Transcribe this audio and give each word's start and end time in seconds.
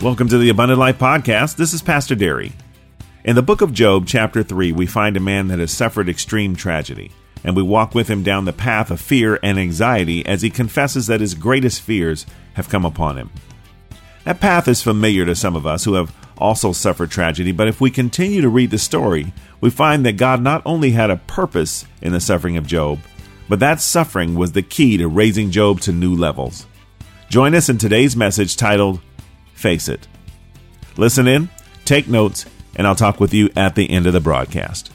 Welcome 0.00 0.28
to 0.28 0.38
the 0.38 0.50
Abundant 0.50 0.78
Life 0.78 0.96
Podcast. 0.96 1.56
This 1.56 1.74
is 1.74 1.82
Pastor 1.82 2.14
Derry. 2.14 2.52
In 3.24 3.34
the 3.34 3.42
book 3.42 3.62
of 3.62 3.72
Job, 3.72 4.06
chapter 4.06 4.44
3, 4.44 4.70
we 4.70 4.86
find 4.86 5.16
a 5.16 5.20
man 5.20 5.48
that 5.48 5.58
has 5.58 5.72
suffered 5.72 6.08
extreme 6.08 6.54
tragedy, 6.54 7.10
and 7.42 7.56
we 7.56 7.64
walk 7.64 7.96
with 7.96 8.06
him 8.06 8.22
down 8.22 8.44
the 8.44 8.52
path 8.52 8.92
of 8.92 9.00
fear 9.00 9.40
and 9.42 9.58
anxiety 9.58 10.24
as 10.24 10.40
he 10.40 10.50
confesses 10.50 11.08
that 11.08 11.20
his 11.20 11.34
greatest 11.34 11.82
fears 11.82 12.26
have 12.54 12.68
come 12.68 12.84
upon 12.84 13.18
him. 13.18 13.32
That 14.22 14.38
path 14.38 14.68
is 14.68 14.80
familiar 14.80 15.26
to 15.26 15.34
some 15.34 15.56
of 15.56 15.66
us 15.66 15.82
who 15.82 15.94
have 15.94 16.14
also 16.38 16.70
suffered 16.70 17.10
tragedy, 17.10 17.50
but 17.50 17.66
if 17.66 17.80
we 17.80 17.90
continue 17.90 18.40
to 18.40 18.48
read 18.48 18.70
the 18.70 18.78
story, 18.78 19.32
we 19.60 19.68
find 19.68 20.06
that 20.06 20.12
God 20.12 20.40
not 20.40 20.62
only 20.64 20.92
had 20.92 21.10
a 21.10 21.16
purpose 21.16 21.84
in 22.00 22.12
the 22.12 22.20
suffering 22.20 22.56
of 22.56 22.68
Job, 22.68 23.00
but 23.48 23.58
that 23.58 23.80
suffering 23.80 24.36
was 24.36 24.52
the 24.52 24.62
key 24.62 24.96
to 24.98 25.08
raising 25.08 25.50
Job 25.50 25.80
to 25.80 25.92
new 25.92 26.14
levels. 26.14 26.66
Join 27.30 27.56
us 27.56 27.68
in 27.68 27.78
today's 27.78 28.14
message 28.14 28.56
titled 28.56 29.00
Face 29.58 29.88
It. 29.88 30.06
Listen 30.96 31.26
in, 31.26 31.48
take 31.84 32.06
notes, 32.06 32.46
and 32.76 32.86
I'll 32.86 32.94
talk 32.94 33.18
with 33.18 33.34
you 33.34 33.50
at 33.56 33.74
the 33.74 33.90
end 33.90 34.06
of 34.06 34.12
the 34.12 34.20
broadcast. 34.20 34.92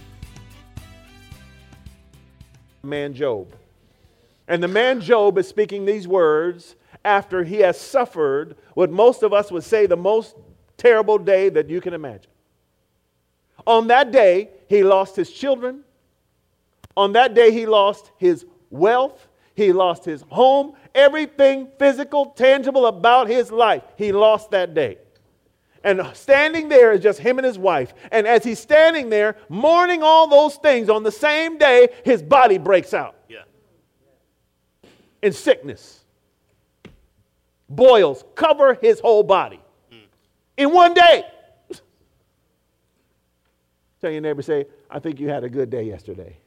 Man 2.81 3.13
Job. 3.13 3.53
And 4.47 4.63
the 4.63 4.69
man 4.69 5.01
Job 5.01 5.37
is 5.37 5.49
speaking 5.49 5.83
these 5.83 6.07
words 6.07 6.77
after 7.03 7.43
he 7.43 7.57
has 7.57 7.77
suffered 7.77 8.55
what 8.73 8.89
most 8.89 9.21
of 9.21 9.33
us 9.33 9.51
would 9.51 9.65
say 9.65 9.85
the 9.85 9.97
most 9.97 10.37
terrible 10.77 11.17
day 11.17 11.49
that 11.49 11.69
you 11.69 11.81
can 11.81 11.93
imagine. 11.93 12.31
On 13.67 13.87
that 13.87 14.13
day, 14.13 14.49
he 14.69 14.81
lost 14.81 15.17
his 15.17 15.29
children. 15.29 15.83
On 16.95 17.11
that 17.11 17.33
day, 17.33 17.51
he 17.51 17.65
lost 17.65 18.11
his 18.17 18.45
wealth. 18.69 19.27
He 19.55 19.73
lost 19.73 20.05
his 20.05 20.23
home, 20.29 20.73
everything 20.95 21.69
physical, 21.79 22.27
tangible 22.27 22.85
about 22.85 23.27
his 23.27 23.51
life. 23.51 23.83
He 23.97 24.11
lost 24.11 24.51
that 24.51 24.73
day. 24.73 24.97
And 25.83 26.01
standing 26.13 26.69
there 26.69 26.93
is 26.93 27.01
just 27.01 27.19
him 27.19 27.37
and 27.37 27.45
his 27.45 27.57
wife. 27.57 27.93
And 28.11 28.25
as 28.25 28.43
he's 28.43 28.59
standing 28.59 29.09
there, 29.09 29.35
mourning 29.49 30.01
all 30.01 30.27
those 30.27 30.55
things 30.55 30.89
on 30.89 31.03
the 31.03 31.11
same 31.11 31.57
day, 31.57 31.89
his 32.05 32.23
body 32.23 32.57
breaks 32.57 32.93
out. 32.93 33.15
Yeah. 33.27 33.43
In 35.21 35.33
sickness. 35.33 35.99
Boils 37.67 38.23
cover 38.35 38.75
his 38.75 38.99
whole 39.01 39.23
body. 39.23 39.59
Mm. 39.91 40.03
In 40.57 40.71
one 40.71 40.93
day. 40.93 41.23
Tell 43.99 44.11
your 44.11 44.21
neighbor, 44.21 44.41
say, 44.41 44.65
I 44.89 44.99
think 44.99 45.19
you 45.19 45.29
had 45.29 45.43
a 45.43 45.49
good 45.49 45.69
day 45.69 45.83
yesterday. 45.83 46.37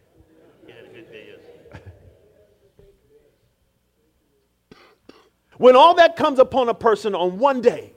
When 5.58 5.76
all 5.76 5.94
that 5.94 6.16
comes 6.16 6.38
upon 6.38 6.68
a 6.68 6.74
person 6.74 7.14
on 7.14 7.38
one 7.38 7.60
day, 7.60 7.92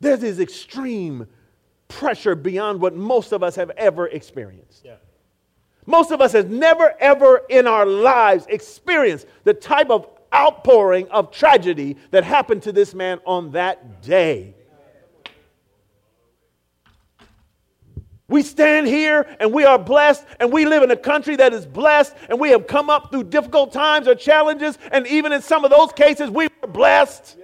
there's 0.00 0.20
this 0.20 0.38
extreme 0.38 1.26
pressure 1.88 2.34
beyond 2.34 2.80
what 2.80 2.94
most 2.94 3.32
of 3.32 3.42
us 3.42 3.54
have 3.56 3.70
ever 3.70 4.08
experienced. 4.08 4.84
Yeah. 4.84 4.96
Most 5.86 6.10
of 6.10 6.20
us 6.20 6.32
have 6.32 6.50
never, 6.50 6.94
ever 7.00 7.42
in 7.48 7.66
our 7.66 7.84
lives 7.86 8.46
experienced 8.48 9.26
the 9.44 9.54
type 9.54 9.90
of 9.90 10.08
outpouring 10.34 11.08
of 11.10 11.30
tragedy 11.30 11.96
that 12.10 12.24
happened 12.24 12.62
to 12.62 12.72
this 12.72 12.94
man 12.94 13.20
on 13.26 13.50
that 13.52 14.02
day. 14.02 14.54
We 18.32 18.42
stand 18.42 18.86
here 18.86 19.26
and 19.38 19.52
we 19.52 19.64
are 19.64 19.78
blessed, 19.78 20.24
and 20.40 20.50
we 20.50 20.64
live 20.64 20.82
in 20.82 20.90
a 20.90 20.96
country 20.96 21.36
that 21.36 21.52
is 21.52 21.66
blessed, 21.66 22.14
and 22.30 22.40
we 22.40 22.48
have 22.48 22.66
come 22.66 22.88
up 22.88 23.10
through 23.12 23.24
difficult 23.24 23.74
times 23.74 24.08
or 24.08 24.14
challenges, 24.14 24.78
and 24.90 25.06
even 25.06 25.32
in 25.32 25.42
some 25.42 25.66
of 25.66 25.70
those 25.70 25.92
cases, 25.92 26.30
we 26.30 26.48
were 26.62 26.68
blessed. 26.68 27.36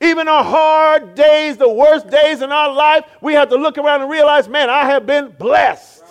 Even 0.00 0.28
our 0.28 0.44
hard 0.44 1.16
days, 1.16 1.56
the 1.56 1.68
worst 1.68 2.08
days 2.08 2.42
in 2.42 2.52
our 2.52 2.72
life, 2.72 3.04
we 3.20 3.34
have 3.34 3.48
to 3.48 3.56
look 3.56 3.76
around 3.76 4.02
and 4.02 4.10
realize, 4.10 4.48
man, 4.48 4.70
I 4.70 4.84
have 4.84 5.04
been 5.04 5.34
blessed. 5.36 6.04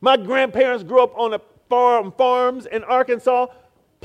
My 0.00 0.16
grandparents 0.16 0.82
grew 0.82 1.02
up 1.02 1.12
on 1.18 1.32
the 1.32 1.40
farm, 1.68 2.12
farms 2.12 2.64
in 2.64 2.82
Arkansas 2.84 3.48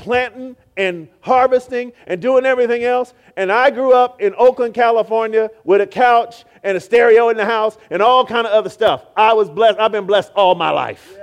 planting 0.00 0.56
and 0.76 1.08
harvesting 1.20 1.92
and 2.06 2.20
doing 2.20 2.46
everything 2.46 2.84
else. 2.84 3.14
And 3.36 3.52
I 3.52 3.70
grew 3.70 3.92
up 3.92 4.20
in 4.20 4.34
Oakland, 4.36 4.74
California 4.74 5.50
with 5.64 5.80
a 5.80 5.86
couch 5.86 6.44
and 6.62 6.76
a 6.76 6.80
stereo 6.80 7.28
in 7.28 7.36
the 7.36 7.44
house 7.44 7.76
and 7.90 8.02
all 8.02 8.24
kind 8.26 8.46
of 8.46 8.52
other 8.52 8.70
stuff. 8.70 9.04
I 9.16 9.34
was 9.34 9.48
blessed. 9.50 9.78
I've 9.78 9.92
been 9.92 10.06
blessed 10.06 10.32
all 10.34 10.54
my 10.54 10.70
life. 10.70 11.14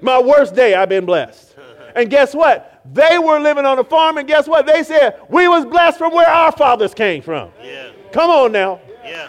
My 0.00 0.20
worst 0.20 0.54
day, 0.54 0.74
I've 0.74 0.88
been 0.88 1.06
blessed. 1.06 1.56
And 1.96 2.08
guess 2.10 2.34
what? 2.34 2.82
They 2.92 3.18
were 3.18 3.40
living 3.40 3.66
on 3.66 3.78
a 3.78 3.84
farm, 3.84 4.18
and 4.18 4.28
guess 4.28 4.46
what? 4.46 4.66
They 4.66 4.82
said, 4.82 5.20
We 5.28 5.48
was 5.48 5.64
blessed 5.64 5.98
from 5.98 6.12
where 6.12 6.28
our 6.28 6.52
fathers 6.52 6.94
came 6.94 7.22
from. 7.22 7.50
Yeah. 7.62 7.90
Come 8.12 8.30
on 8.30 8.52
now. 8.52 8.80
Yeah. 9.04 9.28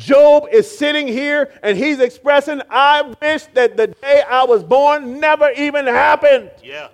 Job 0.00 0.48
is 0.50 0.78
sitting 0.78 1.06
here 1.06 1.52
and 1.62 1.76
he's 1.76 2.00
expressing, 2.00 2.62
I 2.70 3.02
wish 3.20 3.44
that 3.52 3.76
the 3.76 3.88
day 3.88 4.22
I 4.22 4.44
was 4.44 4.64
born 4.64 5.20
never 5.20 5.50
even 5.50 5.86
happened. 5.86 6.50
Yeah. 6.64 6.88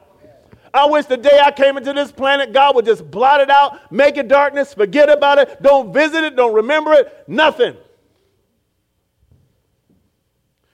I 0.75 0.87
wish 0.87 1.07
the 1.07 1.17
day 1.17 1.41
I 1.43 1.53
came 1.53 1.77
into 1.77 1.93
this 1.93 2.11
planet, 2.11 2.53
God 2.53 2.75
would 2.75 2.85
just 2.85 3.09
blot 3.09 3.41
it 3.41 3.49
out, 3.49 3.93
make 3.93 4.17
it 4.17 4.27
darkness, 4.27 4.75
forget 4.75 5.09
about 5.09 5.39
it, 5.39 5.63
don't 5.63 5.93
visit 5.93 6.25
it, 6.25 6.35
don't 6.35 6.53
remember 6.53 6.95
it, 6.95 7.25
nothing. 7.29 7.77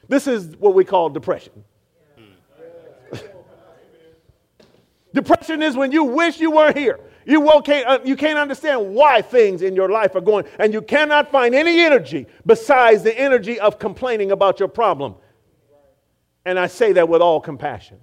This 0.09 0.27
is 0.27 0.57
what 0.57 0.75
we 0.75 0.87
call 0.87 1.11
depression. 1.11 1.65
Hmm. 2.17 3.17
depression 5.15 5.63
is 5.63 5.77
when 5.77 5.93
you 5.93 6.05
wish 6.05 6.41
you 6.41 6.51
weren't 6.51 6.79
here. 6.79 6.99
You, 7.25 7.61
can't, 7.65 7.87
uh, 7.87 7.99
you 8.05 8.17
can't 8.17 8.39
understand 8.39 8.95
why 8.95 9.23
things 9.23 9.63
in 9.63 9.77
your 9.77 9.89
life 9.89 10.15
are 10.15 10.21
going, 10.21 10.45
and 10.59 10.73
you 10.73 10.83
cannot 10.83 11.31
find 11.31 11.55
any 11.55 11.81
energy 11.81 12.27
besides 12.45 13.03
the 13.03 13.19
energy 13.19 13.61
of 13.61 13.79
complaining 13.79 14.33
about 14.33 14.59
your 14.59 14.69
problem. 14.69 15.15
And 16.45 16.59
I 16.59 16.67
say 16.67 16.93
that 16.93 17.09
with 17.09 17.23
all 17.23 17.41
compassion. 17.41 17.99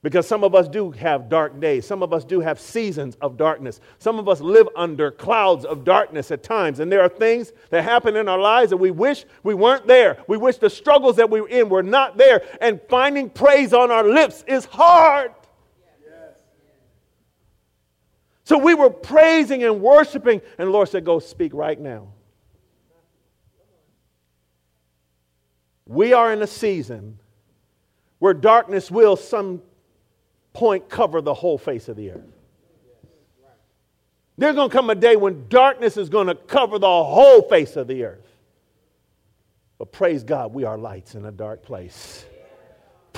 Because 0.00 0.28
some 0.28 0.44
of 0.44 0.54
us 0.54 0.68
do 0.68 0.92
have 0.92 1.28
dark 1.28 1.60
days. 1.60 1.84
Some 1.84 2.04
of 2.04 2.12
us 2.12 2.24
do 2.24 2.38
have 2.38 2.60
seasons 2.60 3.16
of 3.20 3.36
darkness. 3.36 3.80
Some 3.98 4.20
of 4.20 4.28
us 4.28 4.40
live 4.40 4.68
under 4.76 5.10
clouds 5.10 5.64
of 5.64 5.82
darkness 5.82 6.30
at 6.30 6.44
times. 6.44 6.78
And 6.78 6.90
there 6.90 7.02
are 7.02 7.08
things 7.08 7.52
that 7.70 7.82
happen 7.82 8.14
in 8.14 8.28
our 8.28 8.38
lives 8.38 8.70
that 8.70 8.76
we 8.76 8.92
wish 8.92 9.24
we 9.42 9.54
weren't 9.54 9.88
there. 9.88 10.22
We 10.28 10.36
wish 10.36 10.58
the 10.58 10.70
struggles 10.70 11.16
that 11.16 11.28
we 11.28 11.40
were 11.40 11.48
in 11.48 11.68
were 11.68 11.82
not 11.82 12.16
there. 12.16 12.42
And 12.60 12.80
finding 12.88 13.28
praise 13.28 13.74
on 13.74 13.90
our 13.90 14.04
lips 14.04 14.44
is 14.46 14.66
hard. 14.66 15.32
So 18.48 18.56
we 18.56 18.72
were 18.72 18.88
praising 18.88 19.62
and 19.62 19.82
worshiping, 19.82 20.40
and 20.56 20.68
the 20.68 20.72
Lord 20.72 20.88
said, 20.88 21.04
Go 21.04 21.18
speak 21.18 21.52
right 21.52 21.78
now. 21.78 22.08
We 25.84 26.14
are 26.14 26.32
in 26.32 26.40
a 26.40 26.46
season 26.46 27.18
where 28.20 28.32
darkness 28.32 28.90
will 28.90 29.16
some 29.16 29.60
point 30.54 30.88
cover 30.88 31.20
the 31.20 31.34
whole 31.34 31.58
face 31.58 31.90
of 31.90 31.96
the 31.96 32.12
earth. 32.12 32.24
There's 34.38 34.54
going 34.54 34.70
to 34.70 34.74
come 34.74 34.88
a 34.88 34.94
day 34.94 35.16
when 35.16 35.46
darkness 35.50 35.98
is 35.98 36.08
going 36.08 36.28
to 36.28 36.34
cover 36.34 36.78
the 36.78 36.86
whole 36.86 37.42
face 37.42 37.76
of 37.76 37.86
the 37.86 38.04
earth. 38.04 38.34
But 39.76 39.92
praise 39.92 40.24
God, 40.24 40.54
we 40.54 40.64
are 40.64 40.78
lights 40.78 41.14
in 41.14 41.26
a 41.26 41.32
dark 41.32 41.62
place. 41.62 42.24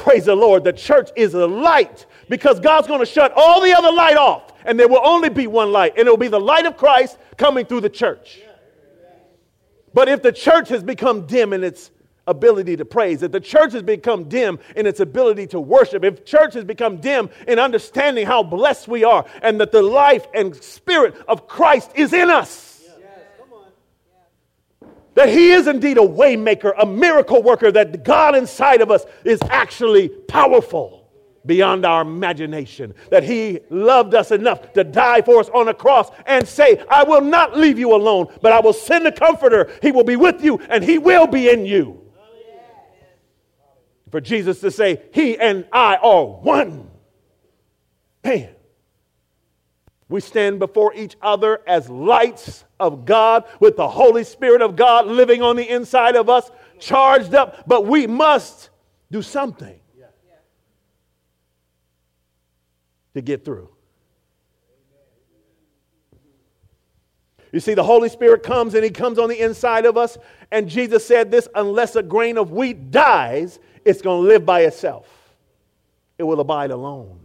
Praise 0.00 0.24
the 0.24 0.34
Lord. 0.34 0.64
The 0.64 0.72
church 0.72 1.10
is 1.14 1.34
a 1.34 1.46
light 1.46 2.06
because 2.30 2.58
God's 2.58 2.88
going 2.88 3.00
to 3.00 3.06
shut 3.06 3.34
all 3.36 3.60
the 3.60 3.74
other 3.74 3.92
light 3.92 4.16
off, 4.16 4.50
and 4.64 4.80
there 4.80 4.88
will 4.88 5.06
only 5.06 5.28
be 5.28 5.46
one 5.46 5.72
light, 5.72 5.98
and 5.98 6.08
it 6.08 6.10
will 6.10 6.16
be 6.16 6.28
the 6.28 6.40
light 6.40 6.64
of 6.64 6.78
Christ 6.78 7.18
coming 7.36 7.66
through 7.66 7.82
the 7.82 7.90
church. 7.90 8.40
But 9.92 10.08
if 10.08 10.22
the 10.22 10.32
church 10.32 10.70
has 10.70 10.82
become 10.82 11.26
dim 11.26 11.52
in 11.52 11.62
its 11.62 11.90
ability 12.26 12.78
to 12.78 12.84
praise, 12.86 13.22
if 13.22 13.30
the 13.30 13.40
church 13.40 13.74
has 13.74 13.82
become 13.82 14.24
dim 14.24 14.58
in 14.74 14.86
its 14.86 15.00
ability 15.00 15.48
to 15.48 15.60
worship, 15.60 16.02
if 16.02 16.24
church 16.24 16.54
has 16.54 16.64
become 16.64 16.96
dim 16.96 17.28
in 17.46 17.58
understanding 17.58 18.24
how 18.24 18.42
blessed 18.42 18.88
we 18.88 19.04
are 19.04 19.26
and 19.42 19.60
that 19.60 19.70
the 19.70 19.82
life 19.82 20.26
and 20.32 20.56
spirit 20.56 21.14
of 21.28 21.46
Christ 21.46 21.90
is 21.94 22.14
in 22.14 22.30
us, 22.30 22.69
that 25.14 25.28
he 25.28 25.50
is 25.50 25.66
indeed 25.66 25.98
a 25.98 26.02
waymaker, 26.02 26.72
a 26.78 26.86
miracle 26.86 27.42
worker, 27.42 27.72
that 27.72 28.04
God 28.04 28.36
inside 28.36 28.80
of 28.80 28.90
us 28.90 29.04
is 29.24 29.40
actually 29.50 30.08
powerful 30.08 31.00
beyond 31.46 31.86
our 31.86 32.02
imagination, 32.02 32.94
that 33.10 33.24
he 33.24 33.60
loved 33.70 34.14
us 34.14 34.30
enough 34.30 34.72
to 34.74 34.84
die 34.84 35.22
for 35.22 35.40
us 35.40 35.48
on 35.50 35.68
a 35.68 35.74
cross 35.74 36.10
and 36.26 36.46
say, 36.46 36.84
I 36.90 37.04
will 37.04 37.22
not 37.22 37.56
leave 37.56 37.78
you 37.78 37.94
alone, 37.94 38.26
but 38.42 38.52
I 38.52 38.60
will 38.60 38.72
send 38.72 39.06
a 39.06 39.12
comforter. 39.12 39.70
He 39.82 39.90
will 39.90 40.04
be 40.04 40.16
with 40.16 40.44
you 40.44 40.58
and 40.68 40.84
he 40.84 40.98
will 40.98 41.26
be 41.26 41.48
in 41.48 41.64
you. 41.64 42.00
For 44.10 44.20
Jesus 44.20 44.60
to 44.60 44.70
say, 44.70 45.02
He 45.12 45.38
and 45.38 45.66
I 45.72 45.96
are 45.96 46.24
one. 46.24 46.90
Man, 48.24 48.48
we 50.10 50.20
stand 50.20 50.58
before 50.58 50.92
each 50.94 51.16
other 51.22 51.60
as 51.66 51.88
lights 51.88 52.64
of 52.78 53.06
God 53.06 53.44
with 53.60 53.76
the 53.76 53.88
Holy 53.88 54.24
Spirit 54.24 54.60
of 54.60 54.76
God 54.76 55.06
living 55.06 55.40
on 55.40 55.56
the 55.56 55.66
inside 55.66 56.16
of 56.16 56.28
us, 56.28 56.50
charged 56.78 57.34
up. 57.34 57.66
But 57.66 57.86
we 57.86 58.06
must 58.06 58.70
Do 59.10 59.22
something 59.22 59.80
to 63.14 63.20
get 63.20 63.44
through. 63.44 63.68
You 67.52 67.58
see, 67.58 67.74
the 67.74 67.82
Holy 67.82 68.08
Spirit 68.08 68.44
comes 68.44 68.74
and 68.74 68.84
He 68.84 68.90
comes 68.90 69.18
on 69.18 69.28
the 69.28 69.40
inside 69.40 69.84
of 69.84 69.96
us. 69.96 70.16
And 70.52 70.68
Jesus 70.68 71.04
said 71.04 71.30
this 71.30 71.48
unless 71.54 71.96
a 71.96 72.02
grain 72.02 72.38
of 72.38 72.52
wheat 72.52 72.92
dies, 72.92 73.58
it's 73.84 74.00
going 74.00 74.22
to 74.22 74.28
live 74.28 74.46
by 74.46 74.60
itself, 74.62 75.08
it 76.18 76.22
will 76.22 76.40
abide 76.40 76.70
alone. 76.70 77.19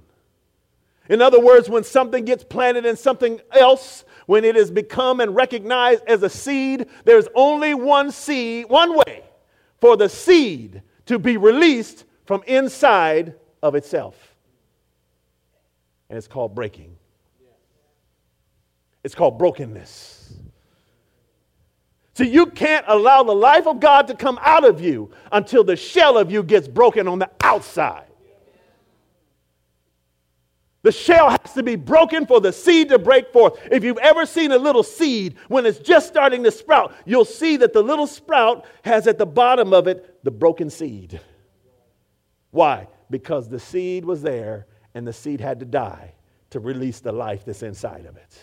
In 1.10 1.22
other 1.22 1.40
words, 1.40 1.70
when 1.70 1.84
something 1.84 2.26
gets 2.26 2.44
planted 2.44 2.86
in 2.86 2.96
something 2.96 3.40
else, 3.52 4.06
when 4.26 4.44
it 4.44 4.56
has 4.56 4.72
become 4.72 5.20
and 5.20 5.36
recognized 5.36 6.04
as 6.08 6.24
a 6.24 6.30
seed, 6.30 6.88
there's 7.04 7.28
only 7.36 7.74
one 7.74 8.12
seed, 8.12 8.68
one 8.70 8.96
way 8.96 9.24
for 9.80 9.96
the 9.96 10.10
seed 10.10 10.82
to 11.06 11.20
be 11.20 11.38
released 11.38 12.06
from 12.26 12.44
inside 12.48 13.36
of 13.62 13.76
itself. 13.76 14.16
And 16.10 16.18
it's 16.18 16.28
called 16.28 16.56
breaking. 16.56 16.96
It's 19.04 19.14
called 19.14 19.38
brokenness. 19.38 20.34
See, 22.16 22.30
you 22.30 22.48
can't 22.48 22.86
allow 22.88 23.24
the 23.24 23.36
life 23.36 23.68
of 23.68 23.80
God 23.80 24.08
to 24.08 24.16
come 24.16 24.40
out 24.42 24.64
of 24.64 24.82
you 24.82 25.12
until 25.32 25.64
the 25.64 25.76
shell 25.76 26.18
of 26.18 26.32
you 26.32 26.42
gets 26.42 26.68
broken 26.68 27.08
on 27.08 27.20
the 27.20 27.30
outside. 27.44 28.08
The 30.86 30.92
shell 30.92 31.32
has 31.32 31.54
to 31.56 31.64
be 31.64 31.78
broken 31.78 32.28
for 32.28 32.40
the 32.40 32.54
seed 32.54 32.90
to 32.90 33.00
break 33.00 33.34
forth. 33.34 33.58
If 33.72 33.84
you've 33.84 33.98
ever 33.98 34.28
seen 34.28 34.52
a 34.52 34.60
little 34.60 34.84
seed, 34.84 35.36
when 35.48 35.66
it's 35.66 35.80
just 35.80 36.08
starting 36.08 36.44
to 36.44 36.52
sprout, 36.52 36.94
you'll 37.08 37.26
see 37.26 37.58
that 37.58 37.74
the 37.74 37.82
little 37.82 38.06
sprout 38.06 38.68
has 38.84 39.08
at 39.08 39.18
the 39.18 39.26
bottom 39.26 39.74
of 39.74 39.88
it 39.88 40.24
the 40.24 40.30
broken 40.30 40.70
seed. 40.70 41.20
Why? 42.52 42.88
Because 43.10 43.50
the 43.50 43.58
seed 43.60 44.06
was 44.06 44.22
there 44.22 44.68
and 44.94 45.08
the 45.08 45.12
seed 45.12 45.42
had 45.42 45.60
to 45.62 45.66
die 45.66 46.14
to 46.52 46.60
release 46.60 47.00
the 47.00 47.12
life 47.12 47.46
that's 47.46 47.64
inside 47.64 48.06
of 48.06 48.16
it. 48.16 48.40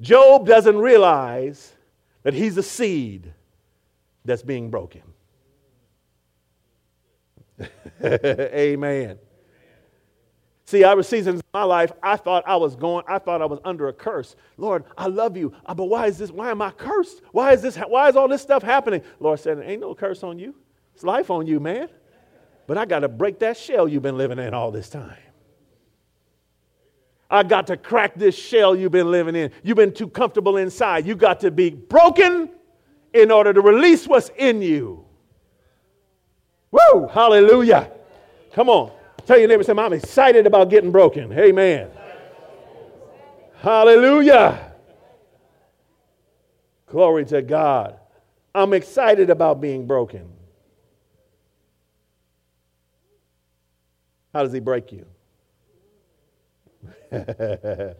Job 0.00 0.46
doesn't 0.46 0.78
realize 0.78 1.70
that 2.22 2.32
he's 2.32 2.56
a 2.56 2.62
seed 2.62 3.30
that's 4.24 4.42
being 4.42 4.70
broken. 4.70 5.02
Amen. 8.02 9.18
See, 10.72 10.84
I 10.84 10.94
was 10.94 11.06
seasons 11.06 11.40
in 11.40 11.46
my 11.52 11.64
life, 11.64 11.92
I 12.02 12.16
thought 12.16 12.44
I 12.46 12.56
was 12.56 12.76
going, 12.76 13.04
I 13.06 13.18
thought 13.18 13.42
I 13.42 13.44
was 13.44 13.58
under 13.62 13.88
a 13.88 13.92
curse. 13.92 14.36
Lord, 14.56 14.84
I 14.96 15.06
love 15.06 15.36
you, 15.36 15.52
uh, 15.66 15.74
but 15.74 15.84
why 15.84 16.06
is 16.06 16.16
this, 16.16 16.30
why 16.30 16.50
am 16.50 16.62
I 16.62 16.70
cursed? 16.70 17.20
Why 17.30 17.52
is 17.52 17.60
this, 17.60 17.76
why 17.76 18.08
is 18.08 18.16
all 18.16 18.26
this 18.26 18.40
stuff 18.40 18.62
happening? 18.62 19.02
Lord 19.20 19.38
said, 19.38 19.62
ain't 19.62 19.82
no 19.82 19.94
curse 19.94 20.22
on 20.22 20.38
you. 20.38 20.54
It's 20.94 21.04
life 21.04 21.28
on 21.28 21.46
you, 21.46 21.60
man. 21.60 21.90
But 22.66 22.78
I 22.78 22.86
got 22.86 23.00
to 23.00 23.08
break 23.08 23.38
that 23.40 23.58
shell 23.58 23.86
you've 23.86 24.02
been 24.02 24.16
living 24.16 24.38
in 24.38 24.54
all 24.54 24.70
this 24.70 24.88
time. 24.88 25.18
I 27.30 27.42
got 27.42 27.66
to 27.66 27.76
crack 27.76 28.14
this 28.14 28.34
shell 28.34 28.74
you've 28.74 28.92
been 28.92 29.10
living 29.10 29.36
in. 29.36 29.50
You've 29.62 29.76
been 29.76 29.92
too 29.92 30.08
comfortable 30.08 30.56
inside. 30.56 31.06
You 31.06 31.16
got 31.16 31.40
to 31.40 31.50
be 31.50 31.68
broken 31.68 32.48
in 33.12 33.30
order 33.30 33.52
to 33.52 33.60
release 33.60 34.08
what's 34.08 34.30
in 34.38 34.62
you. 34.62 35.04
Woo! 36.70 37.08
Hallelujah. 37.08 37.90
Come 38.54 38.70
on. 38.70 38.92
Tell 39.26 39.38
your 39.38 39.48
neighbor, 39.48 39.64
I'm 39.80 39.92
excited 39.92 40.46
about 40.46 40.68
getting 40.68 40.90
broken. 40.90 41.32
Amen. 41.32 41.88
Hallelujah. 43.60 44.72
Glory 46.86 47.24
to 47.26 47.40
God. 47.40 47.98
I'm 48.54 48.72
excited 48.72 49.30
about 49.30 49.60
being 49.60 49.86
broken. 49.86 50.28
How 54.34 54.42
does 54.42 54.52
he 54.52 54.60
break 54.60 54.92
you? 54.92 55.06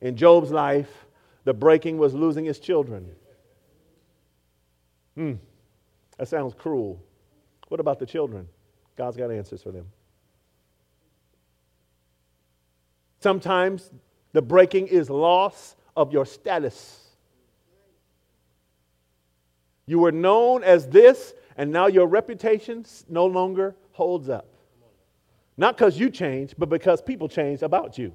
In 0.00 0.16
Job's 0.16 0.50
life, 0.50 1.06
the 1.44 1.52
breaking 1.52 1.98
was 1.98 2.14
losing 2.14 2.44
his 2.44 2.58
children. 2.58 3.10
Hmm, 5.16 5.34
that 6.18 6.28
sounds 6.28 6.54
cruel. 6.54 7.02
What 7.68 7.80
about 7.80 7.98
the 7.98 8.06
children? 8.06 8.48
God's 8.96 9.16
got 9.16 9.30
answers 9.30 9.62
for 9.62 9.70
them. 9.70 9.86
Sometimes 13.20 13.90
the 14.32 14.42
breaking 14.42 14.86
is 14.88 15.10
loss 15.10 15.76
of 15.96 16.12
your 16.12 16.26
status. 16.26 17.02
You 19.86 20.00
were 20.00 20.12
known 20.12 20.64
as 20.64 20.88
this, 20.88 21.34
and 21.56 21.70
now 21.70 21.86
your 21.86 22.06
reputation 22.06 22.84
no 23.08 23.26
longer 23.26 23.74
holds 23.92 24.28
up. 24.28 24.46
Not 25.56 25.76
because 25.76 25.98
you 25.98 26.10
changed, 26.10 26.54
but 26.58 26.68
because 26.68 27.00
people 27.00 27.28
changed 27.28 27.62
about 27.62 27.96
you. 27.96 28.12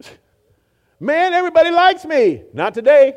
Man, 1.00 1.32
everybody 1.32 1.70
likes 1.70 2.04
me. 2.04 2.44
Not 2.52 2.74
today. 2.74 3.16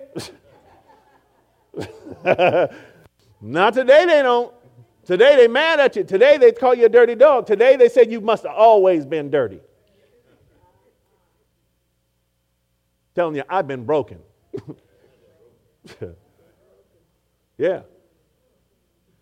Not 3.41 3.73
today, 3.73 4.05
they 4.05 4.21
don't. 4.23 4.54
Today 5.05 5.35
they 5.35 5.47
mad 5.47 5.79
at 5.79 5.95
you. 5.95 6.03
Today 6.03 6.37
they 6.37 6.51
call 6.51 6.73
you 6.73 6.85
a 6.85 6.89
dirty 6.89 7.15
dog. 7.15 7.45
Today 7.45 7.75
they 7.75 7.89
said 7.89 8.11
you 8.11 8.21
must 8.21 8.43
have 8.43 8.55
always 8.55 9.05
been 9.05 9.29
dirty. 9.29 9.59
Telling 13.13 13.35
you, 13.35 13.43
I've 13.47 13.67
been 13.67 13.85
broken. 13.85 14.19
yeah. 17.57 17.81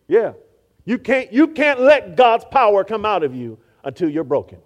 Yeah. 0.07 0.33
You 0.85 0.97
can't, 0.97 1.31
you 1.31 1.47
can't 1.49 1.79
let 1.79 2.15
God's 2.15 2.45
power 2.45 2.83
come 2.83 3.05
out 3.05 3.23
of 3.23 3.35
you 3.35 3.59
until 3.83 4.09
you're 4.09 4.23
broken. 4.23 4.59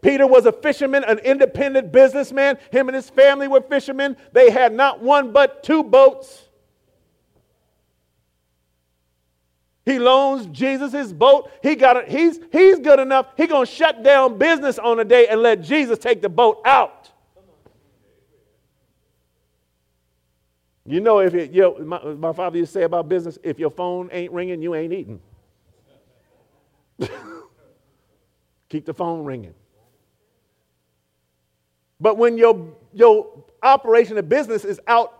Peter 0.00 0.26
was 0.26 0.46
a 0.46 0.52
fisherman, 0.52 1.04
an 1.04 1.18
independent 1.20 1.92
businessman. 1.92 2.58
Him 2.72 2.88
and 2.88 2.96
his 2.96 3.08
family 3.08 3.46
were 3.46 3.60
fishermen. 3.60 4.16
They 4.32 4.50
had 4.50 4.74
not 4.74 5.00
one 5.00 5.32
but 5.32 5.62
two 5.62 5.84
boats. 5.84 6.48
He 9.84 9.98
loans 9.98 10.46
Jesus 10.46 10.92
his 10.92 11.12
boat. 11.12 11.50
He 11.62 11.74
got 11.74 11.96
it. 11.96 12.08
He's, 12.08 12.38
he's 12.52 12.78
good 12.78 13.00
enough. 13.00 13.26
He's 13.36 13.48
going 13.48 13.66
to 13.66 13.72
shut 13.72 14.02
down 14.02 14.38
business 14.38 14.78
on 14.78 15.00
a 15.00 15.04
day 15.04 15.26
and 15.26 15.42
let 15.42 15.60
Jesus 15.62 15.98
take 15.98 16.22
the 16.22 16.28
boat 16.28 16.60
out. 16.64 17.10
You 20.84 21.00
know, 21.00 21.18
if 21.20 21.34
it, 21.34 21.52
you 21.52 21.62
know, 21.62 21.78
my, 21.84 22.02
my 22.14 22.32
father 22.32 22.58
used 22.58 22.72
to 22.72 22.80
say 22.80 22.84
about 22.84 23.08
business, 23.08 23.38
if 23.42 23.58
your 23.58 23.70
phone 23.70 24.08
ain't 24.12 24.32
ringing, 24.32 24.62
you 24.62 24.74
ain't 24.74 24.92
eating. 24.92 25.20
Keep 28.68 28.86
the 28.86 28.94
phone 28.94 29.24
ringing. 29.24 29.54
But 32.00 32.18
when 32.18 32.36
your, 32.36 32.74
your 32.92 33.44
operation 33.62 34.18
of 34.18 34.28
business 34.28 34.64
is 34.64 34.80
out 34.86 35.18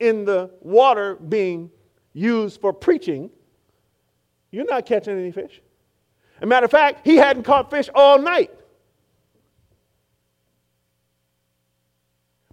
in 0.00 0.24
the 0.24 0.50
water 0.60 1.16
being 1.16 1.70
used 2.14 2.60
for 2.60 2.72
preaching, 2.72 3.30
you're 4.50 4.64
not 4.64 4.86
catching 4.86 5.18
any 5.18 5.32
fish. 5.32 5.60
As 6.36 6.42
a 6.42 6.46
matter 6.46 6.64
of 6.64 6.70
fact, 6.70 7.00
he 7.04 7.16
hadn't 7.16 7.44
caught 7.44 7.70
fish 7.70 7.88
all 7.94 8.18
night. 8.18 8.50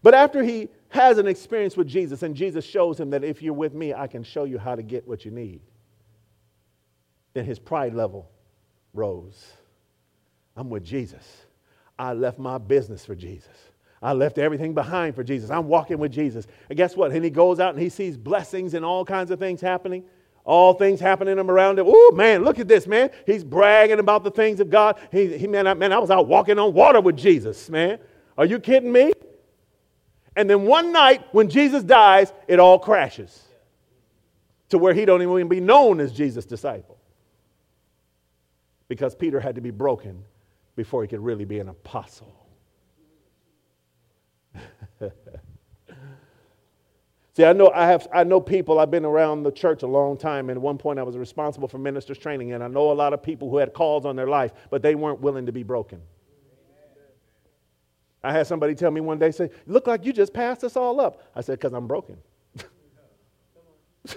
But 0.01 0.13
after 0.13 0.43
he 0.43 0.69
has 0.89 1.17
an 1.17 1.27
experience 1.27 1.75
with 1.75 1.87
Jesus, 1.87 2.23
and 2.23 2.35
Jesus 2.35 2.65
shows 2.65 2.99
him 2.99 3.09
that 3.11 3.23
if 3.23 3.41
you're 3.41 3.53
with 3.53 3.73
me, 3.73 3.93
I 3.93 4.07
can 4.07 4.23
show 4.23 4.43
you 4.43 4.57
how 4.57 4.75
to 4.75 4.83
get 4.83 5.07
what 5.07 5.25
you 5.25 5.31
need, 5.31 5.61
then 7.33 7.45
his 7.45 7.57
pride 7.57 7.93
level 7.93 8.29
rose. 8.93 9.51
I'm 10.55 10.69
with 10.69 10.83
Jesus. 10.83 11.45
I 11.97 12.13
left 12.13 12.37
my 12.37 12.57
business 12.57 13.05
for 13.05 13.15
Jesus. 13.15 13.55
I 14.01 14.11
left 14.11 14.37
everything 14.37 14.73
behind 14.73 15.15
for 15.15 15.23
Jesus. 15.23 15.49
I'm 15.49 15.67
walking 15.67 15.97
with 15.97 16.11
Jesus. 16.11 16.45
And 16.69 16.77
guess 16.77 16.95
what? 16.95 17.11
And 17.11 17.23
he 17.23 17.29
goes 17.29 17.59
out 17.59 17.73
and 17.73 17.81
he 17.81 17.89
sees 17.89 18.17
blessings 18.17 18.73
and 18.73 18.83
all 18.83 19.05
kinds 19.05 19.31
of 19.31 19.39
things 19.39 19.61
happening 19.61 20.03
all 20.45 20.73
things 20.73 20.99
happening 20.99 21.39
around 21.39 21.79
him. 21.79 21.85
Oh 21.87 22.11
man, 22.15 22.43
look 22.43 22.59
at 22.59 22.67
this, 22.67 22.85
man. 22.85 23.09
He's 23.25 23.43
bragging 23.43 23.99
about 23.99 24.23
the 24.23 24.31
things 24.31 24.59
of 24.59 24.69
God. 24.69 24.99
He, 25.11 25.37
he 25.37 25.47
man, 25.47 25.67
I, 25.67 25.73
man, 25.73 25.93
I 25.93 25.99
was 25.99 26.11
out 26.11 26.27
walking 26.27 26.59
on 26.59 26.73
water 26.73 26.99
with 27.01 27.17
Jesus, 27.17 27.69
man. 27.69 27.99
Are 28.37 28.45
you 28.45 28.59
kidding 28.59 28.91
me? 28.91 29.13
And 30.35 30.49
then 30.49 30.63
one 30.63 30.91
night 30.91 31.25
when 31.31 31.49
Jesus 31.49 31.83
dies, 31.83 32.33
it 32.47 32.59
all 32.59 32.79
crashes 32.79 33.43
to 34.69 34.77
where 34.77 34.93
he 34.93 35.05
don't 35.05 35.21
even 35.21 35.47
be 35.47 35.59
known 35.59 35.99
as 35.99 36.11
Jesus' 36.11 36.45
disciple. 36.45 36.97
Because 38.87 39.15
Peter 39.15 39.39
had 39.39 39.55
to 39.55 39.61
be 39.61 39.71
broken 39.71 40.23
before 40.75 41.03
he 41.03 41.07
could 41.07 41.19
really 41.19 41.45
be 41.45 41.59
an 41.59 41.69
apostle. 41.69 42.35
See, 47.35 47.43
I 47.43 47.53
know 47.53 47.71
I 47.73 47.87
have 47.87 48.07
I 48.13 48.23
know 48.23 48.39
people, 48.39 48.79
I've 48.79 48.91
been 48.91 49.05
around 49.05 49.41
the 49.41 49.51
church 49.51 49.81
a 49.81 49.87
long 49.87 50.17
time, 50.17 50.49
and 50.49 50.57
at 50.57 50.61
one 50.61 50.77
point 50.77 50.99
I 50.99 51.03
was 51.03 51.17
responsible 51.17 51.67
for 51.67 51.79
ministers 51.79 52.19
training, 52.19 52.53
and 52.53 52.63
I 52.63 52.67
know 52.67 52.91
a 52.91 52.93
lot 52.93 53.11
of 53.11 53.23
people 53.23 53.49
who 53.49 53.57
had 53.57 53.73
calls 53.73 54.05
on 54.05 54.15
their 54.15 54.27
life, 54.27 54.51
but 54.69 54.83
they 54.83 54.93
weren't 54.93 55.19
willing 55.19 55.47
to 55.47 55.51
be 55.51 55.63
broken. 55.63 55.99
I 58.23 58.31
had 58.31 58.45
somebody 58.47 58.75
tell 58.75 58.91
me 58.91 59.01
one 59.01 59.17
day, 59.17 59.31
say, 59.31 59.49
look 59.65 59.87
like 59.87 60.05
you 60.05 60.13
just 60.13 60.31
passed 60.33 60.63
us 60.63 60.77
all 60.77 61.01
up. 61.01 61.23
I 61.35 61.41
said, 61.41 61.59
because 61.59 61.73
I'm 61.73 61.87
broken. 61.87 62.17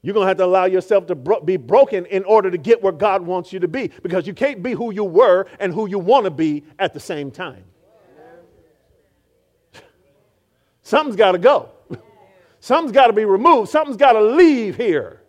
You're 0.00 0.14
going 0.14 0.24
to 0.24 0.28
have 0.28 0.38
to 0.38 0.46
allow 0.46 0.64
yourself 0.64 1.06
to 1.08 1.14
bro- 1.14 1.42
be 1.42 1.58
broken 1.58 2.06
in 2.06 2.24
order 2.24 2.50
to 2.50 2.56
get 2.56 2.82
where 2.82 2.92
God 2.92 3.20
wants 3.20 3.52
you 3.52 3.60
to 3.60 3.68
be 3.68 3.90
because 4.02 4.26
you 4.26 4.32
can't 4.32 4.62
be 4.62 4.72
who 4.72 4.94
you 4.94 5.04
were 5.04 5.46
and 5.58 5.74
who 5.74 5.88
you 5.88 5.98
want 5.98 6.24
to 6.24 6.30
be 6.30 6.64
at 6.78 6.94
the 6.94 7.00
same 7.00 7.30
time. 7.30 7.64
Something's 10.82 11.16
got 11.16 11.32
to 11.32 11.38
go. 11.38 11.68
Something's 12.60 12.92
got 12.92 13.06
to 13.08 13.12
be 13.14 13.24
removed. 13.24 13.70
Something's 13.70 13.96
got 13.96 14.12
to 14.12 14.22
leave 14.22 14.76
here 14.76 15.22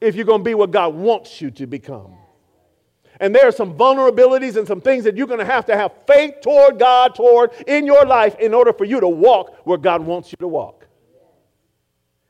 if 0.00 0.14
you're 0.14 0.26
going 0.26 0.40
to 0.40 0.44
be 0.44 0.54
what 0.54 0.70
God 0.70 0.94
wants 0.94 1.40
you 1.40 1.50
to 1.52 1.66
become. 1.66 2.14
And 3.18 3.34
there 3.34 3.48
are 3.48 3.52
some 3.52 3.74
vulnerabilities 3.78 4.56
and 4.56 4.68
some 4.68 4.82
things 4.82 5.04
that 5.04 5.16
you're 5.16 5.26
going 5.26 5.40
to 5.40 5.46
have 5.46 5.64
to 5.66 5.76
have 5.76 5.92
faith 6.06 6.42
toward 6.42 6.78
God 6.78 7.14
toward 7.14 7.52
in 7.66 7.86
your 7.86 8.04
life 8.04 8.36
in 8.38 8.52
order 8.52 8.74
for 8.74 8.84
you 8.84 9.00
to 9.00 9.08
walk 9.08 9.56
where 9.64 9.78
God 9.78 10.02
wants 10.02 10.30
you 10.30 10.36
to 10.40 10.48
walk. 10.48 10.86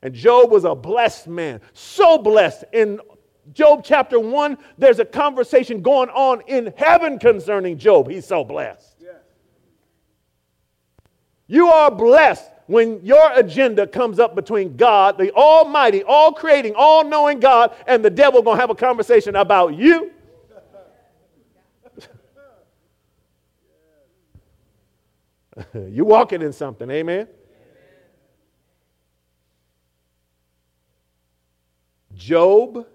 And 0.01 0.15
Job 0.15 0.53
was 0.53 0.65
a 0.65 0.77
blessed 0.77 1.27
man, 1.27 1.61
so 1.73 2.17
blessed. 2.17 2.65
In 2.73 3.01
Job 3.53 3.83
chapter 3.85 4.21
1, 4.21 4.59
there's 4.79 5.01
a 5.01 5.05
conversation 5.05 5.83
going 5.83 6.09
on 6.11 6.43
in 6.47 6.73
heaven 6.77 7.19
concerning 7.19 7.79
Job. 7.79 8.09
He's 8.09 8.27
so 8.27 8.45
blessed. 8.45 8.95
You 11.49 11.69
are 11.69 11.91
blessed 11.91 12.51
when 12.67 13.05
your 13.05 13.33
agenda 13.33 13.87
comes 13.87 14.19
up 14.19 14.35
between 14.35 14.77
God, 14.77 15.19
the 15.19 15.33
Almighty, 15.33 16.03
all 16.03 16.33
creating, 16.33 16.75
all 16.77 17.05
knowing 17.05 17.41
God, 17.41 17.75
and 17.87 18.05
the 18.05 18.11
devil 18.11 18.43
going 18.43 18.57
to 18.57 18.61
have 18.61 18.71
a 18.71 18.75
conversation 18.75 19.37
about 19.37 19.75
you 19.75 20.13
You're 25.75 26.05
walking 26.05 26.43
in 26.43 26.53
something, 26.53 26.91
amen? 26.91 27.29
Job 32.15 32.87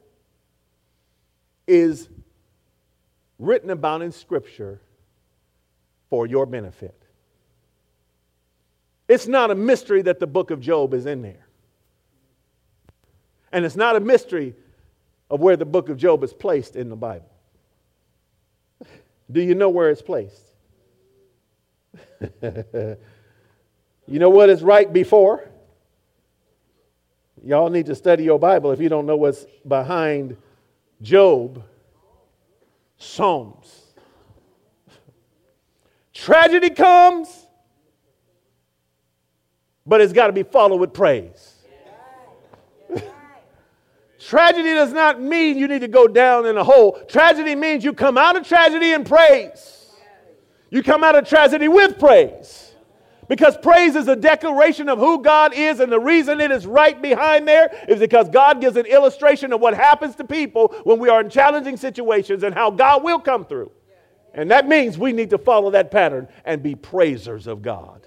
is 1.67 2.09
written 3.37 3.69
about 3.69 4.01
in 4.01 4.11
Scripture 4.11 4.81
for 6.09 6.27
your 6.27 6.45
benefit. 6.45 7.00
It's 9.11 9.27
not 9.27 9.51
a 9.51 9.55
mystery 9.55 10.01
that 10.03 10.21
the 10.21 10.25
book 10.25 10.51
of 10.51 10.61
Job 10.61 10.93
is 10.93 11.05
in 11.05 11.21
there. 11.21 11.45
And 13.51 13.65
it's 13.65 13.75
not 13.75 13.97
a 13.97 13.99
mystery 13.99 14.55
of 15.29 15.41
where 15.41 15.57
the 15.57 15.65
book 15.65 15.89
of 15.89 15.97
Job 15.97 16.23
is 16.23 16.31
placed 16.31 16.77
in 16.77 16.87
the 16.87 16.95
Bible. 16.95 17.29
Do 19.29 19.41
you 19.41 19.53
know 19.53 19.67
where 19.67 19.89
it's 19.89 20.01
placed? 20.01 20.45
you 22.41 22.97
know 24.07 24.29
what 24.29 24.49
is 24.49 24.63
right 24.63 24.93
before? 24.93 25.49
Y'all 27.43 27.69
need 27.69 27.87
to 27.87 27.95
study 27.95 28.23
your 28.23 28.39
Bible 28.39 28.71
if 28.71 28.79
you 28.79 28.87
don't 28.87 29.05
know 29.05 29.17
what's 29.17 29.45
behind 29.67 30.37
Job. 31.01 31.61
Psalms. 32.97 33.87
Tragedy 36.13 36.69
comes, 36.69 37.47
but 39.85 40.01
it's 40.01 40.13
got 40.13 40.27
to 40.27 40.33
be 40.33 40.43
followed 40.43 40.77
with 40.77 40.93
praise. 40.93 41.55
tragedy 44.19 44.73
does 44.73 44.93
not 44.93 45.21
mean 45.21 45.57
you 45.57 45.67
need 45.67 45.81
to 45.81 45.87
go 45.87 46.07
down 46.07 46.45
in 46.45 46.57
a 46.57 46.63
hole. 46.63 46.99
Tragedy 47.07 47.55
means 47.55 47.83
you 47.83 47.93
come 47.93 48.17
out 48.17 48.35
of 48.35 48.47
tragedy 48.47 48.91
in 48.91 49.03
praise. 49.03 49.91
You 50.69 50.83
come 50.83 51.03
out 51.03 51.15
of 51.15 51.27
tragedy 51.27 51.67
with 51.67 51.99
praise. 51.99 52.71
Because 53.27 53.55
praise 53.55 53.95
is 53.95 54.09
a 54.09 54.15
declaration 54.15 54.89
of 54.89 54.99
who 54.99 55.21
God 55.21 55.53
is, 55.53 55.79
and 55.79 55.89
the 55.89 55.99
reason 55.99 56.41
it 56.41 56.51
is 56.51 56.67
right 56.67 57.01
behind 57.01 57.47
there 57.47 57.69
is 57.87 57.99
because 57.99 58.27
God 58.27 58.59
gives 58.59 58.75
an 58.75 58.85
illustration 58.85 59.53
of 59.53 59.61
what 59.61 59.73
happens 59.73 60.15
to 60.15 60.25
people 60.25 60.75
when 60.83 60.99
we 60.99 61.07
are 61.07 61.21
in 61.21 61.29
challenging 61.29 61.77
situations 61.77 62.43
and 62.43 62.53
how 62.53 62.71
God 62.71 63.03
will 63.03 63.19
come 63.19 63.45
through. 63.45 63.71
And 64.33 64.51
that 64.51 64.67
means 64.67 64.97
we 64.97 65.13
need 65.13 65.29
to 65.29 65.37
follow 65.37 65.71
that 65.71 65.91
pattern 65.91 66.27
and 66.43 66.61
be 66.61 66.75
praisers 66.75 67.47
of 67.47 67.61
God, 67.61 68.05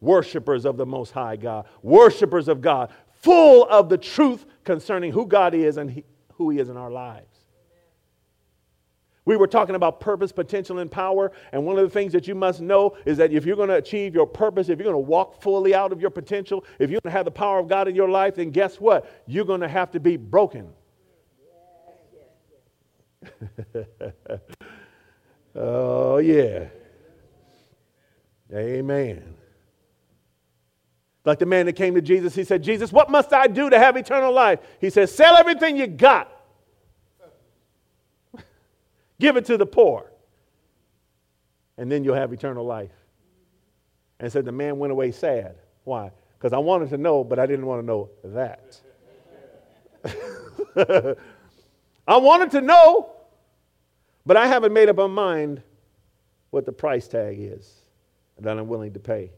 worshipers 0.00 0.64
of 0.64 0.76
the 0.76 0.86
Most 0.86 1.12
High 1.12 1.36
God, 1.36 1.66
worshipers 1.82 2.48
of 2.48 2.60
God, 2.60 2.90
full 3.20 3.66
of 3.68 3.88
the 3.88 3.98
truth 3.98 4.46
concerning 4.64 5.12
who 5.12 5.26
God 5.26 5.54
is 5.54 5.76
and 5.76 5.90
he, 5.90 6.04
who 6.34 6.50
He 6.50 6.58
is 6.58 6.68
in 6.68 6.76
our 6.76 6.90
lives. 6.90 7.26
We 9.28 9.36
were 9.36 9.46
talking 9.46 9.74
about 9.74 10.00
purpose, 10.00 10.32
potential, 10.32 10.78
and 10.78 10.90
power. 10.90 11.32
And 11.52 11.66
one 11.66 11.76
of 11.78 11.84
the 11.84 11.90
things 11.90 12.14
that 12.14 12.26
you 12.26 12.34
must 12.34 12.62
know 12.62 12.96
is 13.04 13.18
that 13.18 13.30
if 13.30 13.44
you're 13.44 13.56
going 13.56 13.68
to 13.68 13.74
achieve 13.74 14.14
your 14.14 14.26
purpose, 14.26 14.70
if 14.70 14.78
you're 14.78 14.90
going 14.90 14.94
to 14.94 15.10
walk 15.10 15.42
fully 15.42 15.74
out 15.74 15.92
of 15.92 16.00
your 16.00 16.08
potential, 16.08 16.64
if 16.78 16.88
you're 16.88 17.00
going 17.02 17.12
to 17.12 17.16
have 17.18 17.26
the 17.26 17.30
power 17.30 17.58
of 17.58 17.68
God 17.68 17.88
in 17.88 17.94
your 17.94 18.08
life, 18.08 18.36
then 18.36 18.50
guess 18.50 18.80
what? 18.80 19.22
You're 19.26 19.44
going 19.44 19.60
to 19.60 19.68
have 19.68 19.90
to 19.90 20.00
be 20.00 20.16
broken. 20.16 20.72
oh, 25.54 26.16
yeah. 26.16 26.68
Amen. 28.50 29.37
Like 31.24 31.38
the 31.38 31.46
man 31.46 31.66
that 31.66 31.74
came 31.74 31.94
to 31.94 32.00
Jesus, 32.00 32.34
he 32.34 32.44
said, 32.44 32.62
Jesus, 32.62 32.92
what 32.92 33.10
must 33.10 33.32
I 33.32 33.48
do 33.48 33.68
to 33.68 33.78
have 33.78 33.96
eternal 33.96 34.32
life? 34.32 34.60
He 34.80 34.88
said, 34.90 35.08
Sell 35.08 35.36
everything 35.36 35.76
you 35.76 35.86
got 35.86 36.32
Give 39.20 39.36
it 39.36 39.44
to 39.46 39.56
the 39.56 39.66
poor, 39.66 40.10
and 41.76 41.90
then 41.90 42.04
you'll 42.04 42.14
have 42.14 42.32
eternal 42.32 42.64
life. 42.64 42.92
And 44.20 44.32
said 44.32 44.44
the 44.44 44.52
man 44.52 44.78
went 44.78 44.90
away 44.90 45.12
sad. 45.12 45.56
Why? 45.84 46.10
Because 46.36 46.52
I 46.52 46.58
wanted 46.58 46.90
to 46.90 46.98
know, 46.98 47.22
but 47.22 47.38
I 47.38 47.46
didn't 47.46 47.66
want 47.66 47.82
to 47.82 47.86
know 47.86 48.10
that. 48.24 48.80
I 52.06 52.16
wanted 52.16 52.50
to 52.52 52.60
know, 52.60 53.12
but 54.26 54.36
I 54.36 54.46
haven't 54.46 54.72
made 54.72 54.88
up 54.88 54.96
my 54.96 55.06
mind 55.06 55.62
what 56.50 56.66
the 56.66 56.72
price 56.72 57.06
tag 57.06 57.36
is 57.38 57.74
that 58.40 58.58
I'm 58.58 58.68
willing 58.68 58.92
to 58.94 59.00
pay. 59.00 59.30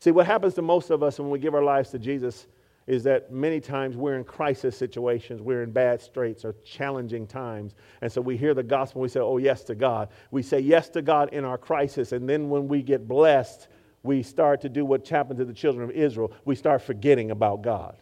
See, 0.00 0.12
what 0.12 0.26
happens 0.26 0.54
to 0.54 0.62
most 0.62 0.90
of 0.90 1.02
us 1.02 1.18
when 1.18 1.28
we 1.28 1.38
give 1.38 1.54
our 1.54 1.62
lives 1.62 1.90
to 1.90 1.98
Jesus 1.98 2.46
is 2.86 3.04
that 3.04 3.30
many 3.30 3.60
times 3.60 3.96
we're 3.96 4.16
in 4.16 4.24
crisis 4.24 4.76
situations, 4.76 5.42
we're 5.42 5.62
in 5.62 5.70
bad 5.70 6.00
straits 6.00 6.42
or 6.44 6.54
challenging 6.64 7.26
times. 7.26 7.74
And 8.00 8.10
so 8.10 8.22
we 8.22 8.36
hear 8.36 8.54
the 8.54 8.62
gospel, 8.62 9.02
we 9.02 9.08
say, 9.08 9.20
oh, 9.20 9.36
yes 9.36 9.62
to 9.64 9.74
God. 9.74 10.08
We 10.30 10.42
say 10.42 10.58
yes 10.58 10.88
to 10.90 11.02
God 11.02 11.28
in 11.32 11.44
our 11.44 11.58
crisis. 11.58 12.12
And 12.12 12.26
then 12.26 12.48
when 12.48 12.66
we 12.66 12.82
get 12.82 13.06
blessed, 13.06 13.68
we 14.02 14.22
start 14.22 14.62
to 14.62 14.70
do 14.70 14.86
what 14.86 15.06
happened 15.06 15.38
to 15.38 15.44
the 15.44 15.52
children 15.52 15.88
of 15.88 15.94
Israel. 15.94 16.32
We 16.46 16.56
start 16.56 16.80
forgetting 16.80 17.30
about 17.30 17.60
God. 17.60 17.96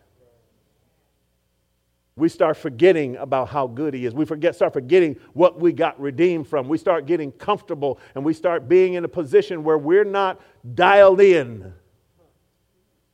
We 2.14 2.28
start 2.28 2.56
forgetting 2.56 3.16
about 3.16 3.48
how 3.48 3.66
good 3.66 3.94
He 3.94 4.06
is. 4.06 4.14
We 4.14 4.24
forget, 4.24 4.54
start 4.54 4.72
forgetting 4.72 5.16
what 5.34 5.60
we 5.60 5.72
got 5.72 6.00
redeemed 6.00 6.46
from. 6.46 6.68
We 6.68 6.78
start 6.78 7.06
getting 7.06 7.32
comfortable 7.32 7.98
and 8.14 8.24
we 8.24 8.34
start 8.34 8.68
being 8.68 8.94
in 8.94 9.04
a 9.04 9.08
position 9.08 9.64
where 9.64 9.78
we're 9.78 10.04
not 10.04 10.40
dialed 10.74 11.20
in 11.20 11.74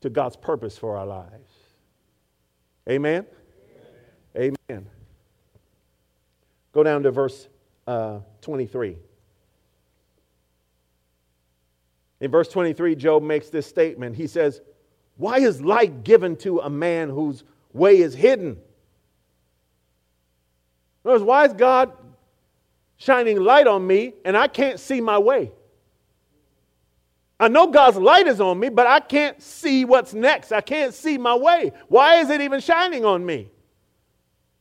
to 0.04 0.10
God's 0.10 0.36
purpose 0.36 0.76
for 0.76 0.98
our 0.98 1.06
lives. 1.06 1.50
Amen? 2.86 3.24
Amen. 4.36 4.54
Amen. 4.70 4.86
Go 6.72 6.82
down 6.82 7.02
to 7.04 7.10
verse 7.10 7.48
uh, 7.86 8.18
23. 8.42 8.98
In 12.20 12.30
verse 12.30 12.48
23, 12.48 12.96
Job 12.96 13.22
makes 13.22 13.48
this 13.48 13.66
statement. 13.66 14.14
He 14.14 14.26
says, 14.26 14.60
Why 15.16 15.38
is 15.38 15.62
light 15.62 16.04
given 16.04 16.36
to 16.38 16.60
a 16.60 16.68
man 16.68 17.08
whose 17.08 17.42
way 17.72 17.96
is 17.96 18.12
hidden? 18.12 18.48
In 18.48 18.60
other 21.06 21.14
words, 21.14 21.24
why 21.24 21.46
is 21.46 21.54
God 21.54 21.92
shining 22.98 23.40
light 23.40 23.66
on 23.66 23.86
me 23.86 24.12
and 24.26 24.36
I 24.36 24.48
can't 24.48 24.78
see 24.78 25.00
my 25.00 25.18
way? 25.18 25.50
I 27.38 27.48
know 27.48 27.66
God's 27.66 27.96
light 27.96 28.26
is 28.26 28.40
on 28.40 28.58
me, 28.60 28.68
but 28.68 28.86
I 28.86 29.00
can't 29.00 29.42
see 29.42 29.84
what's 29.84 30.14
next. 30.14 30.52
I 30.52 30.60
can't 30.60 30.94
see 30.94 31.18
my 31.18 31.34
way. 31.34 31.72
Why 31.88 32.16
is 32.16 32.30
it 32.30 32.40
even 32.40 32.60
shining 32.60 33.04
on 33.04 33.26
me? 33.26 33.50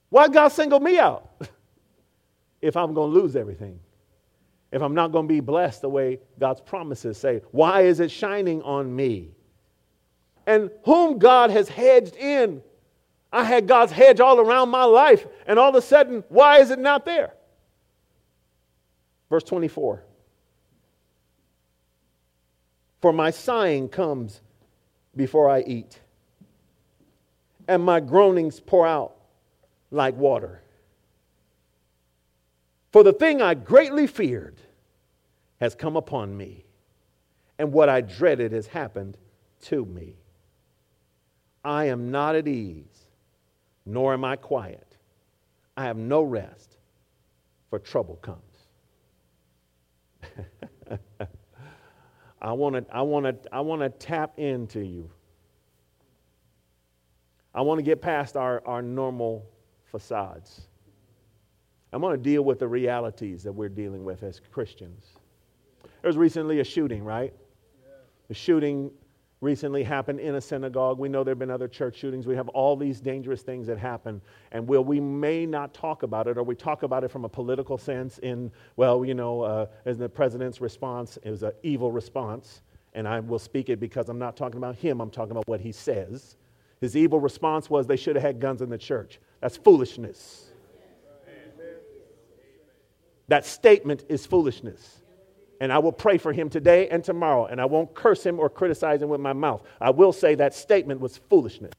Why 0.09 0.27
God 0.27 0.49
single 0.49 0.79
me 0.79 0.97
out? 0.97 1.29
if 2.61 2.75
I'm 2.75 2.93
going 2.93 3.13
to 3.13 3.19
lose 3.19 3.35
everything, 3.35 3.79
if 4.71 4.81
I'm 4.81 4.95
not 4.95 5.11
going 5.11 5.27
to 5.27 5.33
be 5.33 5.39
blessed 5.39 5.81
the 5.81 5.89
way 5.89 6.19
God's 6.39 6.61
promises 6.61 7.17
say, 7.17 7.41
why 7.51 7.81
is 7.81 7.99
it 7.99 8.09
shining 8.09 8.61
on 8.63 8.95
me? 8.95 9.29
And 10.47 10.71
whom 10.83 11.19
God 11.19 11.51
has 11.51 11.69
hedged 11.69 12.15
in. 12.15 12.61
I 13.31 13.43
had 13.43 13.67
God's 13.67 13.91
hedge 13.91 14.19
all 14.19 14.39
around 14.39 14.69
my 14.69 14.83
life, 14.83 15.25
and 15.47 15.57
all 15.57 15.69
of 15.69 15.75
a 15.75 15.81
sudden, 15.81 16.23
why 16.29 16.59
is 16.59 16.69
it 16.69 16.77
not 16.77 17.05
there? 17.05 17.33
Verse 19.29 19.43
24. 19.43 20.03
For 23.03 23.11
my 23.11 23.31
sighing 23.31 23.89
comes 23.89 24.39
before 25.13 25.49
I 25.49 25.59
eat, 25.67 25.99
and 27.67 27.83
my 27.83 27.99
groanings 27.99 28.61
pour 28.61 28.87
out 28.87 29.17
like 29.91 30.15
water. 30.15 30.61
For 32.93 33.03
the 33.03 33.11
thing 33.11 33.41
I 33.41 33.55
greatly 33.55 34.07
feared 34.07 34.55
has 35.59 35.75
come 35.75 35.97
upon 35.97 36.37
me, 36.37 36.63
and 37.59 37.73
what 37.73 37.89
I 37.89 37.99
dreaded 37.99 38.53
has 38.53 38.67
happened 38.67 39.17
to 39.63 39.85
me. 39.85 40.13
I 41.61 41.87
am 41.87 42.09
not 42.09 42.37
at 42.37 42.47
ease, 42.47 43.03
nor 43.85 44.13
am 44.13 44.23
I 44.23 44.37
quiet. 44.37 44.95
I 45.75 45.83
have 45.83 45.97
no 45.97 46.21
rest, 46.21 46.77
for 47.69 47.79
trouble 47.79 48.15
comes. 48.15 48.39
I 52.43 52.51
want 52.51 52.75
to 52.75 52.85
I 52.93 53.01
want 53.01 53.25
to 53.25 53.53
I 53.53 53.61
want 53.61 53.81
to 53.81 53.89
tap 53.89 54.37
into 54.37 54.81
you. 54.81 55.09
I 57.55 57.61
want 57.61 57.77
to 57.79 57.83
get 57.83 58.01
past 58.01 58.35
our, 58.35 58.61
our 58.65 58.81
normal 58.81 59.45
facades. 59.85 60.67
I 61.93 61.97
want 61.97 62.15
to 62.15 62.29
deal 62.29 62.43
with 62.43 62.59
the 62.59 62.67
realities 62.67 63.43
that 63.43 63.53
we're 63.53 63.69
dealing 63.69 64.03
with 64.03 64.23
as 64.23 64.41
Christians. 64.51 65.05
There 65.83 66.09
was 66.09 66.17
recently 66.17 66.59
a 66.59 66.63
shooting, 66.63 67.03
right? 67.03 67.31
The 68.27 68.33
shooting 68.33 68.89
recently 69.43 69.83
happened 69.83 70.19
in 70.19 70.35
a 70.35 70.41
synagogue. 70.41 70.97
We 70.97 71.09
know 71.09 71.23
there 71.23 71.33
have 71.33 71.39
been 71.39 71.51
other 71.51 71.67
church 71.67 71.97
shootings. 71.97 72.25
We 72.25 72.35
have 72.35 72.47
all 72.49 72.75
these 72.75 72.99
dangerous 72.99 73.41
things 73.41 73.67
that 73.67 73.77
happen. 73.77 74.21
And 74.51 74.67
will 74.67 74.83
we 74.83 74.99
may 74.99 75.45
not 75.45 75.73
talk 75.73 76.03
about 76.03 76.27
it, 76.27 76.37
or 76.37 76.43
we 76.43 76.55
talk 76.55 76.83
about 76.83 77.03
it 77.03 77.11
from 77.11 77.25
a 77.25 77.29
political 77.29 77.77
sense 77.77 78.17
in, 78.19 78.51
well, 78.75 79.05
you 79.05 79.13
know, 79.13 79.41
uh, 79.41 79.65
as 79.85 79.97
the 79.97 80.09
president's 80.09 80.61
response, 80.61 81.19
was 81.23 81.43
an 81.43 81.51
evil 81.61 81.91
response. 81.91 82.61
And 82.93 83.07
I 83.07 83.19
will 83.19 83.39
speak 83.39 83.69
it 83.69 83.79
because 83.79 84.09
I'm 84.09 84.19
not 84.19 84.37
talking 84.37 84.57
about 84.57 84.75
him, 84.75 85.01
I'm 85.01 85.11
talking 85.11 85.31
about 85.31 85.47
what 85.47 85.59
he 85.59 85.71
says. 85.71 86.37
His 86.79 86.95
evil 86.95 87.19
response 87.19 87.69
was 87.69 87.87
they 87.87 87.95
should 87.95 88.15
have 88.15 88.23
had 88.23 88.39
guns 88.39 88.61
in 88.61 88.69
the 88.69 88.77
church. 88.77 89.19
That's 89.41 89.57
foolishness. 89.57 90.47
That 93.27 93.45
statement 93.45 94.03
is 94.09 94.25
foolishness. 94.25 95.02
And 95.63 95.71
I 95.71 95.77
will 95.77 95.93
pray 95.93 96.17
for 96.17 96.33
him 96.33 96.49
today 96.49 96.89
and 96.89 97.01
tomorrow, 97.01 97.45
and 97.45 97.61
I 97.61 97.63
won't 97.63 97.95
curse 97.95 98.21
him 98.21 98.37
or 98.37 98.49
criticize 98.49 99.01
him 99.01 99.07
with 99.07 99.21
my 99.21 99.31
mouth. 99.31 99.63
I 99.79 99.91
will 99.91 100.11
say 100.11 100.35
that 100.35 100.53
statement 100.53 100.99
was 100.99 101.15
foolishness. 101.29 101.71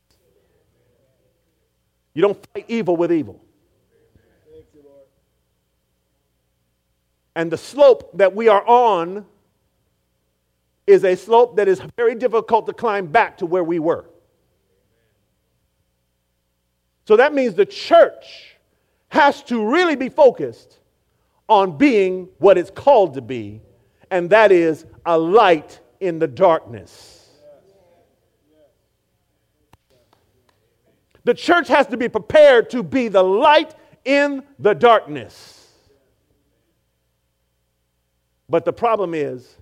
You 2.14 2.22
don't 2.22 2.46
fight 2.54 2.64
evil 2.68 2.96
with 2.96 3.12
evil. 3.12 3.44
And 7.36 7.52
the 7.52 7.58
slope 7.58 8.16
that 8.16 8.34
we 8.34 8.48
are 8.48 8.66
on 8.66 9.26
is 10.86 11.04
a 11.04 11.14
slope 11.14 11.56
that 11.56 11.68
is 11.68 11.82
very 11.94 12.14
difficult 12.14 12.64
to 12.68 12.72
climb 12.72 13.08
back 13.08 13.36
to 13.36 13.44
where 13.44 13.64
we 13.64 13.78
were. 13.80 14.06
So 17.04 17.18
that 17.18 17.34
means 17.34 17.52
the 17.52 17.66
church 17.66 18.56
has 19.08 19.42
to 19.42 19.62
really 19.62 19.94
be 19.94 20.08
focused 20.08 20.78
on 21.50 21.76
being 21.76 22.30
what 22.38 22.56
it's 22.56 22.70
called 22.70 23.12
to 23.12 23.20
be, 23.20 23.60
and 24.14 24.30
that 24.30 24.52
is 24.52 24.86
a 25.04 25.18
light 25.18 25.80
in 25.98 26.20
the 26.20 26.28
darkness. 26.28 27.28
The 31.24 31.34
church 31.34 31.66
has 31.66 31.88
to 31.88 31.96
be 31.96 32.08
prepared 32.08 32.70
to 32.70 32.84
be 32.84 33.08
the 33.08 33.24
light 33.24 33.74
in 34.04 34.44
the 34.60 34.72
darkness. 34.72 35.68
But 38.48 38.64
the 38.64 38.72
problem 38.72 39.14
is, 39.14 39.56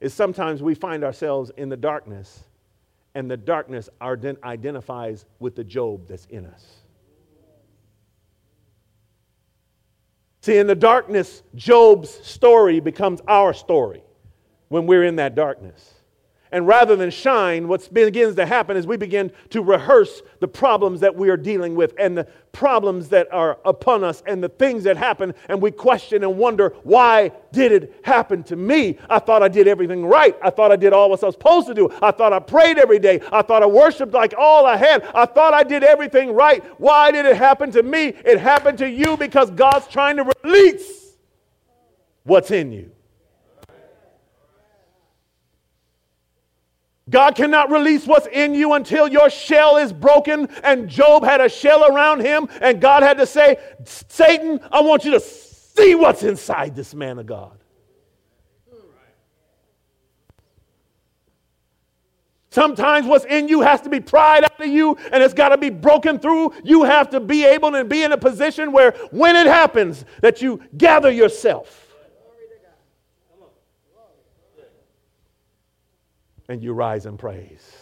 is 0.00 0.14
sometimes 0.14 0.62
we 0.62 0.74
find 0.74 1.04
ourselves 1.04 1.50
in 1.58 1.68
the 1.68 1.76
darkness 1.76 2.44
and 3.14 3.30
the 3.30 3.36
darkness 3.36 3.90
identifies 4.00 5.26
with 5.38 5.54
the 5.54 5.64
Job 5.64 6.08
that's 6.08 6.24
in 6.30 6.46
us. 6.46 6.81
See, 10.42 10.58
in 10.58 10.66
the 10.66 10.74
darkness, 10.74 11.44
Job's 11.54 12.10
story 12.10 12.80
becomes 12.80 13.20
our 13.28 13.54
story 13.54 14.02
when 14.68 14.86
we're 14.86 15.04
in 15.04 15.16
that 15.16 15.36
darkness. 15.36 16.01
And 16.52 16.66
rather 16.66 16.96
than 16.96 17.10
shine, 17.10 17.66
what 17.66 17.92
begins 17.92 18.36
to 18.36 18.44
happen 18.44 18.76
is 18.76 18.86
we 18.86 18.98
begin 18.98 19.32
to 19.50 19.62
rehearse 19.62 20.20
the 20.40 20.48
problems 20.48 21.00
that 21.00 21.16
we 21.16 21.30
are 21.30 21.36
dealing 21.36 21.74
with 21.74 21.94
and 21.98 22.16
the 22.16 22.24
problems 22.52 23.08
that 23.08 23.32
are 23.32 23.58
upon 23.64 24.04
us 24.04 24.22
and 24.26 24.44
the 24.44 24.50
things 24.50 24.84
that 24.84 24.98
happen. 24.98 25.34
And 25.48 25.62
we 25.62 25.70
question 25.70 26.22
and 26.22 26.36
wonder, 26.36 26.74
why 26.82 27.32
did 27.52 27.72
it 27.72 27.94
happen 28.04 28.42
to 28.44 28.56
me? 28.56 28.98
I 29.08 29.18
thought 29.18 29.42
I 29.42 29.48
did 29.48 29.66
everything 29.66 30.04
right. 30.04 30.36
I 30.42 30.50
thought 30.50 30.70
I 30.70 30.76
did 30.76 30.92
all 30.92 31.08
what 31.08 31.22
I 31.22 31.26
was 31.26 31.34
supposed 31.34 31.68
to 31.68 31.74
do. 31.74 31.90
I 32.02 32.10
thought 32.10 32.34
I 32.34 32.38
prayed 32.38 32.76
every 32.76 32.98
day. 32.98 33.22
I 33.32 33.40
thought 33.40 33.62
I 33.62 33.66
worshiped 33.66 34.12
like 34.12 34.34
all 34.36 34.66
I 34.66 34.76
had. 34.76 35.04
I 35.14 35.24
thought 35.24 35.54
I 35.54 35.62
did 35.62 35.82
everything 35.82 36.34
right. 36.34 36.62
Why 36.78 37.10
did 37.10 37.24
it 37.24 37.36
happen 37.36 37.70
to 37.72 37.82
me? 37.82 38.08
It 38.08 38.38
happened 38.38 38.76
to 38.78 38.90
you 38.90 39.16
because 39.16 39.50
God's 39.50 39.86
trying 39.86 40.16
to 40.18 40.30
release 40.44 41.16
what's 42.24 42.50
in 42.50 42.72
you. 42.72 42.90
God 47.12 47.36
cannot 47.36 47.70
release 47.70 48.06
what's 48.06 48.26
in 48.26 48.54
you 48.54 48.72
until 48.72 49.06
your 49.06 49.30
shell 49.30 49.76
is 49.76 49.92
broken. 49.92 50.48
And 50.64 50.88
Job 50.88 51.22
had 51.22 51.40
a 51.40 51.48
shell 51.48 51.84
around 51.84 52.20
him, 52.20 52.48
and 52.60 52.80
God 52.80 53.02
had 53.02 53.18
to 53.18 53.26
say, 53.26 53.58
Satan, 53.84 54.58
I 54.72 54.80
want 54.80 55.04
you 55.04 55.12
to 55.12 55.20
see 55.20 55.94
what's 55.94 56.22
inside 56.22 56.74
this 56.74 56.94
man 56.94 57.18
of 57.18 57.26
God. 57.26 57.58
Sometimes 62.48 63.06
what's 63.06 63.24
in 63.24 63.48
you 63.48 63.62
has 63.62 63.80
to 63.80 63.88
be 63.88 63.98
pried 63.98 64.44
out 64.44 64.60
of 64.60 64.66
you 64.66 64.94
and 65.10 65.22
it's 65.22 65.32
got 65.32 65.48
to 65.50 65.56
be 65.56 65.70
broken 65.70 66.18
through. 66.18 66.52
You 66.62 66.82
have 66.82 67.08
to 67.08 67.18
be 67.18 67.46
able 67.46 67.72
to 67.72 67.82
be 67.82 68.02
in 68.02 68.12
a 68.12 68.18
position 68.18 68.72
where 68.72 68.92
when 69.10 69.36
it 69.36 69.46
happens 69.46 70.04
that 70.20 70.42
you 70.42 70.60
gather 70.76 71.10
yourself 71.10 71.81
and 76.52 76.62
you 76.62 76.72
rise 76.74 77.06
in 77.06 77.16
praise. 77.16 77.76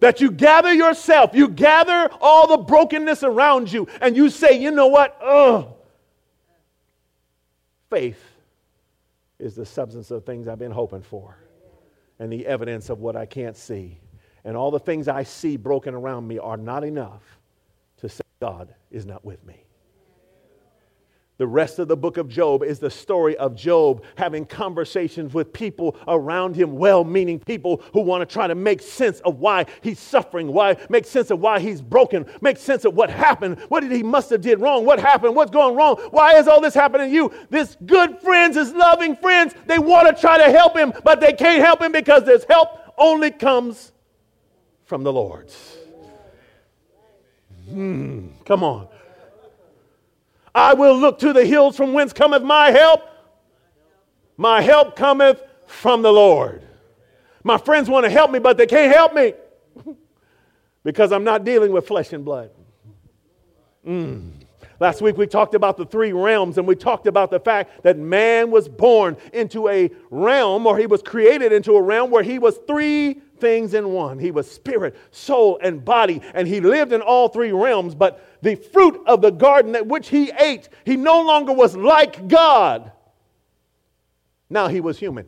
That 0.00 0.20
you 0.20 0.30
gather 0.30 0.72
yourself, 0.72 1.30
you 1.32 1.48
gather 1.48 2.10
all 2.20 2.48
the 2.48 2.58
brokenness 2.58 3.22
around 3.22 3.72
you, 3.72 3.88
and 4.00 4.16
you 4.16 4.30
say, 4.30 4.60
you 4.60 4.70
know 4.70 4.88
what? 4.88 5.16
Oh, 5.22 5.76
faith 7.88 8.22
is 9.38 9.54
the 9.54 9.64
substance 9.64 10.10
of 10.10 10.24
things 10.24 10.48
I've 10.48 10.58
been 10.58 10.72
hoping 10.72 11.02
for, 11.02 11.36
and 12.18 12.32
the 12.32 12.46
evidence 12.46 12.90
of 12.90 13.00
what 13.00 13.16
I 13.16 13.26
can't 13.26 13.56
see. 13.56 13.98
And 14.44 14.56
all 14.56 14.70
the 14.70 14.80
things 14.80 15.08
I 15.08 15.22
see 15.22 15.56
broken 15.56 15.94
around 15.94 16.26
me 16.26 16.38
are 16.38 16.56
not 16.56 16.84
enough 16.84 17.22
to 17.98 18.08
say 18.08 18.22
God 18.40 18.74
is 18.90 19.06
not 19.06 19.24
with 19.24 19.44
me. 19.44 19.64
The 21.38 21.46
rest 21.46 21.78
of 21.78 21.86
the 21.86 21.96
book 21.96 22.16
of 22.16 22.28
Job 22.28 22.64
is 22.64 22.80
the 22.80 22.90
story 22.90 23.36
of 23.36 23.54
Job 23.54 24.02
having 24.16 24.44
conversations 24.44 25.32
with 25.32 25.52
people 25.52 25.96
around 26.08 26.56
him, 26.56 26.76
well 26.76 27.04
meaning 27.04 27.38
people 27.38 27.80
who 27.92 28.00
want 28.00 28.28
to 28.28 28.32
try 28.32 28.48
to 28.48 28.56
make 28.56 28.82
sense 28.82 29.20
of 29.20 29.38
why 29.38 29.66
he's 29.80 30.00
suffering, 30.00 30.52
why 30.52 30.76
make 30.90 31.06
sense 31.06 31.30
of 31.30 31.38
why 31.38 31.60
he's 31.60 31.80
broken, 31.80 32.26
make 32.40 32.56
sense 32.56 32.84
of 32.84 32.94
what 32.94 33.08
happened, 33.08 33.60
what 33.68 33.80
did 33.80 33.92
he 33.92 34.02
must 34.02 34.30
have 34.30 34.40
did 34.40 34.60
wrong, 34.60 34.84
what 34.84 34.98
happened, 34.98 35.36
what's 35.36 35.52
going 35.52 35.76
wrong, 35.76 35.96
why 36.10 36.36
is 36.36 36.48
all 36.48 36.60
this 36.60 36.74
happening 36.74 37.08
to 37.08 37.14
you? 37.14 37.32
This 37.50 37.76
good 37.86 38.18
friends, 38.18 38.56
his 38.56 38.72
loving 38.72 39.14
friends, 39.14 39.54
they 39.66 39.78
want 39.78 40.08
to 40.08 40.20
try 40.20 40.38
to 40.38 40.50
help 40.50 40.76
him, 40.76 40.92
but 41.04 41.20
they 41.20 41.34
can't 41.34 41.62
help 41.62 41.80
him 41.80 41.92
because 41.92 42.24
this 42.24 42.44
help 42.50 42.68
only 42.98 43.30
comes 43.30 43.92
from 44.86 45.04
the 45.04 45.12
Lord. 45.12 45.52
Hmm, 47.70 48.28
come 48.44 48.64
on. 48.64 48.88
I 50.58 50.74
will 50.74 50.98
look 50.98 51.20
to 51.20 51.32
the 51.32 51.46
hills 51.46 51.76
from 51.76 51.92
whence 51.92 52.12
cometh 52.12 52.42
my 52.42 52.72
help. 52.72 53.02
My 54.36 54.60
help 54.60 54.96
cometh 54.96 55.40
from 55.66 56.02
the 56.02 56.12
Lord. 56.12 56.62
My 57.44 57.58
friends 57.58 57.88
want 57.88 58.04
to 58.04 58.10
help 58.10 58.32
me, 58.32 58.40
but 58.40 58.56
they 58.56 58.66
can't 58.66 58.92
help 58.92 59.14
me 59.14 59.34
because 60.84 61.12
I'm 61.12 61.22
not 61.22 61.44
dealing 61.44 61.70
with 61.70 61.86
flesh 61.86 62.12
and 62.12 62.24
blood. 62.24 62.50
Mm. 63.86 64.32
Last 64.80 65.00
week 65.00 65.16
we 65.16 65.28
talked 65.28 65.54
about 65.54 65.76
the 65.76 65.86
three 65.86 66.12
realms 66.12 66.58
and 66.58 66.66
we 66.66 66.74
talked 66.74 67.06
about 67.06 67.30
the 67.30 67.40
fact 67.40 67.84
that 67.84 67.96
man 67.96 68.50
was 68.50 68.68
born 68.68 69.16
into 69.32 69.68
a 69.68 69.90
realm 70.10 70.66
or 70.66 70.76
he 70.76 70.86
was 70.86 71.02
created 71.02 71.52
into 71.52 71.76
a 71.76 71.82
realm 71.82 72.10
where 72.10 72.22
he 72.24 72.40
was 72.40 72.58
three 72.66 73.20
things 73.40 73.74
in 73.74 73.90
one. 73.90 74.18
He 74.18 74.30
was 74.30 74.50
spirit, 74.50 74.96
soul, 75.10 75.58
and 75.62 75.84
body, 75.84 76.20
and 76.34 76.46
he 76.46 76.60
lived 76.60 76.92
in 76.92 77.00
all 77.00 77.28
three 77.28 77.52
realms. 77.52 77.94
But 77.94 78.24
the 78.42 78.54
fruit 78.54 79.00
of 79.06 79.20
the 79.20 79.30
garden 79.30 79.72
that 79.72 79.86
which 79.86 80.08
he 80.08 80.30
ate, 80.38 80.68
he 80.84 80.96
no 80.96 81.22
longer 81.22 81.52
was 81.52 81.76
like 81.76 82.28
God. 82.28 82.92
Now 84.50 84.68
he 84.68 84.80
was 84.80 84.98
human. 84.98 85.26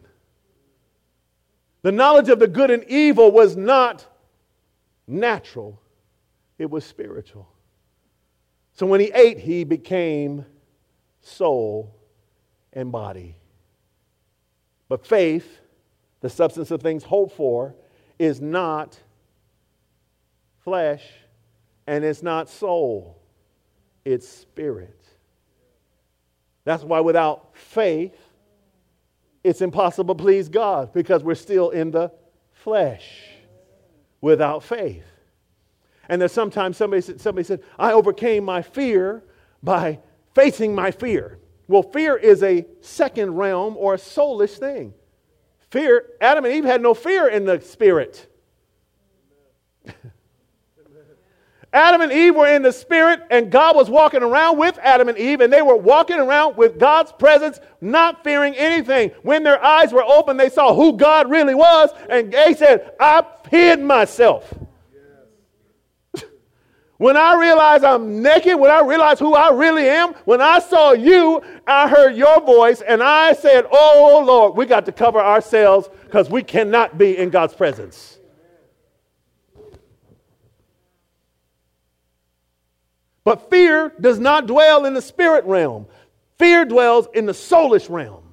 The 1.82 1.92
knowledge 1.92 2.28
of 2.28 2.38
the 2.38 2.46
good 2.46 2.70
and 2.70 2.84
evil 2.84 3.30
was 3.30 3.56
not 3.56 4.06
natural, 5.06 5.80
it 6.58 6.70
was 6.70 6.84
spiritual. 6.84 7.48
So 8.74 8.86
when 8.86 9.00
he 9.00 9.10
ate, 9.12 9.38
he 9.38 9.64
became 9.64 10.44
soul 11.20 11.94
and 12.72 12.92
body. 12.92 13.36
But 14.88 15.06
faith, 15.06 15.60
the 16.20 16.30
substance 16.30 16.70
of 16.70 16.82
things 16.82 17.04
hoped 17.04 17.36
for, 17.36 17.74
is 18.20 18.38
not 18.38 18.98
flesh 20.62 21.02
and 21.86 22.04
it's 22.04 22.22
not 22.22 22.50
soul, 22.50 23.18
it's 24.04 24.28
spirit. 24.28 25.02
That's 26.64 26.84
why 26.84 27.00
without 27.00 27.56
faith, 27.56 28.14
it's 29.42 29.62
impossible 29.62 30.14
to 30.14 30.22
please 30.22 30.50
God 30.50 30.92
because 30.92 31.24
we're 31.24 31.34
still 31.34 31.70
in 31.70 31.90
the 31.92 32.12
flesh 32.52 33.08
without 34.20 34.62
faith. 34.62 35.06
And 36.06 36.20
there's 36.20 36.32
sometimes 36.32 36.76
somebody, 36.76 37.00
somebody 37.00 37.44
said, 37.44 37.62
I 37.78 37.92
overcame 37.92 38.44
my 38.44 38.60
fear 38.60 39.24
by 39.62 39.98
facing 40.34 40.74
my 40.74 40.90
fear. 40.90 41.38
Well, 41.68 41.82
fear 41.82 42.18
is 42.18 42.42
a 42.42 42.66
second 42.82 43.30
realm 43.30 43.78
or 43.78 43.94
a 43.94 43.98
soulish 43.98 44.58
thing. 44.58 44.92
Fear, 45.70 46.04
Adam 46.20 46.44
and 46.44 46.54
Eve 46.54 46.64
had 46.64 46.82
no 46.82 46.94
fear 46.94 47.28
in 47.28 47.44
the 47.44 47.60
spirit. 47.60 48.26
Adam 51.72 52.00
and 52.00 52.10
Eve 52.10 52.34
were 52.34 52.48
in 52.48 52.62
the 52.62 52.72
spirit, 52.72 53.22
and 53.30 53.52
God 53.52 53.76
was 53.76 53.88
walking 53.88 54.24
around 54.24 54.58
with 54.58 54.76
Adam 54.82 55.08
and 55.08 55.16
Eve, 55.16 55.40
and 55.40 55.52
they 55.52 55.62
were 55.62 55.76
walking 55.76 56.18
around 56.18 56.56
with 56.56 56.80
God's 56.80 57.12
presence, 57.12 57.60
not 57.80 58.24
fearing 58.24 58.56
anything. 58.56 59.10
When 59.22 59.44
their 59.44 59.62
eyes 59.64 59.92
were 59.92 60.02
open, 60.02 60.36
they 60.36 60.50
saw 60.50 60.74
who 60.74 60.96
God 60.96 61.30
really 61.30 61.54
was, 61.54 61.90
and 62.08 62.32
they 62.32 62.54
said, 62.54 62.90
I 62.98 63.24
hid 63.48 63.80
myself. 63.80 64.52
When 67.00 67.16
I 67.16 67.40
realized 67.40 67.82
I'm 67.82 68.20
naked, 68.20 68.60
when 68.60 68.70
I 68.70 68.82
realized 68.82 69.20
who 69.20 69.32
I 69.32 69.54
really 69.54 69.88
am, 69.88 70.12
when 70.26 70.42
I 70.42 70.58
saw 70.58 70.92
you, 70.92 71.40
I 71.66 71.88
heard 71.88 72.14
your 72.14 72.42
voice, 72.42 72.82
and 72.82 73.02
I 73.02 73.32
said, 73.32 73.64
Oh 73.72 74.22
Lord, 74.22 74.54
we 74.54 74.66
got 74.66 74.84
to 74.84 74.92
cover 74.92 75.18
ourselves 75.18 75.88
because 76.04 76.28
we 76.28 76.42
cannot 76.42 76.98
be 76.98 77.16
in 77.16 77.30
God's 77.30 77.54
presence. 77.54 78.18
But 83.24 83.48
fear 83.48 83.94
does 83.98 84.18
not 84.18 84.46
dwell 84.46 84.84
in 84.84 84.92
the 84.92 85.00
spirit 85.00 85.46
realm, 85.46 85.86
fear 86.38 86.66
dwells 86.66 87.08
in 87.14 87.24
the 87.24 87.32
soulish 87.32 87.88
realm. 87.88 88.24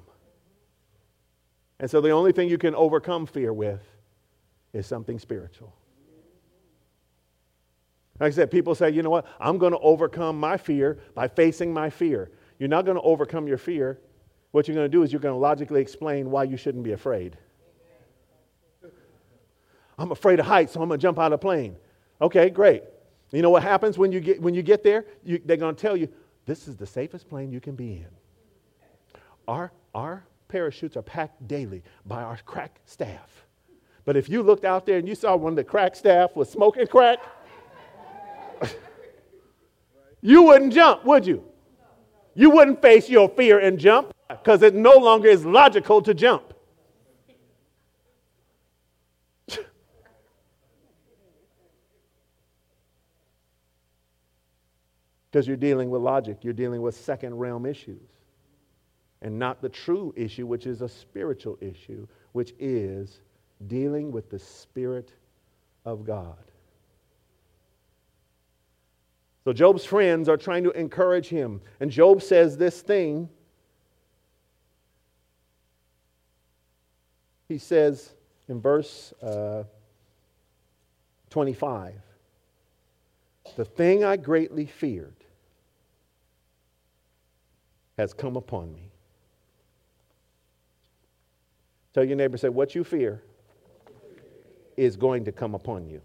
And 1.80 1.90
so 1.90 2.02
the 2.02 2.10
only 2.10 2.32
thing 2.32 2.50
you 2.50 2.58
can 2.58 2.74
overcome 2.74 3.24
fear 3.24 3.50
with 3.50 3.80
is 4.74 4.86
something 4.86 5.18
spiritual. 5.18 5.77
Like 8.20 8.32
I 8.32 8.34
said, 8.34 8.50
people 8.50 8.74
say, 8.74 8.90
you 8.90 9.02
know 9.02 9.10
what? 9.10 9.26
I'm 9.40 9.58
going 9.58 9.72
to 9.72 9.78
overcome 9.78 10.38
my 10.38 10.56
fear 10.56 10.98
by 11.14 11.28
facing 11.28 11.72
my 11.72 11.88
fear. 11.88 12.30
You're 12.58 12.68
not 12.68 12.84
going 12.84 12.96
to 12.96 13.02
overcome 13.02 13.46
your 13.46 13.58
fear. 13.58 14.00
What 14.50 14.66
you're 14.66 14.74
going 14.74 14.90
to 14.90 14.96
do 14.96 15.02
is 15.02 15.12
you're 15.12 15.20
going 15.20 15.34
to 15.34 15.38
logically 15.38 15.80
explain 15.80 16.30
why 16.30 16.44
you 16.44 16.56
shouldn't 16.56 16.84
be 16.84 16.92
afraid. 16.92 17.36
I'm 19.98 20.10
afraid 20.10 20.40
of 20.40 20.46
heights, 20.46 20.72
so 20.72 20.82
I'm 20.82 20.88
going 20.88 20.98
to 20.98 21.02
jump 21.02 21.18
out 21.18 21.32
of 21.32 21.32
a 21.34 21.38
plane. 21.38 21.76
Okay, 22.20 22.50
great. 22.50 22.82
You 23.30 23.42
know 23.42 23.50
what 23.50 23.62
happens 23.62 23.98
when 23.98 24.10
you 24.10 24.20
get, 24.20 24.40
when 24.40 24.54
you 24.54 24.62
get 24.62 24.82
there? 24.82 25.04
You, 25.22 25.40
they're 25.44 25.56
going 25.56 25.74
to 25.74 25.80
tell 25.80 25.96
you, 25.96 26.08
this 26.46 26.66
is 26.66 26.76
the 26.76 26.86
safest 26.86 27.28
plane 27.28 27.52
you 27.52 27.60
can 27.60 27.76
be 27.76 27.92
in. 27.94 28.06
Our, 29.46 29.72
our 29.94 30.24
parachutes 30.48 30.96
are 30.96 31.02
packed 31.02 31.46
daily 31.46 31.82
by 32.06 32.22
our 32.22 32.38
crack 32.46 32.80
staff. 32.86 33.44
But 34.04 34.16
if 34.16 34.28
you 34.28 34.42
looked 34.42 34.64
out 34.64 34.86
there 34.86 34.98
and 34.98 35.06
you 35.06 35.14
saw 35.14 35.36
one 35.36 35.52
of 35.52 35.56
the 35.56 35.64
crack 35.64 35.94
staff 35.94 36.34
was 36.34 36.48
smoking 36.48 36.86
crack, 36.86 37.18
you 40.22 40.42
wouldn't 40.42 40.72
jump, 40.72 41.04
would 41.04 41.26
you? 41.26 41.44
You 42.34 42.50
wouldn't 42.50 42.80
face 42.80 43.08
your 43.08 43.28
fear 43.28 43.58
and 43.58 43.78
jump 43.78 44.14
because 44.28 44.62
it 44.62 44.74
no 44.74 44.96
longer 44.96 45.28
is 45.28 45.44
logical 45.44 46.00
to 46.02 46.14
jump. 46.14 46.54
Because 55.30 55.46
you're 55.46 55.58
dealing 55.58 55.90
with 55.90 56.00
logic, 56.00 56.38
you're 56.42 56.54
dealing 56.54 56.80
with 56.80 56.96
second 56.96 57.34
realm 57.34 57.66
issues, 57.66 58.08
and 59.20 59.38
not 59.38 59.60
the 59.60 59.68
true 59.68 60.14
issue, 60.16 60.46
which 60.46 60.66
is 60.66 60.80
a 60.80 60.88
spiritual 60.88 61.58
issue, 61.60 62.06
which 62.32 62.54
is 62.58 63.20
dealing 63.66 64.10
with 64.10 64.30
the 64.30 64.38
Spirit 64.38 65.12
of 65.84 66.04
God. 66.06 66.47
So 69.48 69.54
Job's 69.54 69.86
friends 69.86 70.28
are 70.28 70.36
trying 70.36 70.62
to 70.64 70.70
encourage 70.72 71.28
him, 71.28 71.62
and 71.80 71.90
Job 71.90 72.20
says 72.20 72.58
this 72.58 72.82
thing. 72.82 73.30
He 77.48 77.56
says 77.56 78.12
in 78.46 78.60
verse 78.60 79.14
uh, 79.22 79.62
25, 81.30 81.94
The 83.56 83.64
thing 83.64 84.04
I 84.04 84.18
greatly 84.18 84.66
feared 84.66 85.16
has 87.96 88.12
come 88.12 88.36
upon 88.36 88.74
me. 88.74 88.90
Tell 91.94 92.04
your 92.04 92.18
neighbor, 92.18 92.36
say, 92.36 92.50
what 92.50 92.74
you 92.74 92.84
fear 92.84 93.22
is 94.76 94.94
going 94.94 95.24
to 95.24 95.32
come 95.32 95.54
upon 95.54 95.86
you. 95.86 96.02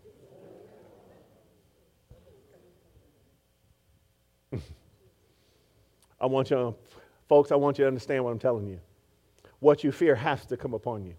I 6.24 6.26
want 6.26 6.50
you, 6.50 6.74
folks, 7.28 7.52
I 7.52 7.56
want 7.56 7.78
you 7.78 7.84
to 7.84 7.88
understand 7.90 8.24
what 8.24 8.32
I'm 8.32 8.40
telling 8.40 8.66
you. 8.66 8.80
What 9.60 9.84
you 9.84 9.92
fear 9.92 10.16
has 10.16 10.46
to 10.46 10.56
come 10.56 10.74
upon 10.74 11.06
you. 11.06 11.16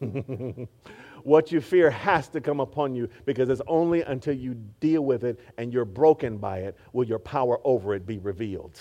what 1.22 1.52
you 1.52 1.60
fear 1.60 1.90
has 1.90 2.28
to 2.30 2.40
come 2.40 2.60
upon 2.60 2.94
you 2.94 3.10
because 3.26 3.50
it's 3.50 3.60
only 3.66 4.00
until 4.02 4.34
you 4.34 4.54
deal 4.80 5.04
with 5.04 5.22
it 5.22 5.38
and 5.58 5.70
you're 5.70 5.84
broken 5.84 6.38
by 6.38 6.60
it 6.60 6.78
will 6.94 7.04
your 7.04 7.18
power 7.18 7.60
over 7.62 7.94
it 7.94 8.06
be 8.06 8.16
revealed. 8.18 8.80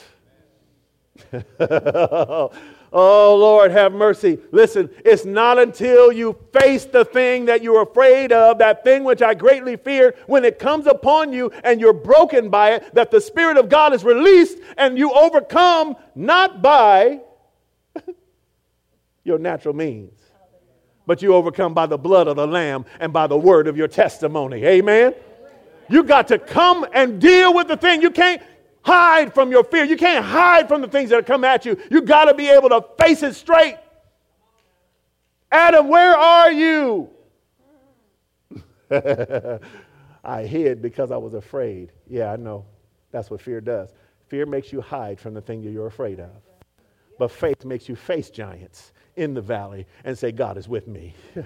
oh, 1.59 2.49
Lord, 2.93 3.71
have 3.71 3.93
mercy. 3.93 4.39
Listen, 4.51 4.89
it's 5.05 5.25
not 5.25 5.59
until 5.59 6.11
you 6.11 6.37
face 6.51 6.85
the 6.85 7.05
thing 7.05 7.45
that 7.45 7.61
you're 7.61 7.83
afraid 7.83 8.31
of, 8.31 8.57
that 8.59 8.83
thing 8.83 9.03
which 9.03 9.21
I 9.21 9.33
greatly 9.33 9.77
fear, 9.77 10.15
when 10.27 10.43
it 10.45 10.59
comes 10.59 10.87
upon 10.87 11.33
you 11.33 11.51
and 11.63 11.79
you're 11.79 11.93
broken 11.93 12.49
by 12.49 12.73
it, 12.73 12.93
that 12.95 13.11
the 13.11 13.21
Spirit 13.21 13.57
of 13.57 13.69
God 13.69 13.93
is 13.93 14.03
released 14.03 14.57
and 14.77 14.97
you 14.97 15.11
overcome 15.11 15.95
not 16.15 16.61
by 16.61 17.21
your 19.23 19.39
natural 19.39 19.73
means, 19.73 20.17
but 21.05 21.21
you 21.21 21.33
overcome 21.33 21.73
by 21.73 21.85
the 21.85 21.97
blood 21.97 22.27
of 22.27 22.35
the 22.35 22.47
Lamb 22.47 22.85
and 22.99 23.13
by 23.13 23.27
the 23.27 23.37
word 23.37 23.67
of 23.67 23.77
your 23.77 23.87
testimony. 23.87 24.63
Amen? 24.65 25.13
You 25.89 26.03
got 26.03 26.29
to 26.29 26.39
come 26.39 26.85
and 26.93 27.19
deal 27.19 27.53
with 27.53 27.67
the 27.67 27.75
thing. 27.75 28.01
You 28.01 28.11
can't, 28.11 28.41
hide 28.83 29.33
from 29.33 29.51
your 29.51 29.63
fear. 29.63 29.83
You 29.83 29.97
can't 29.97 30.25
hide 30.25 30.67
from 30.67 30.81
the 30.81 30.87
things 30.87 31.09
that 31.11 31.25
come 31.25 31.43
at 31.43 31.65
you. 31.65 31.77
You 31.89 32.01
got 32.01 32.25
to 32.25 32.33
be 32.33 32.49
able 32.49 32.69
to 32.69 32.83
face 32.99 33.23
it 33.23 33.35
straight. 33.35 33.77
Adam, 35.51 35.87
where 35.87 36.15
are 36.15 36.51
you? 36.51 37.09
I 40.23 40.43
hid 40.43 40.81
because 40.81 41.11
I 41.11 41.17
was 41.17 41.33
afraid. 41.33 41.91
Yeah, 42.07 42.31
I 42.31 42.35
know. 42.35 42.65
That's 43.11 43.29
what 43.29 43.41
fear 43.41 43.61
does. 43.61 43.93
Fear 44.27 44.45
makes 44.45 44.71
you 44.71 44.81
hide 44.81 45.19
from 45.19 45.33
the 45.33 45.41
thing 45.41 45.61
that 45.63 45.71
you're 45.71 45.87
afraid 45.87 46.19
of. 46.19 46.29
But 47.19 47.31
faith 47.31 47.65
makes 47.65 47.89
you 47.89 47.95
face 47.95 48.29
giants 48.29 48.93
in 49.15 49.33
the 49.33 49.41
valley 49.41 49.85
and 50.03 50.17
say, 50.17 50.31
God 50.31 50.57
is 50.57 50.67
with 50.67 50.87
me. 50.87 51.13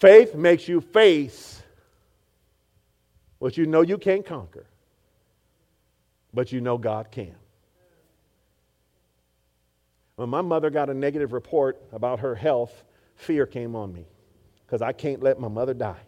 faith 0.00 0.34
makes 0.34 0.66
you 0.66 0.80
face 0.80 1.62
what 3.38 3.56
you 3.56 3.66
know 3.66 3.82
you 3.82 3.98
can't 3.98 4.24
conquer 4.24 4.66
but 6.38 6.52
you 6.52 6.60
know 6.60 6.78
God 6.78 7.10
can. 7.10 7.34
When 10.14 10.28
my 10.28 10.40
mother 10.40 10.70
got 10.70 10.88
a 10.88 10.94
negative 10.94 11.32
report 11.32 11.82
about 11.90 12.20
her 12.20 12.36
health, 12.36 12.84
fear 13.16 13.44
came 13.44 13.74
on 13.74 13.92
me 13.92 14.06
because 14.64 14.80
I 14.80 14.92
can't 14.92 15.20
let 15.20 15.40
my 15.40 15.48
mother 15.48 15.74
die. 15.74 15.98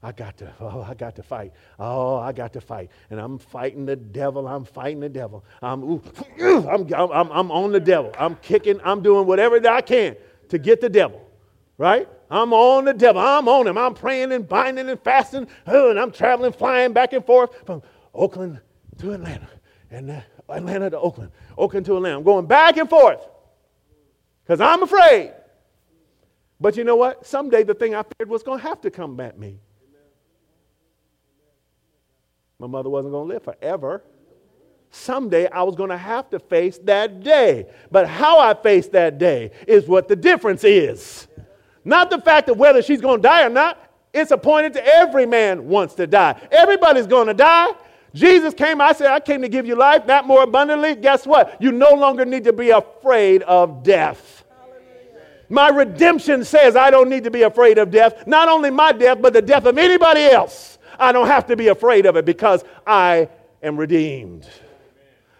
I 0.00 0.12
got 0.12 0.36
to, 0.36 0.52
oh, 0.60 0.86
I 0.88 0.94
got 0.94 1.16
to 1.16 1.24
fight. 1.24 1.54
Oh, 1.76 2.18
I 2.18 2.30
got 2.30 2.52
to 2.52 2.60
fight. 2.60 2.92
And 3.10 3.18
I'm 3.18 3.36
fighting 3.36 3.84
the 3.84 3.96
devil. 3.96 4.46
I'm 4.46 4.64
fighting 4.64 5.00
the 5.00 5.08
devil. 5.08 5.44
I'm, 5.60 5.82
ooh, 5.82 6.02
I'm, 6.40 6.94
I'm, 6.94 7.32
I'm 7.32 7.50
on 7.50 7.72
the 7.72 7.80
devil. 7.80 8.14
I'm 8.16 8.36
kicking, 8.36 8.80
I'm 8.84 9.02
doing 9.02 9.26
whatever 9.26 9.58
that 9.58 9.72
I 9.72 9.80
can 9.80 10.14
to 10.50 10.58
get 10.58 10.80
the 10.80 10.88
devil, 10.88 11.28
right? 11.78 12.08
I'm 12.30 12.52
on 12.52 12.84
the 12.84 12.94
devil. 12.94 13.20
I'm 13.20 13.48
on 13.48 13.66
him. 13.66 13.76
I'm 13.76 13.94
praying 13.94 14.30
and 14.30 14.48
binding 14.48 14.88
and 14.88 15.02
fasting. 15.02 15.48
Oh, 15.66 15.90
and 15.90 15.98
I'm 15.98 16.12
traveling, 16.12 16.52
flying 16.52 16.92
back 16.92 17.12
and 17.12 17.26
forth 17.26 17.66
from 17.66 17.82
Oakland 18.14 18.60
to 18.98 19.12
Atlanta, 19.12 19.48
and 19.90 20.10
uh, 20.10 20.20
Atlanta 20.48 20.90
to 20.90 20.98
Oakland, 20.98 21.30
Oakland 21.56 21.86
to 21.86 21.96
Atlanta. 21.96 22.16
I'm 22.18 22.24
going 22.24 22.46
back 22.46 22.76
and 22.76 22.88
forth 22.88 23.26
because 24.44 24.60
I'm 24.60 24.82
afraid. 24.82 25.32
But 26.60 26.76
you 26.76 26.84
know 26.84 26.96
what? 26.96 27.26
Someday 27.26 27.62
the 27.62 27.74
thing 27.74 27.94
I 27.94 28.02
feared 28.02 28.28
was 28.28 28.42
going 28.42 28.58
to 28.60 28.66
have 28.66 28.80
to 28.80 28.90
come 28.90 29.18
at 29.20 29.38
me. 29.38 29.60
My 32.58 32.66
mother 32.66 32.90
wasn't 32.90 33.12
going 33.12 33.28
to 33.28 33.34
live 33.34 33.44
forever. 33.44 34.02
Someday 34.90 35.48
I 35.48 35.62
was 35.62 35.76
going 35.76 35.90
to 35.90 35.98
have 35.98 36.28
to 36.30 36.40
face 36.40 36.78
that 36.78 37.22
day. 37.22 37.66
But 37.90 38.08
how 38.08 38.40
I 38.40 38.54
face 38.54 38.88
that 38.88 39.18
day 39.18 39.52
is 39.66 39.86
what 39.86 40.08
the 40.08 40.16
difference 40.16 40.64
is. 40.64 41.28
Not 41.84 42.10
the 42.10 42.20
fact 42.20 42.48
of 42.48 42.58
whether 42.58 42.82
she's 42.82 43.00
going 43.00 43.18
to 43.18 43.22
die 43.22 43.44
or 43.44 43.50
not. 43.50 43.84
It's 44.12 44.30
appointed 44.30 44.72
to 44.72 44.84
every 44.84 45.26
man 45.26 45.68
wants 45.68 45.94
to 45.94 46.06
die. 46.06 46.40
Everybody's 46.50 47.06
going 47.06 47.28
to 47.28 47.34
die. 47.34 47.68
Jesus 48.14 48.54
came, 48.54 48.80
I 48.80 48.92
said, 48.92 49.08
I 49.08 49.20
came 49.20 49.42
to 49.42 49.48
give 49.48 49.66
you 49.66 49.76
life, 49.76 50.06
that 50.06 50.26
more 50.26 50.42
abundantly. 50.42 50.94
Guess 50.94 51.26
what? 51.26 51.60
You 51.60 51.72
no 51.72 51.92
longer 51.92 52.24
need 52.24 52.44
to 52.44 52.52
be 52.52 52.70
afraid 52.70 53.42
of 53.42 53.82
death. 53.82 54.44
My 55.50 55.68
redemption 55.68 56.44
says 56.44 56.76
I 56.76 56.90
don't 56.90 57.08
need 57.08 57.24
to 57.24 57.30
be 57.30 57.42
afraid 57.42 57.78
of 57.78 57.90
death. 57.90 58.26
Not 58.26 58.48
only 58.48 58.70
my 58.70 58.92
death, 58.92 59.18
but 59.20 59.32
the 59.32 59.42
death 59.42 59.64
of 59.64 59.78
anybody 59.78 60.22
else. 60.22 60.78
I 60.98 61.12
don't 61.12 61.28
have 61.28 61.46
to 61.46 61.56
be 61.56 61.68
afraid 61.68 62.06
of 62.06 62.16
it 62.16 62.24
because 62.24 62.64
I 62.86 63.28
am 63.62 63.76
redeemed. 63.76 64.46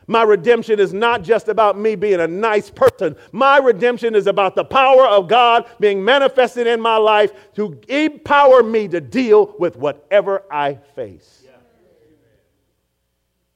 My 0.06 0.22
redemption 0.22 0.80
is 0.80 0.94
not 0.94 1.22
just 1.22 1.48
about 1.48 1.78
me 1.78 1.94
being 1.94 2.20
a 2.20 2.26
nice 2.26 2.70
person. 2.70 3.14
My 3.30 3.58
redemption 3.58 4.14
is 4.14 4.26
about 4.26 4.54
the 4.54 4.64
power 4.64 5.06
of 5.06 5.28
God 5.28 5.66
being 5.78 6.02
manifested 6.02 6.66
in 6.66 6.80
my 6.80 6.96
life 6.96 7.30
to 7.56 7.78
empower 7.88 8.62
me 8.62 8.88
to 8.88 9.02
deal 9.02 9.54
with 9.58 9.76
whatever 9.76 10.44
I 10.50 10.78
face. 10.96 11.37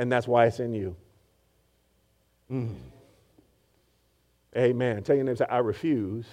And 0.03 0.11
that's 0.11 0.27
why 0.27 0.47
it's 0.47 0.59
in 0.59 0.75
you. 0.75 0.97
Mm. 2.51 2.75
Amen. 4.57 5.05
Tell 5.05 5.15
your 5.15 5.25
neighbor, 5.25 5.47
I 5.49 5.59
refuse 5.59 6.27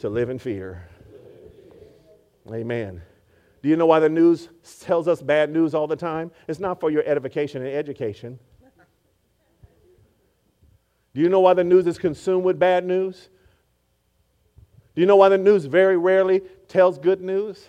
to 0.00 0.08
live 0.08 0.28
in 0.28 0.40
fear. 0.40 0.88
Amen. 2.52 3.00
Do 3.62 3.68
you 3.68 3.76
know 3.76 3.86
why 3.86 4.00
the 4.00 4.08
news 4.08 4.48
tells 4.80 5.06
us 5.06 5.22
bad 5.22 5.52
news 5.52 5.72
all 5.72 5.86
the 5.86 5.94
time? 5.94 6.32
It's 6.48 6.58
not 6.58 6.80
for 6.80 6.90
your 6.90 7.04
edification 7.06 7.64
and 7.64 7.72
education. 7.72 8.40
Do 11.14 11.20
you 11.20 11.28
know 11.28 11.38
why 11.38 11.54
the 11.54 11.62
news 11.62 11.86
is 11.86 11.96
consumed 11.96 12.42
with 12.42 12.58
bad 12.58 12.84
news? 12.84 13.28
Do 14.96 15.00
you 15.00 15.06
know 15.06 15.14
why 15.14 15.28
the 15.28 15.38
news 15.38 15.64
very 15.66 15.96
rarely 15.96 16.40
tells 16.66 16.98
good 16.98 17.20
news? 17.20 17.68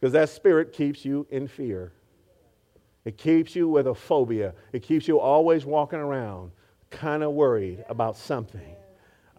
Because 0.00 0.12
that 0.14 0.30
spirit 0.30 0.72
keeps 0.72 1.04
you 1.04 1.26
in 1.30 1.46
fear. 1.46 1.92
It 3.04 3.18
keeps 3.18 3.54
you 3.54 3.68
with 3.68 3.86
a 3.86 3.94
phobia. 3.94 4.54
It 4.72 4.82
keeps 4.82 5.06
you 5.06 5.20
always 5.20 5.64
walking 5.64 5.98
around 5.98 6.52
kind 6.90 7.22
of 7.22 7.32
worried 7.32 7.84
about 7.88 8.16
something. 8.16 8.74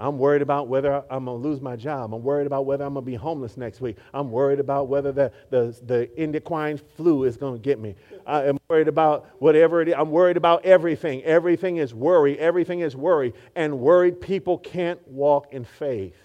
I'm 0.01 0.17
worried 0.17 0.41
about 0.41 0.67
whether 0.67 1.03
I'm 1.11 1.25
going 1.25 1.41
to 1.41 1.47
lose 1.47 1.61
my 1.61 1.75
job. 1.75 2.11
I'm 2.11 2.23
worried 2.23 2.47
about 2.47 2.65
whether 2.65 2.83
I'm 2.83 2.93
going 2.93 3.05
to 3.05 3.11
be 3.11 3.15
homeless 3.15 3.55
next 3.55 3.81
week. 3.81 3.97
I'm 4.15 4.31
worried 4.31 4.59
about 4.59 4.87
whether 4.87 5.11
the, 5.11 5.31
the, 5.51 5.77
the 5.85 6.09
endocrine 6.17 6.79
flu 6.95 7.25
is 7.25 7.37
going 7.37 7.53
to 7.53 7.59
get 7.59 7.79
me. 7.79 7.95
I 8.25 8.45
am 8.45 8.59
worried 8.67 8.87
about 8.87 9.29
whatever 9.37 9.79
it 9.79 9.89
is. 9.89 9.95
I'm 9.95 10.09
worried 10.09 10.37
about 10.37 10.65
everything. 10.65 11.23
Everything 11.23 11.77
is 11.77 11.93
worry. 11.93 12.39
Everything 12.39 12.79
is 12.79 12.95
worry. 12.95 13.33
And 13.55 13.79
worried 13.79 14.19
people 14.19 14.57
can't 14.57 15.05
walk 15.07 15.53
in 15.53 15.63
faith. 15.63 16.15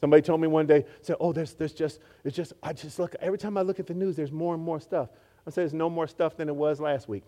Somebody 0.00 0.22
told 0.22 0.40
me 0.40 0.46
one 0.46 0.66
day, 0.66 0.84
said, 1.00 1.16
"Oh, 1.18 1.32
there's, 1.32 1.54
there's 1.54 1.72
just, 1.72 2.00
it's 2.24 2.36
just, 2.36 2.52
I 2.62 2.72
just 2.72 2.98
look. 2.98 3.14
Every 3.20 3.38
time 3.38 3.56
I 3.56 3.62
look 3.62 3.80
at 3.80 3.86
the 3.86 3.94
news, 3.94 4.16
there's 4.16 4.32
more 4.32 4.54
and 4.54 4.62
more 4.62 4.80
stuff." 4.80 5.08
I 5.46 5.50
say, 5.50 5.62
"There's 5.62 5.74
no 5.74 5.90
more 5.90 6.06
stuff 6.06 6.36
than 6.36 6.48
it 6.48 6.54
was 6.54 6.80
last 6.80 7.08
week." 7.08 7.24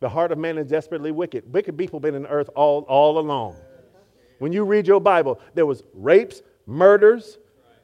The 0.00 0.08
heart 0.08 0.32
of 0.32 0.38
man 0.38 0.58
is 0.58 0.66
desperately 0.66 1.12
wicked. 1.12 1.52
Wicked 1.52 1.78
people 1.78 2.00
been 2.00 2.16
in 2.16 2.26
earth 2.26 2.50
all, 2.56 2.80
all 2.88 3.20
along. 3.20 3.54
When 4.40 4.52
you 4.52 4.64
read 4.64 4.88
your 4.88 5.00
Bible, 5.00 5.38
there 5.54 5.64
was 5.64 5.84
rapes, 5.94 6.42
murders, 6.66 7.38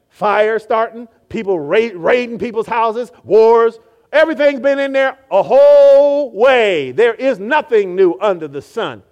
fire 0.08 0.58
starting, 0.58 1.06
people 1.28 1.60
ra- 1.60 1.90
raiding 1.94 2.40
people's 2.40 2.66
houses, 2.66 3.12
wars. 3.22 3.78
Everything's 4.12 4.58
been 4.58 4.80
in 4.80 4.92
there 4.92 5.16
a 5.30 5.44
whole 5.44 6.32
way. 6.32 6.90
There 6.90 7.14
is 7.14 7.38
nothing 7.38 7.94
new 7.94 8.18
under 8.20 8.48
the 8.48 8.62
sun. 8.62 9.04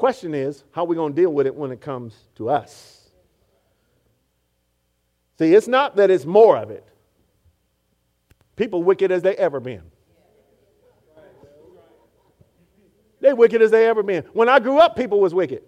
Question 0.00 0.32
is, 0.32 0.64
how 0.72 0.84
are 0.84 0.86
we 0.86 0.96
going 0.96 1.14
to 1.14 1.20
deal 1.20 1.30
with 1.30 1.46
it 1.46 1.54
when 1.54 1.70
it 1.70 1.82
comes 1.82 2.16
to 2.34 2.48
us? 2.48 3.10
See, 5.38 5.52
it's 5.52 5.68
not 5.68 5.96
that 5.96 6.10
it's 6.10 6.24
more 6.24 6.56
of 6.56 6.70
it. 6.70 6.86
People 8.56 8.82
wicked 8.82 9.12
as 9.12 9.20
they 9.20 9.36
ever 9.36 9.60
been. 9.60 9.82
They 13.20 13.34
wicked 13.34 13.60
as 13.60 13.70
they 13.70 13.86
ever 13.86 14.02
been. 14.02 14.24
When 14.32 14.48
I 14.48 14.58
grew 14.58 14.78
up, 14.78 14.96
people 14.96 15.20
was 15.20 15.34
wicked. 15.34 15.64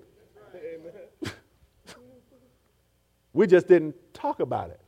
we 3.35 3.47
just 3.47 3.69
didn't 3.69 3.95
talk 4.15 4.41
about 4.41 4.71
it. 4.71 4.81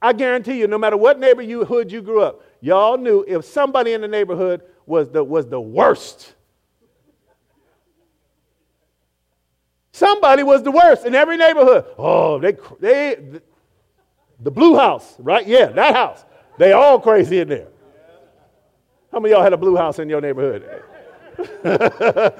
I 0.00 0.12
guarantee 0.12 0.58
you, 0.58 0.68
no 0.68 0.78
matter 0.78 0.96
what 0.96 1.18
neighborhood 1.18 1.90
you 1.90 2.02
grew 2.02 2.22
up, 2.22 2.42
y'all 2.60 2.96
knew 2.96 3.24
if 3.26 3.44
somebody 3.44 3.92
in 3.92 4.00
the 4.00 4.08
neighborhood 4.08 4.62
was 4.86 5.10
the, 5.10 5.22
was 5.22 5.46
the 5.46 5.60
worst. 5.60 6.34
Somebody 9.92 10.44
was 10.44 10.62
the 10.62 10.70
worst 10.70 11.04
in 11.04 11.14
every 11.16 11.36
neighborhood. 11.36 11.86
Oh, 11.98 12.38
they, 12.38 12.56
they, 12.78 13.16
the, 14.40 14.50
blue 14.50 14.76
house, 14.76 15.16
right? 15.18 15.44
Yeah, 15.44 15.66
that 15.66 15.96
house. 15.96 16.24
They 16.56 16.70
all 16.72 17.00
crazy 17.00 17.40
in 17.40 17.48
there. 17.48 17.66
How 19.10 19.18
many 19.18 19.34
y'all 19.34 19.42
had 19.42 19.52
a 19.52 19.56
blue 19.56 19.76
house 19.76 19.98
in 19.98 20.08
your 20.08 20.20
neighborhood? 20.20 20.84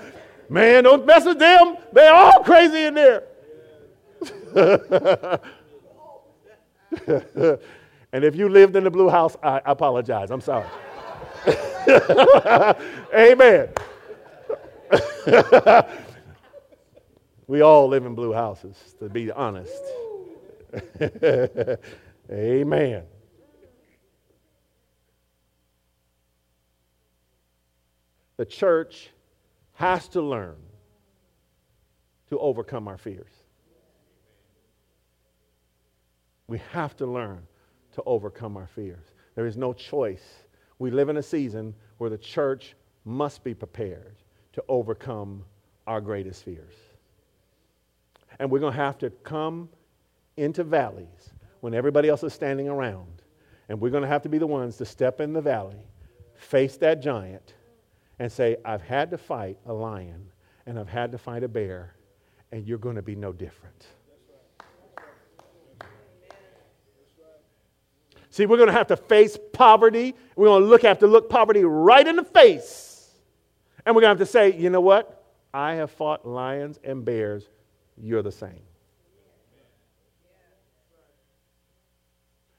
Man, 0.49 0.85
don't 0.85 1.05
mess 1.05 1.25
with 1.25 1.41
them. 1.41 1.77
They 1.93 2.07
all 2.07 2.45
crazy 2.45 2.85
in 2.85 2.95
there. 2.95 3.25
and 8.13 8.25
if 8.25 8.37
you 8.37 8.49
lived 8.49 8.77
in 8.77 8.85
the 8.85 8.91
blue 8.91 9.09
house, 9.09 9.37
I 9.43 9.61
apologize. 9.65 10.31
I'm 10.31 10.41
sorry. 10.41 10.69
Amen. 13.15 13.69
we 17.47 17.61
all 17.61 17.89
live 17.89 18.07
in 18.07 18.15
blue 18.15 18.33
houses, 18.33 18.77
to 18.99 19.09
be 19.09 19.31
honest. 19.31 19.83
Amen. 22.31 23.03
The 28.37 28.47
church 28.47 29.11
has 29.75 30.09
to 30.09 30.23
learn 30.23 30.57
to 32.29 32.39
overcome 32.39 32.89
our 32.89 32.99
fears. 32.99 33.38
We 36.49 36.61
have 36.73 36.97
to 36.97 37.07
learn 37.07 37.47
to 37.93 38.03
overcome 38.05 38.57
our 38.57 38.67
fears. 38.67 39.05
There 39.35 39.47
is 39.47 39.57
no 39.57 39.73
choice. 39.73 40.25
We 40.79 40.91
live 40.91 41.09
in 41.09 41.17
a 41.19 41.23
season 41.23 41.75
where 41.99 42.11
the 42.11 42.19
church 42.19 42.75
must 43.05 43.45
be 43.45 43.55
prepared 43.55 44.17
to 44.55 44.65
overcome 44.69 45.45
our 45.87 46.01
greatest 46.01 46.45
fears. 46.45 46.75
And 48.39 48.51
we're 48.51 48.59
going 48.61 48.73
to 48.73 48.79
have 48.79 48.99
to 48.99 49.11
come 49.11 49.69
into 50.37 50.65
valleys 50.65 51.33
when 51.61 51.75
everybody 51.75 52.09
else 52.09 52.23
is 52.23 52.33
standing 52.33 52.69
around. 52.69 53.23
And 53.69 53.81
we're 53.81 53.91
going 53.91 54.03
to 54.03 54.09
have 54.09 54.23
to 54.23 54.29
be 54.29 54.39
the 54.39 54.47
ones 54.47 54.77
to 54.79 54.85
step 54.85 55.21
in 55.21 55.33
the 55.33 55.41
valley, 55.41 55.83
face 56.35 56.77
that 56.79 57.03
giant, 57.03 57.55
and 58.19 58.31
say, 58.31 58.57
I've 58.65 58.83
had 58.83 59.11
to 59.11 59.19
fight 59.19 59.59
a 59.67 59.73
lion 59.73 60.31
and 60.67 60.79
I've 60.79 60.89
had 60.89 61.13
to 61.13 61.19
fight 61.19 61.43
a 61.43 61.49
bear, 61.49 61.95
and 62.53 62.67
you're 62.67 62.79
going 62.79 62.97
to 62.97 63.03
be 63.03 63.17
no 63.17 63.33
different. 63.33 63.87
See, 68.39 68.47
we're 68.47 68.57
going 68.57 68.69
to 68.69 68.73
have 68.73 68.87
to 68.87 68.97
face 68.97 69.37
poverty. 69.53 70.15
We're 70.37 70.47
going 70.47 70.63
to 70.63 70.69
look 70.69 70.83
have 70.83 71.01
to 71.01 71.09
look 71.09 71.29
poverty 71.29 71.65
right 71.65 72.07
in 72.07 72.15
the 72.15 72.23
face. 72.23 73.11
And 73.85 73.97
we're 73.97 74.03
going 74.03 74.15
to 74.15 74.21
have 74.21 74.29
to 74.29 74.33
say, 74.33 74.57
you 74.57 74.71
know 74.71 74.81
what? 74.81 75.25
I 75.53 75.75
have 75.75 75.91
fought 75.91 76.25
lions 76.25 76.79
and 76.85 77.05
bears. 77.05 77.49
You're 78.01 78.23
the 78.23 78.31
same. 78.31 78.61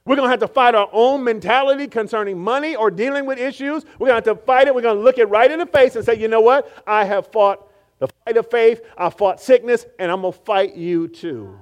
We're 0.04 0.18
going 0.18 0.28
to 0.28 0.32
have 0.32 0.42
to 0.42 0.50
fight 0.50 0.76
our 0.76 0.90
own 0.92 1.24
mentality 1.24 1.88
concerning 1.88 2.38
money 2.38 2.76
or 2.76 2.92
dealing 2.92 3.26
with 3.26 3.40
issues. 3.40 3.86
We're 4.00 4.10
going 4.10 4.22
to 4.22 4.30
have 4.30 4.38
to 4.38 4.46
fight 4.46 4.68
it. 4.68 4.76
We're 4.76 4.82
going 4.82 4.98
to 4.98 5.02
look 5.02 5.18
it 5.18 5.30
right 5.30 5.50
in 5.50 5.60
the 5.60 5.66
face 5.66 5.96
and 5.96 6.04
say, 6.04 6.16
you 6.16 6.28
know 6.28 6.42
what? 6.42 6.84
I 6.86 7.06
have 7.06 7.28
fought 7.28 7.72
the 8.00 8.10
fight 8.26 8.36
of 8.36 8.52
faith. 8.52 8.82
I 8.98 9.12
fought 9.12 9.40
sickness, 9.40 9.86
and 9.98 10.12
I'm 10.12 10.24
going 10.24 10.34
to 10.34 10.40
fight 10.40 10.76
you 10.76 11.08
too. 11.08 11.58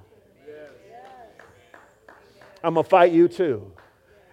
I'm 2.63 2.73
going 2.73 2.83
to 2.83 2.89
fight 2.89 3.11
you 3.11 3.27
too. 3.27 3.73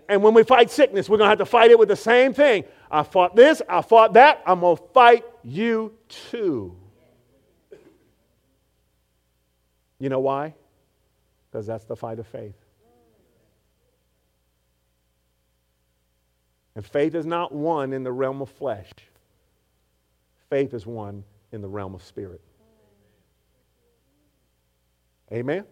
And 0.09 0.23
when 0.23 0.35
we 0.35 0.43
fight 0.43 0.71
sickness, 0.71 1.09
we're 1.09 1.19
going 1.19 1.27
to 1.27 1.31
have 1.31 1.39
to 1.39 1.47
fight 1.47 1.71
it 1.71 1.79
with 1.79 1.89
the 1.89 1.97
same 1.97 2.35
thing. 2.35 2.65
I 2.91 3.03
fought 3.03 3.35
this, 3.35 3.63
I 3.69 3.83
fought 3.83 4.15
that, 4.15 4.43
I'm 4.47 4.61
going 4.61 4.77
to 4.77 4.83
fight 4.93 5.25
you 5.43 5.93
too. 6.09 6.77
You 9.99 10.09
know 10.09 10.21
why? 10.21 10.55
Because 11.51 11.67
that's 11.67 11.85
the 11.85 11.97
fight 11.97 12.19
of 12.19 12.27
faith. 12.27 12.55
And 16.75 16.85
faith 16.85 17.15
is 17.15 17.25
not 17.25 17.53
one 17.53 17.93
in 17.93 18.03
the 18.03 18.13
realm 18.13 18.43
of 18.43 18.51
flesh, 18.51 18.91
faith 20.51 20.75
is 20.75 20.87
one 20.87 21.25
in 21.53 21.63
the 21.63 21.69
realm 21.69 21.95
of 21.95 22.03
spirit. 22.03 22.41
Amen? 25.33 25.65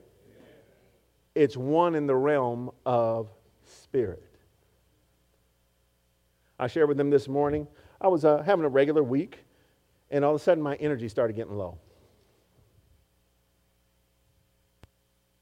It's 1.34 1.56
one 1.56 1.94
in 1.94 2.06
the 2.06 2.14
realm 2.14 2.70
of 2.86 3.28
Spirit. 3.82 4.22
I 6.58 6.66
shared 6.66 6.88
with 6.88 6.96
them 6.96 7.10
this 7.10 7.28
morning. 7.28 7.66
I 8.00 8.08
was 8.08 8.24
uh, 8.24 8.42
having 8.42 8.64
a 8.64 8.68
regular 8.68 9.02
week. 9.02 9.38
And 10.10 10.24
all 10.24 10.34
of 10.34 10.40
a 10.40 10.44
sudden, 10.44 10.62
my 10.62 10.76
energy 10.76 11.08
started 11.08 11.34
getting 11.34 11.56
low. 11.56 11.78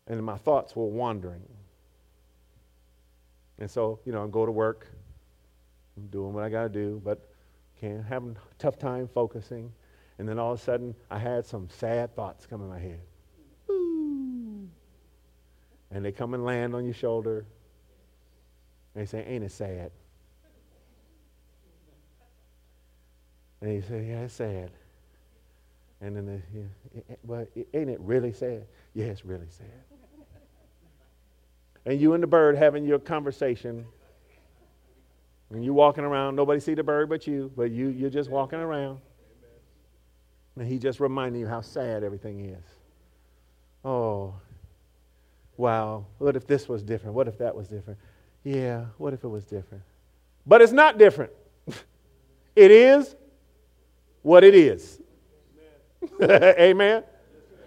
And 0.06 0.24
my 0.24 0.36
thoughts 0.36 0.74
were 0.76 0.86
wandering. 0.86 1.42
And 3.58 3.70
so, 3.70 4.00
you 4.04 4.12
know, 4.12 4.24
I 4.24 4.28
go 4.28 4.46
to 4.46 4.52
work, 4.52 4.88
I'm 5.96 6.06
doing 6.06 6.32
what 6.32 6.42
I 6.44 6.48
got 6.48 6.62
to 6.62 6.68
do, 6.68 7.00
but 7.04 7.30
can't 7.80 8.04
having 8.04 8.36
a 8.36 8.54
tough 8.58 8.78
time 8.78 9.08
focusing. 9.08 9.72
And 10.18 10.28
then 10.28 10.38
all 10.38 10.52
of 10.52 10.60
a 10.60 10.62
sudden, 10.62 10.94
I 11.10 11.18
had 11.18 11.46
some 11.46 11.68
sad 11.70 12.14
thoughts 12.14 12.46
come 12.46 12.62
in 12.62 12.68
my 12.68 12.78
head. 12.78 13.00
Ooh. 13.70 14.68
And 15.90 16.04
they 16.04 16.12
come 16.12 16.34
and 16.34 16.44
land 16.44 16.74
on 16.74 16.84
your 16.84 16.94
shoulder. 16.94 17.46
And 19.00 19.08
they 19.08 19.10
say, 19.10 19.24
Ain't 19.26 19.44
it 19.44 19.52
sad? 19.52 19.90
And 23.62 23.72
you 23.72 23.80
say, 23.80 24.04
Yeah, 24.06 24.20
it's 24.20 24.34
sad. 24.34 24.70
And 26.02 26.14
then, 26.14 26.26
they, 26.26 26.42
yeah, 26.54 27.16
well, 27.24 27.46
ain't 27.72 27.88
it 27.88 27.98
really 28.00 28.34
sad? 28.34 28.66
Yeah, 28.92 29.06
it's 29.06 29.24
really 29.24 29.48
sad. 29.48 29.66
And 31.86 31.98
you 31.98 32.12
and 32.12 32.22
the 32.22 32.26
bird 32.26 32.58
having 32.58 32.84
your 32.84 32.98
conversation. 32.98 33.86
And 35.48 35.64
you 35.64 35.72
walking 35.72 36.04
around, 36.04 36.36
nobody 36.36 36.60
see 36.60 36.74
the 36.74 36.82
bird 36.82 37.08
but 37.08 37.26
you, 37.26 37.50
but 37.56 37.70
you, 37.70 37.88
you're 37.88 38.10
just 38.10 38.28
walking 38.28 38.58
around. 38.58 39.00
And 40.56 40.68
he 40.68 40.78
just 40.78 41.00
reminding 41.00 41.40
you 41.40 41.46
how 41.46 41.62
sad 41.62 42.04
everything 42.04 42.50
is. 42.50 42.64
Oh, 43.82 44.34
wow. 45.56 46.04
What 46.18 46.36
if 46.36 46.46
this 46.46 46.68
was 46.68 46.82
different? 46.82 47.14
What 47.14 47.28
if 47.28 47.38
that 47.38 47.56
was 47.56 47.66
different? 47.66 47.98
Yeah, 48.44 48.86
what 48.96 49.12
if 49.12 49.24
it 49.24 49.28
was 49.28 49.44
different? 49.44 49.84
But 50.46 50.62
it's 50.62 50.72
not 50.72 50.98
different. 50.98 51.32
it 52.56 52.70
is 52.70 53.14
what 54.22 54.44
it 54.44 54.54
is. 54.54 55.00
Amen. 56.22 57.04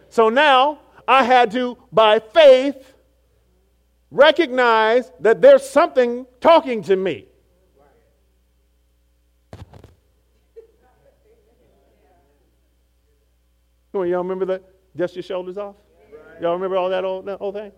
So 0.09 0.29
now 0.29 0.79
I 1.07 1.23
had 1.23 1.51
to, 1.51 1.77
by 1.91 2.19
faith, 2.19 2.93
recognize 4.09 5.11
that 5.19 5.41
there's 5.41 5.67
something 5.67 6.25
talking 6.41 6.83
to 6.83 6.95
me. 6.95 7.25
Come 13.91 14.01
on, 14.01 14.09
y'all 14.09 14.23
remember 14.23 14.45
that? 14.45 14.63
Dust 14.95 15.15
your 15.15 15.23
shoulders 15.23 15.57
off? 15.57 15.75
Y'all 16.41 16.53
remember 16.53 16.77
all 16.77 16.89
that 16.89 17.05
old, 17.05 17.27
that 17.27 17.37
thing? 17.37 17.71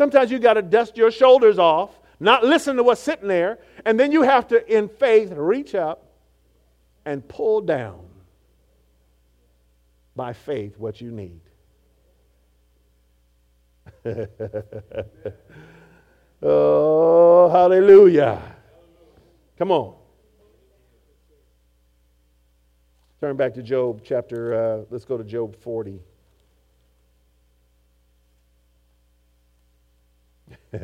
Sometimes 0.00 0.30
you 0.30 0.38
got 0.38 0.54
to 0.54 0.62
dust 0.62 0.96
your 0.96 1.10
shoulders 1.10 1.58
off, 1.58 1.90
not 2.20 2.42
listen 2.42 2.76
to 2.76 2.82
what's 2.82 3.02
sitting 3.02 3.28
there, 3.28 3.58
and 3.84 4.00
then 4.00 4.12
you 4.12 4.22
have 4.22 4.48
to, 4.48 4.66
in 4.74 4.88
faith, 4.88 5.30
reach 5.30 5.74
up 5.74 6.06
and 7.04 7.28
pull 7.28 7.60
down 7.60 8.00
by 10.16 10.32
faith 10.32 10.78
what 10.78 11.02
you 11.02 11.10
need. 11.10 11.42
oh, 16.42 17.50
hallelujah. 17.50 18.40
Come 19.58 19.70
on. 19.70 19.96
Turn 23.20 23.36
back 23.36 23.52
to 23.52 23.62
Job 23.62 24.00
chapter, 24.02 24.54
uh, 24.54 24.84
let's 24.88 25.04
go 25.04 25.18
to 25.18 25.24
Job 25.24 25.56
40. 25.56 26.00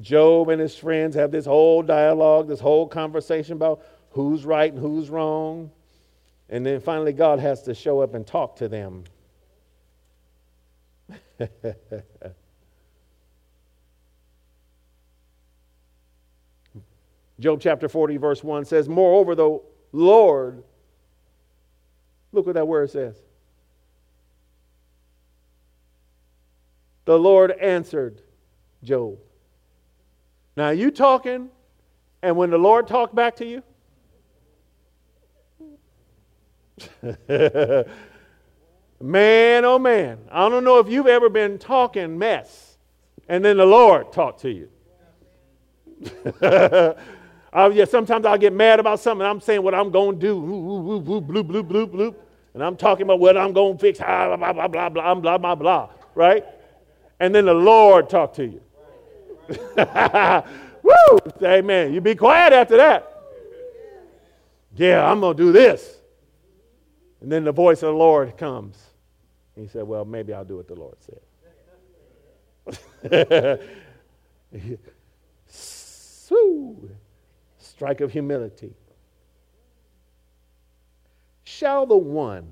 Job 0.00 0.48
and 0.48 0.60
his 0.60 0.76
friends 0.76 1.14
have 1.14 1.30
this 1.30 1.46
whole 1.46 1.82
dialogue, 1.82 2.48
this 2.48 2.60
whole 2.60 2.88
conversation 2.88 3.52
about 3.54 3.82
who's 4.10 4.44
right 4.44 4.72
and 4.72 4.80
who's 4.80 5.10
wrong. 5.10 5.70
And 6.48 6.66
then 6.66 6.80
finally, 6.80 7.12
God 7.12 7.38
has 7.38 7.62
to 7.62 7.74
show 7.74 8.00
up 8.00 8.14
and 8.14 8.26
talk 8.26 8.56
to 8.56 8.68
them. 8.68 9.04
Job 17.40 17.60
chapter 17.60 17.88
40, 17.88 18.16
verse 18.18 18.44
1 18.44 18.64
says, 18.66 18.88
Moreover, 18.88 19.34
the 19.34 19.60
Lord, 19.92 20.62
look 22.32 22.46
what 22.46 22.54
that 22.54 22.68
word 22.68 22.90
says. 22.90 23.16
The 27.04 27.18
Lord 27.18 27.50
answered 27.52 28.22
Job. 28.82 29.18
Now, 30.56 30.70
you 30.70 30.90
talking, 30.90 31.48
and 32.22 32.36
when 32.36 32.50
the 32.50 32.58
Lord 32.58 32.86
talked 32.86 33.14
back 33.14 33.36
to 33.36 33.46
you, 33.46 33.62
man, 39.00 39.64
oh 39.64 39.78
man. 39.78 40.18
I 40.30 40.48
don't 40.48 40.64
know 40.64 40.78
if 40.78 40.88
you've 40.88 41.06
ever 41.06 41.28
been 41.28 41.58
talking 41.58 42.18
mess 42.18 42.72
and 43.28 43.44
then 43.44 43.56
the 43.56 43.66
Lord 43.66 44.12
talked 44.12 44.40
to 44.42 44.50
you. 44.50 44.68
I, 46.42 46.94
oh, 47.52 47.70
yeah, 47.70 47.84
sometimes 47.84 48.26
I'll 48.26 48.38
get 48.38 48.52
mad 48.52 48.80
about 48.80 49.00
something. 49.00 49.26
I'm 49.26 49.40
saying 49.40 49.62
what 49.62 49.74
I'm 49.74 49.90
going 49.90 50.18
to 50.18 50.26
do. 50.26 50.40
Bloop, 50.40 51.04
bloop, 51.04 51.26
bloop, 51.26 51.44
bloop, 51.46 51.68
bloop, 51.70 51.86
bloop. 51.90 52.14
And 52.54 52.62
I'm 52.62 52.76
talking 52.76 53.04
about 53.04 53.20
what 53.20 53.36
I'm 53.36 53.52
going 53.52 53.74
to 53.74 53.80
fix. 53.80 53.98
Blah, 53.98 54.36
blah, 54.36 54.52
blah, 54.52 54.68
blah, 54.68 54.88
blah, 54.88 55.14
blah, 55.14 55.38
blah, 55.38 55.54
blah. 55.54 55.90
Right? 56.14 56.44
And 57.22 57.32
then 57.32 57.44
the 57.44 57.54
Lord 57.54 58.10
talked 58.10 58.34
to 58.36 58.44
you. 58.44 58.60
Woo! 60.82 61.18
Amen. 61.40 61.94
You 61.94 62.00
be 62.00 62.16
quiet 62.16 62.52
after 62.52 62.76
that. 62.78 63.16
Yeah, 64.74 65.08
I'm 65.08 65.20
going 65.20 65.36
to 65.36 65.40
do 65.40 65.52
this. 65.52 66.00
And 67.20 67.30
then 67.30 67.44
the 67.44 67.52
voice 67.52 67.84
of 67.84 67.92
the 67.92 67.96
Lord 67.96 68.36
comes. 68.36 68.76
He 69.54 69.68
said, 69.68 69.84
Well, 69.84 70.04
maybe 70.04 70.32
I'll 70.32 70.44
do 70.44 70.56
what 70.56 70.66
the 70.66 70.74
Lord 70.74 70.96
said. 73.06 73.60
Strike 77.58 78.00
of 78.00 78.10
humility. 78.10 78.74
Shall 81.44 81.86
the 81.86 81.96
one 81.96 82.50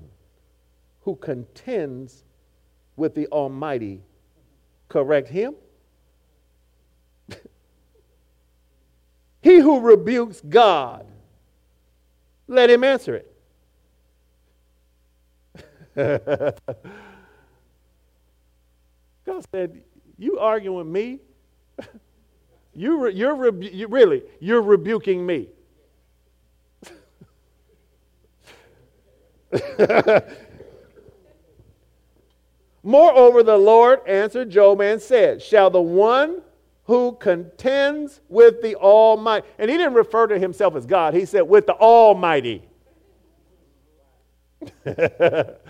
who 1.01 1.17
contends 1.17 2.23
with 2.95 3.15
the 3.15 3.27
Almighty 3.27 4.03
correct 4.91 5.29
him? 5.29 5.55
he 9.41 9.59
who 9.59 9.79
rebukes 9.79 10.41
God, 10.41 11.07
let 12.47 12.69
him 12.69 12.83
answer 12.83 13.15
it. 13.15 13.27
God 19.25 19.45
said, 19.51 19.81
You 20.17 20.39
arguing 20.39 20.77
with 20.77 20.87
me? 20.87 21.19
you 22.73 23.05
re- 23.05 23.13
you're 23.13 23.35
rebu- 23.35 23.69
you, 23.71 23.87
really, 23.87 24.23
you're 24.41 24.61
rebuking 24.61 25.25
me. 25.25 25.47
Moreover, 32.83 33.43
the 33.43 33.57
Lord 33.57 33.99
answered 34.07 34.49
Job 34.49 34.81
and 34.81 35.01
said, 35.01 35.41
Shall 35.41 35.69
the 35.69 35.81
one 35.81 36.41
who 36.85 37.13
contends 37.13 38.21
with 38.27 38.61
the 38.61 38.75
Almighty, 38.75 39.47
and 39.59 39.69
he 39.69 39.77
didn't 39.77 39.93
refer 39.93 40.27
to 40.27 40.39
himself 40.39 40.75
as 40.75 40.85
God, 40.85 41.13
he 41.13 41.25
said, 41.25 41.41
with 41.41 41.67
the 41.67 41.73
Almighty. 41.73 42.63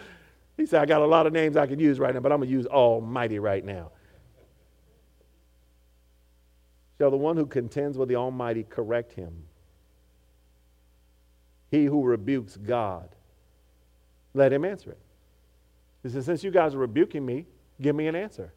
He 0.61 0.67
said, 0.67 0.79
I 0.79 0.85
got 0.85 1.01
a 1.01 1.07
lot 1.07 1.25
of 1.25 1.33
names 1.33 1.57
I 1.57 1.65
could 1.65 1.81
use 1.81 1.99
right 1.99 2.13
now, 2.13 2.19
but 2.19 2.31
I'm 2.31 2.37
going 2.37 2.49
to 2.49 2.55
use 2.55 2.67
Almighty 2.67 3.39
right 3.39 3.65
now. 3.65 3.89
Shall 6.99 7.09
the 7.09 7.17
one 7.17 7.35
who 7.35 7.47
contends 7.47 7.97
with 7.97 8.09
the 8.09 8.15
Almighty 8.15 8.63
correct 8.63 9.13
him? 9.13 9.45
He 11.71 11.85
who 11.85 12.03
rebukes 12.03 12.57
God, 12.57 13.09
let 14.35 14.53
him 14.53 14.63
answer 14.63 14.91
it. 14.91 14.99
He 16.03 16.09
said, 16.09 16.23
Since 16.23 16.43
you 16.43 16.51
guys 16.51 16.73
are 16.75 16.79
rebuking 16.79 17.25
me, 17.25 17.45
give 17.81 17.95
me 17.95 18.07
an 18.07 18.15
answer. 18.15 18.53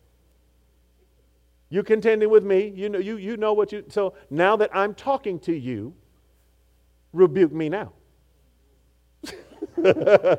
You 1.70 1.82
contending 1.82 2.30
with 2.30 2.44
me, 2.44 2.68
you 2.68 2.88
know, 2.88 2.98
you, 2.98 3.16
you 3.16 3.36
know 3.36 3.52
what 3.52 3.72
you. 3.72 3.84
So 3.88 4.14
now 4.30 4.56
that 4.56 4.70
I'm 4.72 4.94
talking 4.94 5.40
to 5.40 5.52
you, 5.52 5.94
rebuke 7.12 7.52
me 7.52 7.68
now. 7.68 7.92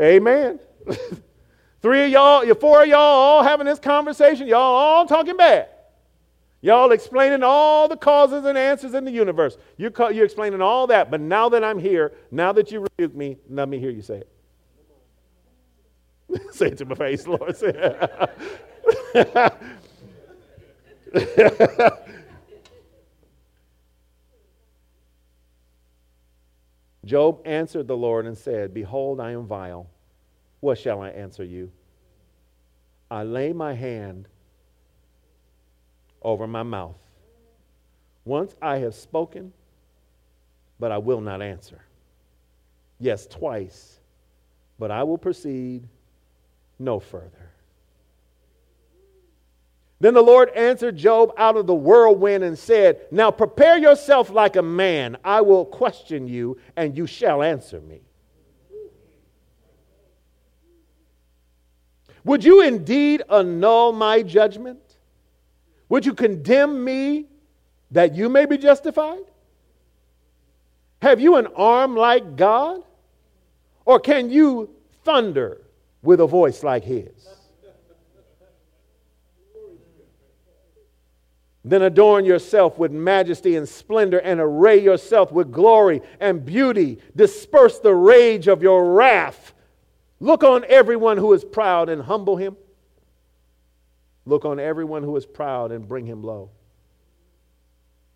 Amen. 0.00 0.60
Three 1.82 2.04
of 2.04 2.10
y'all, 2.10 2.54
four 2.54 2.82
of 2.82 2.88
y'all 2.88 2.98
all 2.98 3.42
having 3.42 3.66
this 3.66 3.78
conversation, 3.78 4.46
y'all 4.46 4.60
all 4.60 5.06
talking 5.06 5.36
bad. 5.36 5.68
Y'all 6.60 6.90
explaining 6.90 7.44
all 7.44 7.86
the 7.86 7.96
causes 7.96 8.44
and 8.44 8.58
answers 8.58 8.94
in 8.94 9.04
the 9.04 9.12
universe. 9.12 9.56
You're, 9.76 9.92
you're 10.10 10.24
explaining 10.24 10.60
all 10.60 10.88
that, 10.88 11.08
but 11.08 11.20
now 11.20 11.48
that 11.50 11.62
I'm 11.62 11.78
here, 11.78 12.12
now 12.32 12.52
that 12.52 12.72
you 12.72 12.80
rebuke 12.80 13.14
me, 13.14 13.38
let 13.48 13.68
me 13.68 13.78
hear 13.78 13.90
you 13.90 14.02
say 14.02 14.18
it. 14.18 14.28
Say 16.58 16.66
it 16.68 16.78
to 16.78 16.84
my 16.84 16.94
face, 16.94 17.26
Lord. 17.26 17.56
Job 27.04 27.40
answered 27.46 27.88
the 27.88 27.96
Lord 27.96 28.26
and 28.26 28.36
said, 28.36 28.74
Behold, 28.74 29.20
I 29.20 29.30
am 29.30 29.46
vile. 29.46 29.88
What 30.60 30.76
shall 30.78 31.00
I 31.00 31.08
answer 31.10 31.44
you? 31.44 31.70
I 33.10 33.22
lay 33.22 33.52
my 33.54 33.72
hand 33.72 34.28
over 36.20 36.46
my 36.46 36.62
mouth. 36.62 36.98
Once 38.24 38.54
I 38.60 38.78
have 38.78 38.94
spoken, 38.94 39.54
but 40.78 40.92
I 40.92 40.98
will 40.98 41.22
not 41.22 41.40
answer. 41.40 41.80
Yes, 43.00 43.26
twice, 43.26 44.00
but 44.78 44.90
I 44.90 45.02
will 45.04 45.16
proceed 45.16 45.88
no 46.78 47.00
further. 47.00 47.48
Then 50.00 50.14
the 50.14 50.22
Lord 50.22 50.50
answered 50.50 50.96
Job 50.96 51.32
out 51.36 51.56
of 51.56 51.66
the 51.66 51.74
whirlwind 51.74 52.44
and 52.44 52.56
said, 52.56 53.00
Now 53.10 53.32
prepare 53.32 53.78
yourself 53.78 54.30
like 54.30 54.54
a 54.54 54.62
man. 54.62 55.16
I 55.24 55.40
will 55.40 55.64
question 55.64 56.28
you, 56.28 56.58
and 56.76 56.96
you 56.96 57.06
shall 57.06 57.42
answer 57.42 57.80
me. 57.80 58.02
Would 62.24 62.44
you 62.44 62.62
indeed 62.62 63.22
annul 63.28 63.92
my 63.92 64.22
judgment? 64.22 64.80
Would 65.88 66.06
you 66.06 66.14
condemn 66.14 66.84
me 66.84 67.26
that 67.90 68.14
you 68.14 68.28
may 68.28 68.44
be 68.44 68.58
justified? 68.58 69.24
Have 71.00 71.20
you 71.20 71.36
an 71.36 71.48
arm 71.56 71.96
like 71.96 72.36
God? 72.36 72.82
Or 73.84 73.98
can 73.98 74.30
you 74.30 74.70
thunder 75.04 75.62
with 76.02 76.20
a 76.20 76.26
voice 76.26 76.62
like 76.62 76.84
his? 76.84 77.28
Then 81.64 81.82
adorn 81.82 82.24
yourself 82.24 82.78
with 82.78 82.92
majesty 82.92 83.56
and 83.56 83.68
splendor 83.68 84.18
and 84.18 84.40
array 84.40 84.82
yourself 84.82 85.30
with 85.30 85.52
glory 85.52 86.00
and 86.18 86.44
beauty. 86.44 86.98
Disperse 87.14 87.78
the 87.78 87.94
rage 87.94 88.48
of 88.48 88.62
your 88.62 88.94
wrath. 88.94 89.52
Look 90.20 90.42
on 90.42 90.64
everyone 90.66 91.18
who 91.18 91.32
is 91.34 91.44
proud 91.44 91.88
and 91.88 92.02
humble 92.02 92.36
him. 92.36 92.56
Look 94.24 94.44
on 94.44 94.58
everyone 94.58 95.02
who 95.02 95.14
is 95.16 95.26
proud 95.26 95.70
and 95.72 95.86
bring 95.86 96.06
him 96.06 96.22
low. 96.22 96.50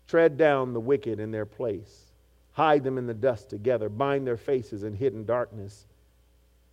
Tread 0.07 0.37
down 0.37 0.73
the 0.73 0.79
wicked 0.79 1.19
in 1.19 1.31
their 1.31 1.45
place. 1.45 2.11
Hide 2.53 2.83
them 2.83 2.97
in 2.97 3.07
the 3.07 3.13
dust 3.13 3.49
together. 3.49 3.89
Bind 3.89 4.25
their 4.25 4.37
faces 4.37 4.83
in 4.83 4.93
hidden 4.93 5.25
darkness. 5.25 5.87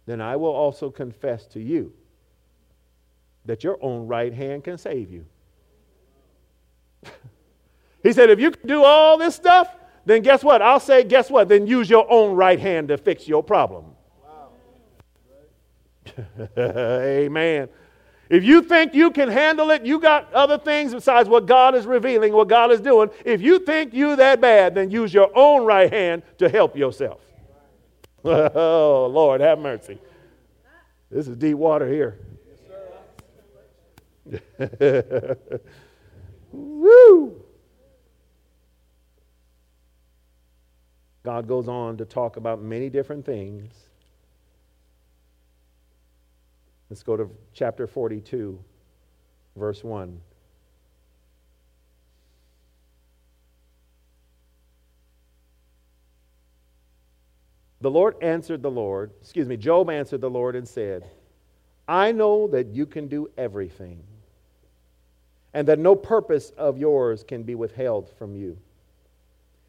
Then 0.07 0.21
I 0.21 0.37
will 0.37 0.51
also 0.51 0.91
confess 0.91 1.47
to 1.49 1.61
you 1.61 1.93
that 3.45 3.65
your 3.65 3.79
own 3.81 4.07
right 4.07 4.33
hand 4.33 4.65
can 4.65 4.79
save 4.79 5.11
you. 5.11 5.25
he 8.03 8.13
said, 8.13 8.31
if 8.31 8.41
you 8.41 8.51
can 8.51 8.69
do 8.69 8.83
all 8.85 9.17
this 9.19 9.35
stuff, 9.35 9.75
then 10.05 10.23
guess 10.23 10.43
what? 10.43 10.63
I'll 10.63 10.81
say, 10.81 11.05
guess 11.05 11.31
what? 11.31 11.49
Then 11.49 11.67
use 11.67 11.89
your 11.89 12.11
own 12.11 12.35
right 12.35 12.59
hand 12.59 12.89
to 12.89 12.99
fix 12.99 13.29
your 13.29 13.43
problem. 13.43 13.85
Amen. 16.59 17.69
If 18.29 18.45
you 18.45 18.63
think 18.63 18.95
you 18.95 19.11
can 19.11 19.29
handle 19.29 19.71
it, 19.71 19.85
you 19.85 19.99
got 19.99 20.33
other 20.33 20.57
things 20.57 20.95
besides 20.95 21.29
what 21.29 21.47
God 21.47 21.75
is 21.75 21.85
revealing, 21.85 22.33
what 22.33 22.49
God 22.49 22.71
is 22.71 22.81
doing. 22.81 23.11
If 23.25 23.43
you 23.43 23.59
think 23.59 23.93
you 23.93 24.15
that 24.17 24.41
bad, 24.41 24.77
then 24.77 24.91
use 24.91 25.13
your 25.13 25.37
own 25.37 25.65
right 25.65 25.93
hand 25.93 26.23
to 26.39 26.49
help 26.49 26.77
yourself. 26.77 27.21
oh, 28.25 29.09
Lord, 29.11 29.41
have 29.41 29.59
mercy. 29.59 29.99
This 31.11 31.27
is 31.27 31.37
deep 31.37 31.57
water 31.57 31.89
here. 31.89 32.19
Woo! 36.53 37.43
God 41.23 41.47
goes 41.47 41.69
on 41.69 41.97
to 41.97 42.05
talk 42.05 42.37
about 42.37 42.63
many 42.63 42.91
different 42.91 43.25
things. 43.25 43.73
Let's 46.89 47.03
go 47.03 47.17
to 47.17 47.31
chapter 47.53 47.87
42, 47.87 48.59
verse 49.57 49.85
1. 49.85 50.21
The 57.81 57.91
Lord 57.91 58.17
answered 58.23 58.63
the 58.63 58.71
Lord, 58.71 59.13
excuse 59.21 59.49
me, 59.49 59.57
Job 59.57 59.89
answered 59.89 60.21
the 60.21 60.31
Lord 60.31 60.55
and 60.55 60.69
said, 60.69 61.09
I 61.89 62.13
know 62.13 62.47
that 62.49 62.69
you 62.69 62.87
can 62.87 63.09
do 63.09 63.31
everything 63.39 64.03
and 65.53 65.67
that 65.69 65.79
no 65.79 65.97
purpose 65.97 66.51
of 66.51 66.79
yours 66.79 67.25
can 67.25 67.43
be 67.43 67.55
withheld 67.55 68.11
from 68.19 68.37
you. 68.37 68.59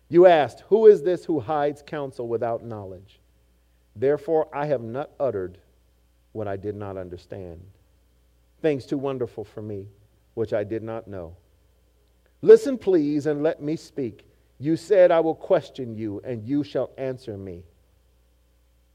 You 0.09 0.25
asked, 0.25 0.63
Who 0.67 0.87
is 0.87 1.01
this 1.01 1.25
who 1.25 1.39
hides 1.39 1.81
counsel 1.81 2.27
without 2.27 2.63
knowledge? 2.63 3.19
Therefore, 3.95 4.47
I 4.53 4.65
have 4.67 4.81
not 4.81 5.11
uttered 5.19 5.57
what 6.33 6.47
I 6.47 6.57
did 6.57 6.75
not 6.75 6.97
understand, 6.97 7.61
things 8.61 8.85
too 8.85 8.97
wonderful 8.97 9.43
for 9.43 9.61
me, 9.61 9.87
which 10.33 10.53
I 10.53 10.63
did 10.63 10.83
not 10.83 11.07
know. 11.07 11.35
Listen, 12.41 12.77
please, 12.77 13.25
and 13.25 13.43
let 13.43 13.61
me 13.61 13.75
speak. 13.75 14.25
You 14.59 14.77
said, 14.77 15.11
I 15.11 15.19
will 15.19 15.35
question 15.35 15.95
you, 15.95 16.21
and 16.23 16.47
you 16.47 16.63
shall 16.63 16.91
answer 16.97 17.37
me. 17.37 17.63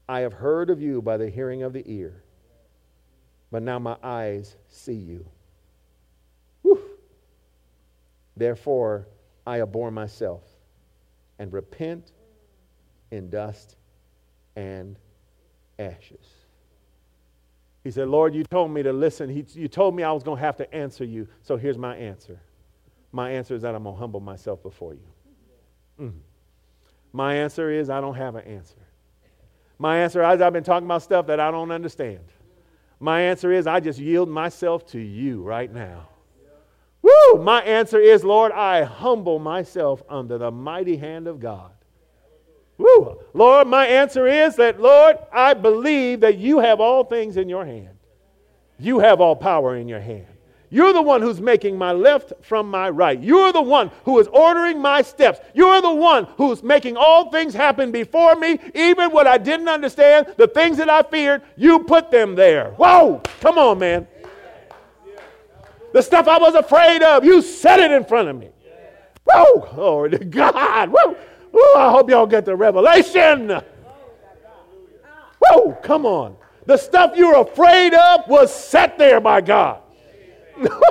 I 0.09 0.21
have 0.21 0.33
heard 0.33 0.69
of 0.69 0.81
you 0.81 1.01
by 1.01 1.17
the 1.17 1.29
hearing 1.29 1.63
of 1.63 1.73
the 1.73 1.83
ear, 1.85 2.23
but 3.51 3.61
now 3.61 3.79
my 3.79 3.97
eyes 4.01 4.55
see 4.67 4.93
you. 4.93 5.25
Whew. 6.61 6.81
Therefore, 8.35 9.07
I 9.45 9.61
abhor 9.61 9.91
myself 9.91 10.43
and 11.39 11.51
repent 11.51 12.11
in 13.11 13.29
dust 13.29 13.75
and 14.55 14.97
ashes. 15.79 16.27
He 17.83 17.91
said, 17.91 18.09
Lord, 18.09 18.35
you 18.35 18.43
told 18.43 18.71
me 18.71 18.83
to 18.83 18.91
listen. 18.91 19.29
He, 19.29 19.45
you 19.53 19.67
told 19.67 19.95
me 19.95 20.03
I 20.03 20.11
was 20.11 20.23
going 20.23 20.37
to 20.37 20.43
have 20.43 20.57
to 20.57 20.73
answer 20.73 21.05
you. 21.05 21.27
So 21.41 21.55
here's 21.55 21.77
my 21.77 21.95
answer. 21.95 22.41
My 23.11 23.31
answer 23.31 23.55
is 23.55 23.61
that 23.61 23.75
I'm 23.75 23.83
going 23.83 23.95
to 23.95 23.99
humble 23.99 24.19
myself 24.19 24.61
before 24.61 24.93
you. 24.93 25.07
Mm. 26.01 26.13
My 27.13 27.35
answer 27.35 27.71
is 27.71 27.89
I 27.89 28.01
don't 28.01 28.15
have 28.15 28.35
an 28.35 28.45
answer. 28.45 28.86
My 29.79 29.99
answer 29.99 30.21
is 30.31 30.41
I've 30.41 30.53
been 30.53 30.63
talking 30.63 30.87
about 30.87 31.03
stuff 31.03 31.27
that 31.27 31.39
I 31.39 31.51
don't 31.51 31.71
understand. 31.71 32.19
My 32.99 33.21
answer 33.21 33.51
is 33.51 33.67
I 33.67 33.79
just 33.79 33.99
yield 33.99 34.29
myself 34.29 34.85
to 34.87 34.99
you 34.99 35.43
right 35.43 35.71
now. 35.71 36.07
Woo! 37.01 37.41
My 37.41 37.61
answer 37.61 37.99
is, 37.99 38.23
Lord, 38.23 38.51
I 38.51 38.83
humble 38.83 39.39
myself 39.39 40.01
under 40.09 40.37
the 40.37 40.51
mighty 40.51 40.97
hand 40.97 41.27
of 41.27 41.39
God. 41.39 41.71
Woo! 42.77 43.19
Lord, 43.33 43.67
my 43.67 43.85
answer 43.87 44.27
is 44.27 44.55
that, 44.55 44.79
Lord, 44.79 45.17
I 45.31 45.53
believe 45.53 46.21
that 46.21 46.37
you 46.37 46.59
have 46.59 46.79
all 46.79 47.03
things 47.03 47.37
in 47.37 47.49
your 47.49 47.65
hand. 47.65 47.97
You 48.79 48.99
have 48.99 49.21
all 49.21 49.35
power 49.35 49.75
in 49.75 49.87
your 49.87 49.99
hand. 49.99 50.27
You're 50.69 50.91
the 50.91 51.01
one 51.01 51.21
who's 51.21 51.39
making 51.39 51.77
my 51.77 51.93
left 51.93 52.33
from 52.41 52.69
my 52.69 52.89
right. 52.89 53.21
You're 53.21 53.53
the 53.53 53.61
one 53.61 53.89
who 54.03 54.19
is 54.19 54.27
ordering 54.27 54.81
my 54.81 55.01
steps. 55.01 55.39
You're 55.53 55.81
the 55.81 55.93
one 55.93 56.25
who's 56.35 56.61
making 56.61 56.97
all 56.97 57.31
things 57.31 57.53
happen 57.53 57.91
before 57.91 58.35
me, 58.35 58.59
even 58.75 59.11
what 59.11 59.27
I 59.27 59.37
didn't 59.37 59.69
understand, 59.69 60.33
the 60.35 60.47
things 60.47 60.77
that 60.77 60.89
I 60.89 61.03
feared, 61.03 61.41
you 61.55 61.79
put 61.79 62.11
them 62.11 62.35
there. 62.35 62.71
Whoa! 62.71 63.21
Come 63.39 63.57
on, 63.57 63.79
man. 63.79 64.07
The 65.93 66.01
stuff 66.01 66.27
I 66.27 66.37
was 66.37 66.53
afraid 66.53 67.01
of, 67.01 67.23
you 67.23 67.41
set 67.41 67.79
it 67.79 67.91
in 67.91 68.03
front 68.03 68.27
of 68.27 68.37
me. 68.37 68.49
Whoa! 69.23 69.69
Glory 69.73 70.11
to 70.11 70.19
God. 70.19 70.89
Whoa! 70.89 71.15
Whoa! 71.51 71.79
I 71.79 71.91
hope 71.91 72.09
y'all 72.09 72.27
get 72.27 72.43
the 72.43 72.55
revelation. 72.55 73.61
Whoa! 75.39 75.71
Come 75.81 76.05
on. 76.05 76.35
The 76.65 76.75
stuff 76.75 77.13
you're 77.15 77.39
afraid 77.39 77.93
of 77.93 78.27
was 78.27 78.53
set 78.53 78.97
there 78.97 79.21
by 79.21 79.39
God. 79.39 79.81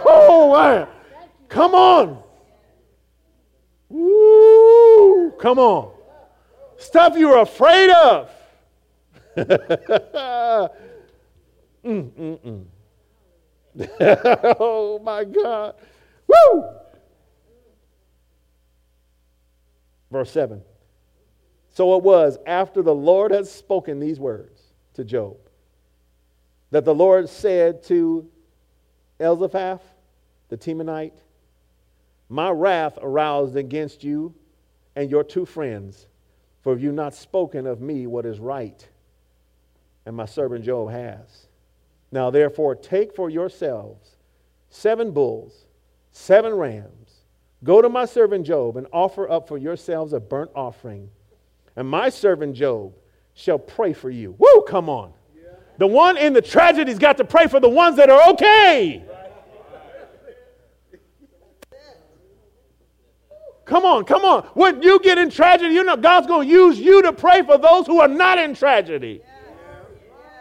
Oh, 0.06 0.52
man. 0.52 0.88
Come 1.48 1.74
on. 1.74 2.22
Woo! 3.88 5.32
Come 5.38 5.58
on. 5.58 5.92
Stuff 6.76 7.16
you're 7.16 7.38
afraid 7.38 7.90
of. 7.90 8.30
mm, 9.36 10.70
mm, 11.84 12.38
mm. 12.40 12.64
oh 14.60 14.98
my 15.02 15.24
God. 15.24 15.74
Woo! 16.26 16.64
Verse 20.10 20.30
7. 20.30 20.62
So 21.70 21.96
it 21.96 22.02
was 22.02 22.38
after 22.46 22.82
the 22.82 22.94
Lord 22.94 23.32
had 23.32 23.46
spoken 23.46 24.00
these 24.00 24.18
words 24.18 24.60
to 24.94 25.04
Job 25.04 25.36
that 26.70 26.84
the 26.84 26.94
Lord 26.94 27.28
said 27.28 27.82
to 27.84 28.28
Eliphaz, 29.20 29.80
the 30.48 30.56
Temanite, 30.56 31.20
My 32.28 32.50
wrath 32.50 32.98
aroused 33.00 33.56
against 33.56 34.04
you 34.04 34.34
and 34.94 35.10
your 35.10 35.24
two 35.24 35.44
friends, 35.44 36.06
for 36.62 36.72
have 36.72 36.82
you 36.82 36.92
not 36.92 37.14
spoken 37.14 37.66
of 37.66 37.80
me 37.80 38.06
what 38.06 38.26
is 38.26 38.38
right? 38.38 38.88
And 40.04 40.16
my 40.16 40.26
servant 40.26 40.64
Job 40.64 40.90
has. 40.90 41.46
Now, 42.12 42.30
therefore, 42.30 42.74
take 42.74 43.14
for 43.14 43.28
yourselves 43.28 44.16
seven 44.70 45.10
bulls, 45.10 45.66
seven 46.12 46.54
rams. 46.54 47.22
Go 47.64 47.82
to 47.82 47.88
my 47.88 48.04
servant 48.04 48.46
Job 48.46 48.76
and 48.76 48.86
offer 48.92 49.28
up 49.30 49.48
for 49.48 49.58
yourselves 49.58 50.12
a 50.12 50.20
burnt 50.20 50.50
offering 50.54 51.10
and 51.76 51.88
my 51.88 52.08
servant 52.08 52.56
Job 52.56 52.94
shall 53.34 53.58
pray 53.58 53.92
for 53.92 54.10
you. 54.10 54.34
Woo, 54.38 54.64
come 54.66 54.88
on. 54.88 55.12
The 55.78 55.86
one 55.86 56.16
in 56.16 56.32
the 56.32 56.40
tragedy's 56.40 56.98
got 56.98 57.18
to 57.18 57.24
pray 57.24 57.48
for 57.48 57.60
the 57.60 57.68
ones 57.68 57.96
that 57.98 58.08
are 58.08 58.30
okay. 58.30 59.04
Come 63.66 63.84
on, 63.84 64.04
come 64.04 64.24
on. 64.24 64.44
When 64.54 64.80
you 64.80 65.00
get 65.00 65.18
in 65.18 65.28
tragedy, 65.28 65.74
you 65.74 65.82
know 65.82 65.96
God's 65.96 66.28
going 66.28 66.48
to 66.48 66.52
use 66.52 66.78
you 66.78 67.02
to 67.02 67.12
pray 67.12 67.42
for 67.42 67.58
those 67.58 67.86
who 67.86 68.00
are 68.00 68.08
not 68.08 68.38
in 68.38 68.54
tragedy. 68.54 69.20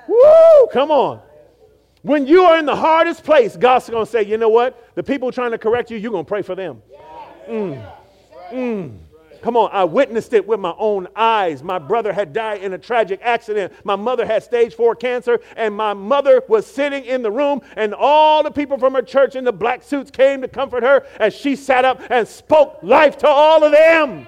Woo, 0.07 0.67
come 0.71 0.91
on. 0.91 1.19
When 2.03 2.28
you 2.28 2.43
are 2.43 2.59
in 2.59 2.67
the 2.67 2.76
hardest 2.76 3.23
place, 3.23 3.57
God's 3.57 3.89
going 3.89 4.05
to 4.05 4.11
say, 4.11 4.23
you 4.23 4.38
know 4.38 4.49
what? 4.49 4.93
The 4.93 5.01
people 5.01 5.32
trying 5.32 5.49
to 5.51 5.57
correct 5.57 5.89
you, 5.89 5.97
you're 5.97 6.11
going 6.11 6.23
to 6.23 6.30
pray 6.30 6.43
for 6.43 6.53
them. 6.53 6.84
Mm. 7.49 7.93
Mm. 8.51 8.97
Come 9.45 9.57
on, 9.57 9.69
I 9.71 9.83
witnessed 9.83 10.33
it 10.33 10.47
with 10.47 10.59
my 10.59 10.73
own 10.79 11.07
eyes. 11.15 11.61
My 11.61 11.77
brother 11.77 12.11
had 12.11 12.33
died 12.33 12.63
in 12.63 12.73
a 12.73 12.79
tragic 12.79 13.19
accident. 13.21 13.71
My 13.83 13.95
mother 13.95 14.25
had 14.25 14.41
stage 14.41 14.73
four 14.73 14.95
cancer, 14.95 15.39
and 15.55 15.77
my 15.77 15.93
mother 15.93 16.41
was 16.47 16.65
sitting 16.65 17.05
in 17.05 17.21
the 17.21 17.29
room, 17.29 17.61
and 17.75 17.93
all 17.93 18.41
the 18.41 18.49
people 18.49 18.79
from 18.79 18.95
her 18.95 19.03
church 19.03 19.35
in 19.35 19.43
the 19.43 19.53
black 19.53 19.83
suits 19.83 20.09
came 20.09 20.41
to 20.41 20.47
comfort 20.47 20.81
her 20.81 21.05
as 21.19 21.35
she 21.35 21.55
sat 21.55 21.85
up 21.85 22.01
and 22.09 22.27
spoke 22.27 22.79
life 22.81 23.19
to 23.19 23.27
all 23.27 23.63
of 23.63 23.71
them. 23.71 24.25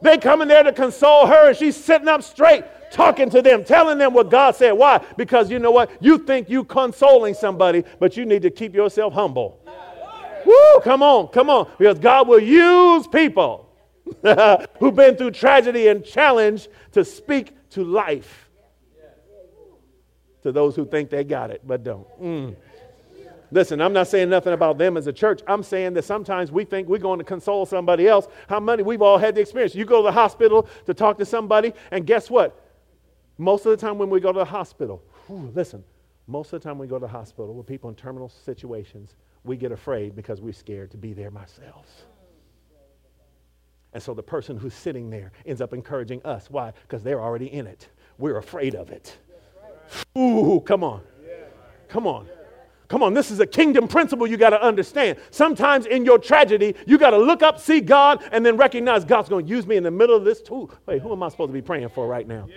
They 0.00 0.16
come 0.16 0.40
in 0.40 0.48
there 0.48 0.62
to 0.62 0.72
console 0.72 1.26
her, 1.26 1.48
and 1.48 1.56
she's 1.58 1.76
sitting 1.76 2.08
up 2.08 2.22
straight, 2.22 2.64
talking 2.90 3.28
to 3.28 3.42
them, 3.42 3.62
telling 3.62 3.98
them 3.98 4.14
what 4.14 4.30
God 4.30 4.56
said. 4.56 4.72
Why? 4.72 5.04
Because 5.18 5.50
you 5.50 5.58
know 5.58 5.70
what? 5.70 5.90
You 6.00 6.16
think 6.16 6.48
you 6.48 6.64
consoling 6.64 7.34
somebody, 7.34 7.84
but 8.00 8.16
you 8.16 8.24
need 8.24 8.40
to 8.40 8.50
keep 8.50 8.74
yourself 8.74 9.12
humble. 9.12 9.60
Woo, 10.46 10.80
come 10.82 11.02
on, 11.02 11.28
come 11.28 11.50
on. 11.50 11.70
Because 11.76 11.98
God 11.98 12.26
will 12.26 12.40
use 12.40 13.06
people 13.06 13.67
who've 14.78 14.94
been 14.94 15.16
through 15.16 15.32
tragedy 15.32 15.88
and 15.88 16.04
challenge 16.04 16.68
to 16.92 17.04
speak 17.04 17.54
to 17.70 17.84
life 17.84 18.48
to 20.42 20.52
those 20.52 20.76
who 20.76 20.86
think 20.86 21.10
they 21.10 21.24
got 21.24 21.50
it 21.50 21.62
but 21.66 21.82
don't. 21.82 22.06
Mm. 22.20 22.56
Listen, 23.50 23.80
I'm 23.80 23.94
not 23.94 24.08
saying 24.08 24.28
nothing 24.28 24.52
about 24.52 24.76
them 24.76 24.96
as 24.96 25.06
a 25.06 25.12
church. 25.12 25.40
I'm 25.46 25.62
saying 25.62 25.94
that 25.94 26.04
sometimes 26.04 26.52
we 26.52 26.64
think 26.64 26.86
we're 26.86 26.98
going 26.98 27.18
to 27.18 27.24
console 27.24 27.64
somebody 27.64 28.06
else. 28.06 28.28
How 28.46 28.60
many? 28.60 28.82
We've 28.82 29.00
all 29.00 29.16
had 29.16 29.34
the 29.34 29.40
experience. 29.40 29.74
You 29.74 29.86
go 29.86 30.02
to 30.02 30.06
the 30.06 30.12
hospital 30.12 30.68
to 30.84 30.92
talk 30.92 31.16
to 31.18 31.24
somebody, 31.24 31.72
and 31.90 32.06
guess 32.06 32.28
what? 32.28 32.62
Most 33.38 33.64
of 33.64 33.70
the 33.70 33.76
time 33.76 33.96
when 33.96 34.10
we 34.10 34.20
go 34.20 34.32
to 34.32 34.38
the 34.38 34.44
hospital, 34.44 35.02
whew, 35.26 35.50
listen, 35.54 35.82
most 36.26 36.52
of 36.52 36.60
the 36.60 36.68
time 36.68 36.78
we 36.78 36.86
go 36.86 36.96
to 36.96 37.06
the 37.06 37.08
hospital 37.08 37.54
with 37.54 37.66
people 37.66 37.88
in 37.88 37.96
terminal 37.96 38.28
situations, 38.28 39.16
we 39.44 39.56
get 39.56 39.72
afraid 39.72 40.14
because 40.14 40.42
we're 40.42 40.52
scared 40.52 40.90
to 40.90 40.98
be 40.98 41.14
there 41.14 41.34
ourselves. 41.34 42.04
And 43.92 44.02
so 44.02 44.14
the 44.14 44.22
person 44.22 44.58
who's 44.58 44.74
sitting 44.74 45.10
there 45.10 45.32
ends 45.46 45.60
up 45.60 45.72
encouraging 45.72 46.20
us. 46.24 46.50
Why? 46.50 46.72
Because 46.82 47.02
they're 47.02 47.20
already 47.20 47.46
in 47.46 47.66
it. 47.66 47.88
We're 48.18 48.38
afraid 48.38 48.74
of 48.74 48.90
it. 48.90 49.16
Ooh, 50.16 50.62
come 50.64 50.84
on. 50.84 51.02
Come 51.88 52.06
on. 52.06 52.28
Come 52.88 53.02
on, 53.02 53.12
this 53.12 53.30
is 53.30 53.38
a 53.38 53.46
kingdom 53.46 53.86
principle 53.86 54.26
you 54.26 54.38
got 54.38 54.50
to 54.50 54.62
understand. 54.62 55.18
Sometimes 55.30 55.84
in 55.84 56.06
your 56.06 56.18
tragedy, 56.18 56.74
you 56.86 56.96
got 56.96 57.10
to 57.10 57.18
look 57.18 57.42
up, 57.42 57.60
see 57.60 57.80
God, 57.80 58.26
and 58.32 58.44
then 58.44 58.56
recognize 58.56 59.04
God's 59.04 59.28
going 59.28 59.44
to 59.44 59.50
use 59.50 59.66
me 59.66 59.76
in 59.76 59.82
the 59.82 59.90
middle 59.90 60.16
of 60.16 60.24
this 60.24 60.40
too. 60.40 60.70
Wait, 60.86 61.02
who 61.02 61.12
am 61.12 61.22
I 61.22 61.28
supposed 61.28 61.50
to 61.50 61.52
be 61.52 61.60
praying 61.60 61.90
for 61.90 62.06
right 62.06 62.26
now? 62.26 62.48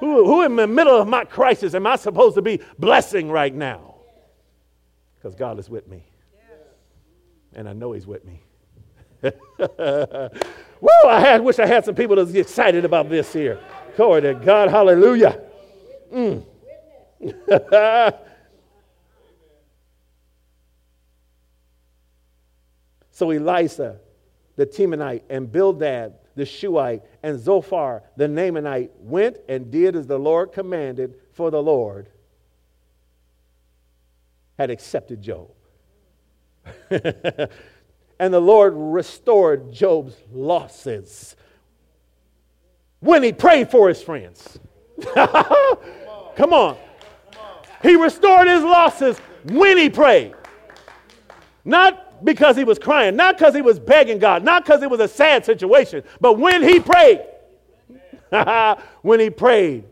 Who, 0.00 0.26
who 0.26 0.42
in 0.42 0.56
the 0.56 0.66
middle 0.66 1.00
of 1.00 1.06
my 1.06 1.24
crisis 1.24 1.74
am 1.74 1.86
I 1.86 1.94
supposed 1.94 2.34
to 2.34 2.42
be 2.42 2.60
blessing 2.78 3.30
right 3.30 3.54
now? 3.54 3.96
Because 5.16 5.36
God 5.36 5.60
is 5.60 5.70
with 5.70 5.86
me. 5.86 6.04
And 7.52 7.68
I 7.68 7.72
know 7.72 7.92
He's 7.92 8.06
with 8.06 8.24
me. 8.24 8.42
Woo, 10.80 10.88
I 11.06 11.20
had, 11.20 11.42
wish 11.42 11.58
I 11.58 11.66
had 11.66 11.84
some 11.84 11.94
people 11.94 12.16
that's 12.16 12.32
excited 12.34 12.84
about 12.84 13.08
this 13.08 13.32
here. 13.32 13.58
Glory 13.96 14.22
to 14.22 14.34
God. 14.34 14.70
Hallelujah. 14.70 15.40
Mm. 16.12 16.44
so 23.10 23.30
Elisha, 23.30 23.96
the 24.56 24.66
Temanite, 24.66 25.22
and 25.28 25.50
Bildad, 25.50 26.14
the 26.36 26.46
Shuhite, 26.46 27.02
and 27.22 27.38
Zophar, 27.40 28.04
the 28.16 28.26
Naamanite, 28.28 28.90
went 29.00 29.38
and 29.48 29.70
did 29.72 29.96
as 29.96 30.06
the 30.06 30.18
Lord 30.18 30.52
commanded, 30.52 31.14
for 31.32 31.50
the 31.50 31.60
Lord 31.60 32.08
had 34.56 34.70
accepted 34.70 35.20
Job. 35.22 35.48
and 38.18 38.32
the 38.32 38.40
Lord 38.40 38.74
restored 38.76 39.72
Job's 39.72 40.16
losses 40.32 41.36
when 43.00 43.22
he 43.22 43.32
prayed 43.32 43.70
for 43.70 43.88
his 43.88 44.02
friends. 44.02 44.58
Come 45.14 46.52
on. 46.52 46.76
He 47.82 47.94
restored 47.94 48.48
his 48.48 48.62
losses 48.62 49.18
when 49.44 49.78
he 49.78 49.88
prayed. 49.88 50.34
Not 51.64 52.24
because 52.24 52.56
he 52.56 52.64
was 52.64 52.78
crying, 52.78 53.14
not 53.14 53.38
because 53.38 53.54
he 53.54 53.62
was 53.62 53.78
begging 53.78 54.18
God, 54.18 54.42
not 54.42 54.64
because 54.64 54.82
it 54.82 54.90
was 54.90 55.00
a 55.00 55.08
sad 55.08 55.44
situation, 55.44 56.02
but 56.20 56.38
when 56.38 56.62
he 56.62 56.80
prayed. 56.80 57.24
when 59.02 59.20
he 59.20 59.30
prayed, 59.30 59.84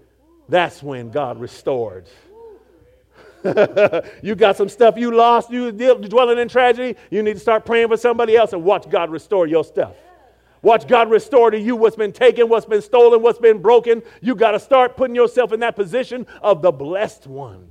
that's 0.49 0.83
when 0.83 1.11
God 1.11 1.41
restored. 1.41 2.07
you 4.23 4.35
got 4.35 4.57
some 4.57 4.69
stuff 4.69 4.97
you 4.97 5.11
lost, 5.11 5.51
you 5.51 5.73
dwelling 5.73 6.39
in 6.39 6.49
tragedy, 6.49 6.99
you 7.11 7.23
need 7.23 7.35
to 7.35 7.41
start 7.41 7.65
praying 7.65 7.89
for 7.89 7.97
somebody 7.97 8.37
else 8.37 8.53
and 8.53 8.65
watch 8.65 8.89
God 8.89 9.11
restore 9.11 9.47
your 9.47 9.65
stuff. 9.65 9.95
Watch 10.63 10.89
God 10.89 11.11
restore 11.11 11.51
to 11.51 11.59
you 11.59 11.77
what's 11.77 11.97
been 11.97 12.13
taken, 12.13 12.49
what's 12.49 12.67
been 12.67 12.83
stolen, 12.83 13.23
what's 13.23 13.39
been 13.39 13.63
broken. 13.63 14.03
You 14.21 14.35
got 14.35 14.53
to 14.53 14.59
start 14.59 14.97
putting 14.97 15.15
yourself 15.15 15.53
in 15.53 15.61
that 15.61 15.77
position 15.77 16.27
of 16.43 16.63
the 16.63 16.73
blessed 16.73 17.27
one. 17.27 17.71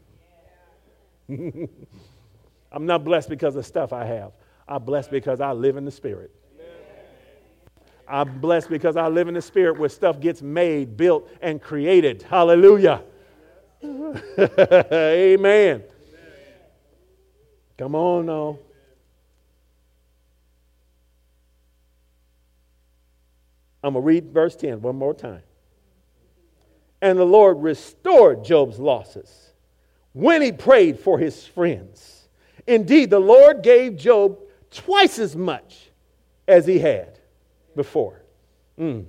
I'm 1.29 2.85
not 2.85 3.03
blessed 3.03 3.29
because 3.29 3.55
of 3.55 3.65
stuff 3.65 3.91
I 3.91 4.05
have. 4.05 4.31
I'm 4.67 4.83
blessed 4.83 5.11
because 5.11 5.41
I 5.41 5.51
live 5.51 5.77
in 5.77 5.85
the 5.85 5.91
Spirit. 5.91 6.31
I'm 8.07 8.39
blessed 8.39 8.69
because 8.69 8.97
I 8.97 9.07
live 9.07 9.27
in 9.27 9.33
the 9.33 9.41
Spirit 9.41 9.79
where 9.79 9.89
stuff 9.89 10.19
gets 10.19 10.41
made, 10.41 10.95
built, 10.95 11.29
and 11.41 11.61
created. 11.61 12.21
Hallelujah. 12.21 13.01
Amen. 14.37 15.83
Come 17.77 17.95
on 17.95 18.25
now. 18.25 18.59
I'm 23.83 23.93
going 23.93 24.03
to 24.03 24.07
read 24.07 24.33
verse 24.33 24.55
10 24.55 24.81
one 24.81 24.95
more 24.95 25.13
time. 25.13 25.43
And 27.01 27.19
the 27.19 27.25
Lord 27.25 27.61
restored 27.61 28.43
Job's 28.43 28.79
losses 28.79 29.51
when 30.13 30.41
he 30.41 30.51
prayed 30.51 30.99
for 30.99 31.19
his 31.19 31.45
friends. 31.45 32.27
Indeed, 32.65 33.11
the 33.11 33.19
Lord 33.19 33.61
gave 33.61 33.95
Job 33.95 34.39
twice 34.71 35.19
as 35.19 35.35
much 35.35 35.91
as 36.47 36.65
he 36.65 36.79
had 36.79 37.19
before. 37.75 38.23
Mm. 38.79 39.05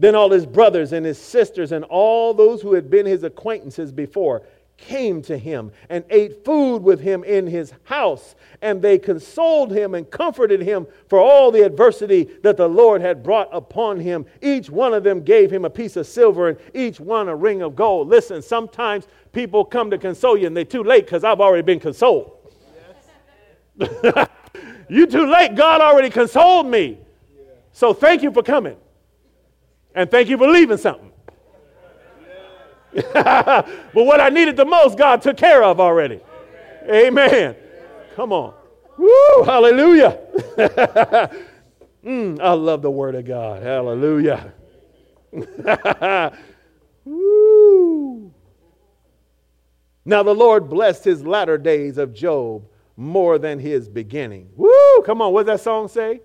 Then 0.00 0.14
all 0.14 0.30
his 0.30 0.46
brothers 0.46 0.92
and 0.92 1.04
his 1.04 1.18
sisters 1.18 1.72
and 1.72 1.84
all 1.84 2.32
those 2.34 2.62
who 2.62 2.72
had 2.72 2.90
been 2.90 3.04
his 3.04 3.22
acquaintances 3.22 3.92
before 3.92 4.42
came 4.78 5.20
to 5.20 5.36
him 5.36 5.70
and 5.90 6.02
ate 6.08 6.42
food 6.42 6.82
with 6.82 7.00
him 7.00 7.22
in 7.22 7.46
his 7.46 7.74
house. 7.84 8.34
And 8.62 8.80
they 8.80 8.98
consoled 8.98 9.70
him 9.70 9.94
and 9.94 10.10
comforted 10.10 10.62
him 10.62 10.86
for 11.08 11.18
all 11.18 11.50
the 11.50 11.66
adversity 11.66 12.30
that 12.42 12.56
the 12.56 12.66
Lord 12.66 13.02
had 13.02 13.22
brought 13.22 13.50
upon 13.52 14.00
him. 14.00 14.24
Each 14.40 14.70
one 14.70 14.94
of 14.94 15.04
them 15.04 15.20
gave 15.20 15.52
him 15.52 15.66
a 15.66 15.70
piece 15.70 15.96
of 15.96 16.06
silver 16.06 16.48
and 16.48 16.58
each 16.72 16.98
one 16.98 17.28
a 17.28 17.36
ring 17.36 17.60
of 17.60 17.76
gold. 17.76 18.08
Listen, 18.08 18.40
sometimes 18.40 19.06
people 19.32 19.66
come 19.66 19.90
to 19.90 19.98
console 19.98 20.38
you 20.38 20.46
and 20.46 20.56
they're 20.56 20.64
too 20.64 20.82
late 20.82 21.04
because 21.04 21.24
I've 21.24 21.40
already 21.40 21.62
been 21.62 21.80
consoled. 21.80 22.38
You 24.90 25.06
too 25.06 25.26
late. 25.26 25.54
God 25.54 25.80
already 25.80 26.10
consoled 26.10 26.66
me. 26.66 26.98
So 27.72 27.94
thank 27.94 28.24
you 28.24 28.32
for 28.32 28.42
coming. 28.42 28.76
And 29.94 30.10
thank 30.10 30.28
you 30.28 30.38
for 30.38 30.48
leaving 30.48 30.78
something. 30.78 31.10
but 33.12 33.66
what 33.92 34.20
I 34.20 34.28
needed 34.28 34.56
the 34.56 34.64
most, 34.64 34.98
God 34.98 35.22
took 35.22 35.36
care 35.36 35.62
of 35.62 35.78
already. 35.80 36.20
Amen. 36.88 37.54
Come 38.16 38.32
on. 38.32 38.54
Woo, 38.96 39.44
hallelujah. 39.44 40.18
mm, 42.04 42.40
I 42.40 42.52
love 42.52 42.82
the 42.82 42.90
word 42.90 43.14
of 43.14 43.24
God. 43.24 43.62
Hallelujah. 43.62 44.52
Woo. 47.04 48.32
Now 50.04 50.22
the 50.22 50.34
Lord 50.34 50.68
blessed 50.68 51.04
his 51.04 51.24
latter 51.24 51.56
days 51.56 51.96
of 51.98 52.12
Job 52.12 52.64
more 52.96 53.38
than 53.38 53.58
his 53.58 53.88
beginning. 53.88 54.50
Woo! 54.56 55.02
Come 55.06 55.22
on, 55.22 55.32
what 55.32 55.46
does 55.46 55.58
that 55.58 55.64
song 55.64 55.88
say? 55.88 56.20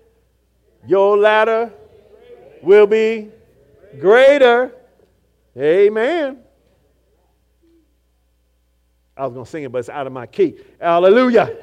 Your 0.86 1.16
latter 1.16 1.72
will 2.62 2.86
be 2.86 3.30
greater. 3.98 4.72
Amen. 5.56 6.38
I 9.16 9.24
was 9.24 9.32
going 9.32 9.44
to 9.44 9.50
sing 9.50 9.64
it, 9.64 9.72
but 9.72 9.78
it's 9.78 9.88
out 9.88 10.06
of 10.06 10.12
my 10.12 10.26
key. 10.26 10.56
Hallelujah. 10.78 11.56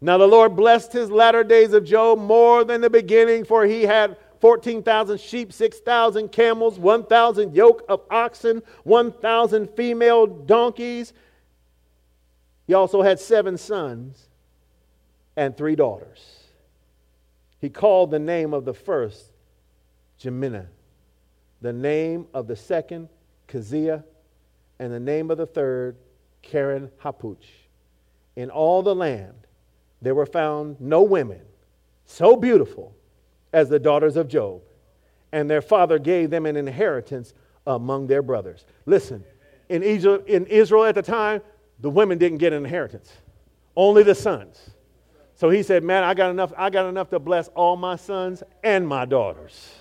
now 0.00 0.16
the 0.16 0.28
Lord 0.28 0.54
blessed 0.54 0.92
his 0.92 1.10
latter 1.10 1.42
days 1.42 1.72
of 1.72 1.84
Job 1.84 2.20
more 2.20 2.62
than 2.62 2.80
the 2.80 2.90
beginning, 2.90 3.44
for 3.44 3.64
he 3.64 3.82
had 3.82 4.16
14,000 4.40 5.20
sheep, 5.20 5.52
6,000 5.52 6.30
camels, 6.30 6.78
1,000 6.78 7.54
yoke 7.54 7.84
of 7.88 8.02
oxen, 8.10 8.62
1,000 8.84 9.70
female 9.70 10.26
donkeys. 10.26 11.12
He 12.66 12.74
also 12.74 13.02
had 13.02 13.18
seven 13.18 13.58
sons 13.58 14.28
and 15.36 15.56
three 15.56 15.74
daughters. 15.74 16.44
He 17.60 17.68
called 17.68 18.10
the 18.10 18.18
name 18.18 18.54
of 18.54 18.64
the 18.64 18.72
first 18.72 19.29
Jemimah, 20.20 20.66
the 21.60 21.72
name 21.72 22.26
of 22.34 22.46
the 22.46 22.56
second 22.56 23.08
Keziah, 23.46 24.04
and 24.78 24.92
the 24.92 25.00
name 25.00 25.30
of 25.30 25.38
the 25.38 25.46
third 25.46 25.96
Karen 26.42 26.90
Hapuch. 27.02 27.44
In 28.36 28.50
all 28.50 28.82
the 28.82 28.94
land 28.94 29.46
there 30.02 30.14
were 30.14 30.26
found 30.26 30.80
no 30.80 31.02
women 31.02 31.40
so 32.04 32.36
beautiful 32.36 32.94
as 33.52 33.68
the 33.68 33.78
daughters 33.78 34.16
of 34.16 34.28
Job, 34.28 34.62
and 35.32 35.48
their 35.48 35.62
father 35.62 35.98
gave 35.98 36.30
them 36.30 36.46
an 36.46 36.56
inheritance 36.56 37.34
among 37.66 38.06
their 38.06 38.22
brothers. 38.22 38.64
Listen, 38.86 39.24
in 39.68 39.82
Israel, 39.82 40.22
in 40.26 40.46
Israel 40.46 40.84
at 40.84 40.94
the 40.94 41.02
time, 41.02 41.42
the 41.80 41.90
women 41.90 42.18
didn't 42.18 42.38
get 42.38 42.52
an 42.52 42.64
inheritance, 42.64 43.12
only 43.76 44.02
the 44.02 44.14
sons. 44.14 44.70
So 45.34 45.48
he 45.48 45.62
said, 45.62 45.82
Man, 45.82 46.04
I 46.04 46.14
got 46.14 46.30
enough, 46.30 46.52
I 46.56 46.70
got 46.70 46.86
enough 46.86 47.10
to 47.10 47.18
bless 47.18 47.48
all 47.48 47.76
my 47.76 47.96
sons 47.96 48.42
and 48.62 48.86
my 48.86 49.04
daughters. 49.04 49.79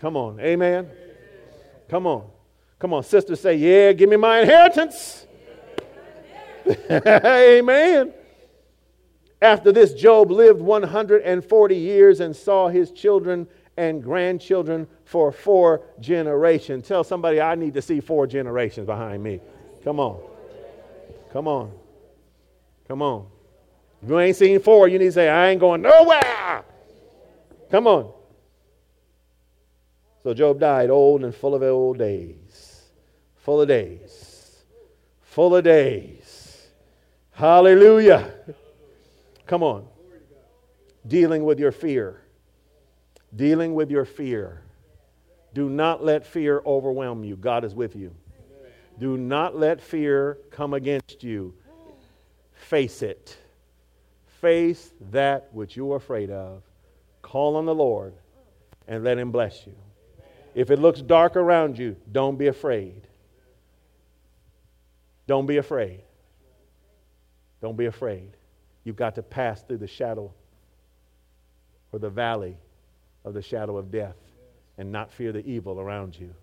Come 0.00 0.16
on, 0.16 0.40
amen. 0.40 0.88
Come 1.88 2.06
on. 2.06 2.28
Come 2.78 2.94
on, 2.94 3.02
sisters 3.02 3.40
say, 3.40 3.56
Yeah, 3.56 3.92
give 3.92 4.08
me 4.08 4.16
my 4.16 4.40
inheritance. 4.40 5.26
amen. 6.90 8.12
After 9.40 9.72
this, 9.72 9.94
Job 9.94 10.30
lived 10.30 10.60
140 10.60 11.76
years 11.76 12.20
and 12.20 12.34
saw 12.34 12.68
his 12.68 12.90
children 12.90 13.46
and 13.76 14.02
grandchildren 14.02 14.88
for 15.04 15.30
four 15.30 15.82
generations. 16.00 16.86
Tell 16.88 17.04
somebody 17.04 17.40
I 17.40 17.54
need 17.54 17.74
to 17.74 17.82
see 17.82 18.00
four 18.00 18.26
generations 18.26 18.86
behind 18.86 19.22
me. 19.22 19.40
Come 19.84 20.00
on. 20.00 20.20
Come 21.32 21.46
on. 21.46 21.70
Come 22.88 23.02
on. 23.02 23.26
If 24.02 24.08
you 24.08 24.18
ain't 24.18 24.36
seen 24.36 24.60
four, 24.60 24.88
you 24.88 24.98
need 24.98 25.06
to 25.06 25.12
say, 25.12 25.28
I 25.28 25.50
ain't 25.50 25.60
going 25.60 25.82
nowhere. 25.82 26.64
Come 27.70 27.86
on. 27.86 28.12
So 30.28 30.34
Job 30.34 30.60
died 30.60 30.90
old 30.90 31.24
and 31.24 31.34
full 31.34 31.54
of 31.54 31.62
old 31.62 31.96
days. 31.96 32.82
Full 33.36 33.62
of 33.62 33.68
days. 33.68 34.58
Full 35.22 35.56
of 35.56 35.64
days. 35.64 36.68
Hallelujah. 37.30 38.34
Come 39.46 39.62
on. 39.62 39.86
Dealing 41.06 41.44
with 41.46 41.58
your 41.58 41.72
fear. 41.72 42.20
Dealing 43.34 43.72
with 43.74 43.90
your 43.90 44.04
fear. 44.04 44.60
Do 45.54 45.70
not 45.70 46.04
let 46.04 46.26
fear 46.26 46.60
overwhelm 46.66 47.24
you. 47.24 47.34
God 47.34 47.64
is 47.64 47.74
with 47.74 47.96
you. 47.96 48.14
Do 48.98 49.16
not 49.16 49.56
let 49.56 49.80
fear 49.80 50.36
come 50.50 50.74
against 50.74 51.24
you. 51.24 51.54
Face 52.52 53.00
it. 53.00 53.38
Face 54.42 54.92
that 55.10 55.48
which 55.52 55.74
you 55.74 55.90
are 55.90 55.96
afraid 55.96 56.28
of. 56.28 56.64
Call 57.22 57.56
on 57.56 57.64
the 57.64 57.74
Lord 57.74 58.12
and 58.86 59.02
let 59.02 59.16
Him 59.16 59.32
bless 59.32 59.66
you. 59.66 59.74
If 60.58 60.72
it 60.72 60.80
looks 60.80 61.00
dark 61.00 61.36
around 61.36 61.78
you, 61.78 61.94
don't 62.10 62.36
be 62.36 62.48
afraid. 62.48 63.06
Don't 65.28 65.46
be 65.46 65.58
afraid. 65.58 66.00
Don't 67.62 67.76
be 67.76 67.86
afraid. 67.86 68.36
You've 68.82 68.96
got 68.96 69.14
to 69.14 69.22
pass 69.22 69.62
through 69.62 69.76
the 69.76 69.86
shadow 69.86 70.32
or 71.92 72.00
the 72.00 72.10
valley 72.10 72.56
of 73.24 73.34
the 73.34 73.40
shadow 73.40 73.76
of 73.76 73.92
death 73.92 74.16
and 74.78 74.90
not 74.90 75.12
fear 75.12 75.30
the 75.30 75.46
evil 75.46 75.78
around 75.78 76.18
you 76.18 76.34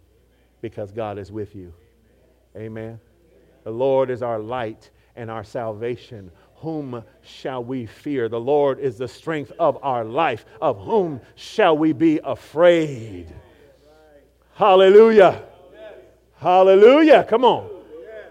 because 0.62 0.94
God 0.94 1.18
is 1.18 1.30
with 1.30 1.54
you. 1.54 1.74
Amen. 2.56 3.02
The 3.66 3.72
Lord 3.72 4.10
is 4.10 4.24
our 4.24 4.40
light 4.40 4.92
and 5.18 5.30
our 5.30 5.44
salvation. 5.44 6.32
Whom 6.60 7.04
shall 7.22 7.66
we 7.66 7.86
fear? 7.86 8.30
The 8.30 8.40
Lord 8.40 8.80
is 8.80 8.98
the 8.98 9.10
strength 9.10 9.52
of 9.60 9.78
our 9.84 10.06
life. 10.06 10.46
Of 10.62 10.80
whom 10.80 11.20
shall 11.36 11.78
we 11.78 11.92
be 11.92 12.22
afraid? 12.24 13.28
Hallelujah. 14.56 15.44
Hallelujah. 16.38 17.26
Come 17.26 17.44
on. 17.44 17.70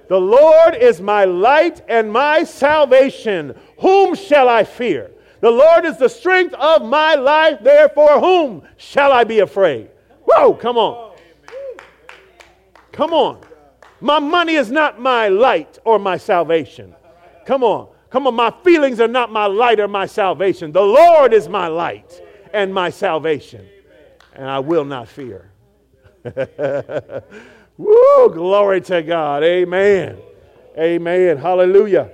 The 0.08 0.18
Lord 0.18 0.74
is 0.74 1.00
my 1.00 1.24
light 1.24 1.82
and 1.88 2.10
my 2.10 2.44
salvation. 2.44 3.58
Whom 3.78 4.14
shall 4.14 4.48
I 4.48 4.64
fear? 4.64 5.10
The 5.40 5.50
Lord 5.50 5.84
is 5.84 5.98
the 5.98 6.08
strength 6.08 6.54
of 6.54 6.82
my 6.82 7.14
life. 7.14 7.58
Therefore, 7.62 8.20
whom 8.20 8.62
shall 8.78 9.12
I 9.12 9.24
be 9.24 9.40
afraid? 9.40 9.90
Whoa, 10.24 10.54
come 10.54 10.78
on. 10.78 11.14
Come 12.92 13.12
on. 13.12 13.40
My 14.00 14.18
money 14.18 14.54
is 14.54 14.70
not 14.70 15.00
my 15.00 15.28
light 15.28 15.78
or 15.84 15.98
my 15.98 16.16
salvation. 16.16 16.94
Come 17.44 17.62
on. 17.62 17.88
Come 18.08 18.26
on. 18.26 18.34
My 18.34 18.50
feelings 18.62 19.00
are 19.00 19.08
not 19.08 19.30
my 19.30 19.46
light 19.46 19.78
or 19.78 19.88
my 19.88 20.06
salvation. 20.06 20.72
The 20.72 20.80
Lord 20.80 21.34
is 21.34 21.48
my 21.48 21.66
light 21.66 22.22
and 22.54 22.72
my 22.72 22.88
salvation. 22.88 23.66
And 24.34 24.48
I 24.48 24.58
will 24.60 24.84
not 24.84 25.08
fear. 25.08 25.50
Woo, 27.76 28.30
glory 28.32 28.80
to 28.82 29.02
God. 29.02 29.42
Amen. 29.42 30.18
Amen. 30.78 31.36
Hallelujah. 31.36 32.10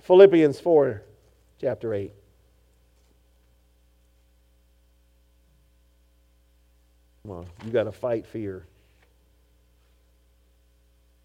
Philippians 0.00 0.60
4, 0.60 1.02
chapter 1.60 1.94
8. 1.94 2.12
Come 7.22 7.32
on, 7.32 7.46
you 7.64 7.72
got 7.72 7.84
to 7.84 7.92
fight 7.92 8.24
fear. 8.24 8.66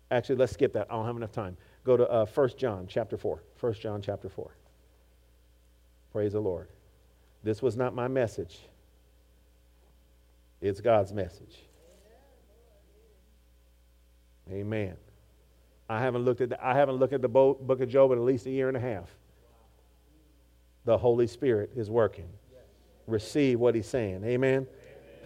Actually, 0.10 0.38
let's 0.38 0.54
skip 0.54 0.74
that. 0.74 0.88
I 0.90 0.94
don't 0.96 1.06
have 1.06 1.16
enough 1.16 1.32
time. 1.32 1.56
Go 1.84 1.96
to 1.96 2.10
uh, 2.10 2.26
1 2.26 2.50
John 2.58 2.86
chapter 2.88 3.18
4. 3.18 3.42
1 3.60 3.74
John 3.76 4.02
chapter 4.02 4.28
4. 4.28 4.52
Praise 6.12 6.34
the 6.34 6.42
Lord. 6.42 6.68
This 7.44 7.62
was 7.62 7.76
not 7.76 7.96
my 7.96 8.08
message. 8.08 8.60
It's 10.62 10.80
God's 10.80 11.12
message. 11.12 11.58
Amen. 14.50 14.96
I 15.90 16.00
haven't 16.00 16.24
looked 16.24 16.42
at 16.42 16.50
the, 16.50 16.66
I 16.66 16.74
haven't 16.74 16.96
looked 16.96 17.14
at 17.14 17.22
the 17.22 17.28
book 17.28 17.82
of 17.82 17.90
Job 17.90 18.12
in 18.12 18.18
at 18.18 18.24
least 18.24 18.46
a 18.46 18.52
year 18.52 18.68
and 18.68 18.78
a 18.78 18.80
half. 18.80 19.10
The 20.86 20.98
Holy 20.98 21.28
Spirit 21.28 21.72
is 21.76 21.90
working. 21.90 22.30
Receive 23.08 23.60
what 23.60 23.76
he's 23.76 23.88
saying. 23.88 24.24
Amen. 24.24 24.68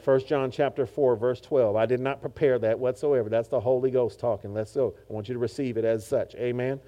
1 0.03 0.25
John 0.25 0.51
chapter 0.51 0.85
4 0.85 1.15
verse 1.15 1.41
12. 1.41 1.75
I 1.75 1.85
did 1.85 1.99
not 1.99 2.21
prepare 2.21 2.59
that 2.59 2.77
whatsoever. 2.77 3.29
That's 3.29 3.47
the 3.47 3.59
Holy 3.59 3.91
Ghost 3.91 4.19
talking. 4.19 4.53
Let's 4.53 4.73
go. 4.73 4.95
I 5.09 5.13
want 5.13 5.27
you 5.27 5.33
to 5.33 5.39
receive 5.39 5.77
it 5.77 5.85
as 5.85 6.05
such. 6.05 6.35
Amen. 6.35 6.79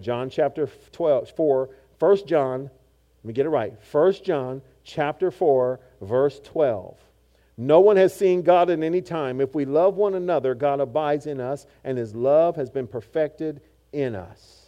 John 0.00 0.30
chapter 0.30 0.68
12 0.92 1.30
4 1.30 1.70
1 1.98 2.26
John 2.26 2.70
let 3.22 3.28
me 3.28 3.32
get 3.32 3.46
it 3.46 3.50
right. 3.50 3.74
1 3.90 4.12
John 4.24 4.62
chapter 4.84 5.30
4 5.30 5.80
verse 6.00 6.40
12. 6.44 6.96
No 7.56 7.80
one 7.80 7.96
has 7.96 8.14
seen 8.14 8.42
God 8.42 8.70
at 8.70 8.82
any 8.82 9.02
time. 9.02 9.40
If 9.40 9.54
we 9.54 9.64
love 9.64 9.96
one 9.96 10.14
another, 10.14 10.54
God 10.54 10.78
abides 10.78 11.26
in 11.26 11.40
us, 11.40 11.66
and 11.82 11.98
his 11.98 12.14
love 12.14 12.54
has 12.54 12.70
been 12.70 12.86
perfected 12.86 13.60
in 13.92 14.14
us. 14.14 14.66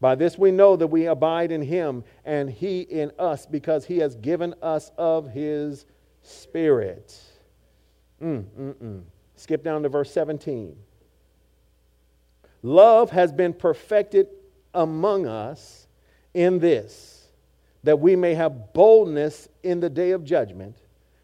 By 0.00 0.16
this 0.16 0.36
we 0.36 0.50
know 0.50 0.74
that 0.74 0.88
we 0.88 1.06
abide 1.06 1.52
in 1.52 1.62
him, 1.62 2.02
and 2.24 2.50
he 2.50 2.80
in 2.80 3.12
us, 3.18 3.46
because 3.46 3.84
he 3.84 3.98
has 3.98 4.16
given 4.16 4.54
us 4.60 4.90
of 4.98 5.30
his 5.30 5.86
Spirit. 6.22 7.18
Mm, 8.20 8.44
mm, 8.58 8.74
mm. 8.74 9.02
Skip 9.36 9.62
down 9.62 9.82
to 9.84 9.88
verse 9.88 10.12
17. 10.12 10.76
Love 12.62 13.10
has 13.10 13.32
been 13.32 13.54
perfected 13.54 14.28
among 14.74 15.26
us 15.26 15.86
in 16.34 16.58
this, 16.58 17.19
that 17.82 17.98
we 17.98 18.16
may 18.16 18.34
have 18.34 18.72
boldness 18.72 19.48
in 19.62 19.80
the 19.80 19.90
day 19.90 20.10
of 20.10 20.24
judgment 20.24 20.76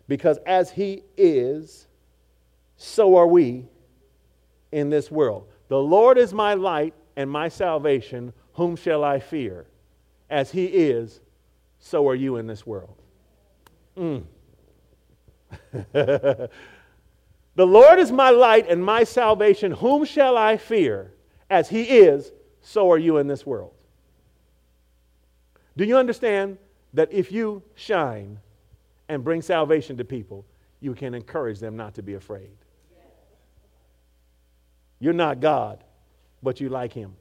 because 0.09 0.39
as 0.47 0.71
He 0.71 1.03
is, 1.17 1.87
so 2.77 3.17
are 3.17 3.27
we 3.27 3.67
in 4.73 4.91
this 4.91 5.11
world. 5.11 5.49
The 5.69 5.79
Lord 5.79 6.19
is 6.19 6.33
my 6.33 6.55
light 6.55 6.95
and 7.17 7.31
my 7.31 7.49
salvation. 7.49 8.33
Whom 8.55 8.77
shall 8.77 9.05
I 9.05 9.19
fear? 9.19 9.67
As 10.31 10.51
He 10.51 10.67
is, 10.67 11.21
so 11.79 12.09
are 12.09 12.15
you 12.15 12.37
in 12.37 12.47
this 12.47 12.67
world. 12.67 12.97
Mm. 13.97 14.25
the 15.93 16.51
Lord 17.57 17.99
is 17.99 18.13
my 18.13 18.31
light 18.31 18.69
and 18.69 18.85
my 18.85 19.05
salvation. 19.05 19.73
Whom 19.73 20.05
shall 20.05 20.37
I 20.37 20.57
fear? 20.57 21.13
As 21.49 21.69
He 21.69 21.83
is, 21.83 22.33
so 22.61 22.91
are 22.91 22.99
you 22.99 23.19
in 23.19 23.27
this 23.27 23.47
world. 23.47 23.73
Do 25.77 25.85
you 25.85 25.97
understand 25.97 26.59
that 26.95 27.13
if 27.13 27.31
you 27.31 27.63
shine, 27.75 28.39
and 29.09 29.23
bring 29.23 29.43
salvation 29.43 29.97
to 29.97 30.05
people, 30.05 30.45
you 30.81 30.95
can 30.95 31.15
encourage 31.15 31.59
them 31.59 31.77
not 31.77 31.95
to 31.95 32.03
be 32.03 32.15
afraid. 32.15 32.51
You're 34.99 35.13
not 35.13 35.41
God, 35.41 35.85
but 36.43 36.61
you 36.61 36.69
like 36.69 36.93
Him. 36.93 37.15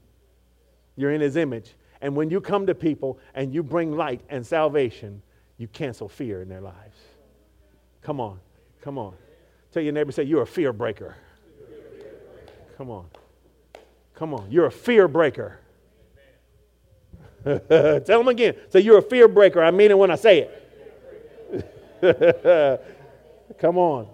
You're 0.96 1.12
in 1.12 1.22
His 1.22 1.36
image, 1.36 1.76
And 2.02 2.16
when 2.16 2.30
you 2.30 2.42
come 2.42 2.68
to 2.68 2.76
people 2.76 3.20
and 3.34 3.54
you 3.54 3.64
bring 3.64 3.96
light 3.96 4.22
and 4.30 4.46
salvation, 4.46 5.22
you 5.58 5.68
cancel 5.68 6.08
fear 6.08 6.42
in 6.42 6.50
their 6.50 6.62
lives. 6.62 6.98
Come 8.02 8.20
on. 8.20 8.40
Come 8.82 8.98
on. 8.98 9.16
Tell 9.72 9.82
your 9.82 9.94
neighbor, 9.94 10.12
say, 10.12 10.24
You're 10.24 10.44
a 10.44 10.48
fear 10.48 10.72
breaker. 10.74 11.16
Come 12.78 12.90
on. 12.90 13.06
Come 14.14 14.34
on. 14.34 14.52
You're 14.52 14.68
a 14.68 14.72
fear 14.72 15.08
breaker. 15.08 15.60
Tell 17.70 18.20
them 18.20 18.28
again. 18.28 18.56
Say, 18.70 18.80
You're 18.80 18.98
a 18.98 19.04
fear 19.04 19.28
breaker. 19.28 19.64
I 19.64 19.70
mean 19.72 19.92
it 19.92 19.98
when 19.98 20.10
I 20.10 20.16
say 20.16 20.50
it. 22.02 22.82
Come 23.60 23.78
on. 23.78 24.08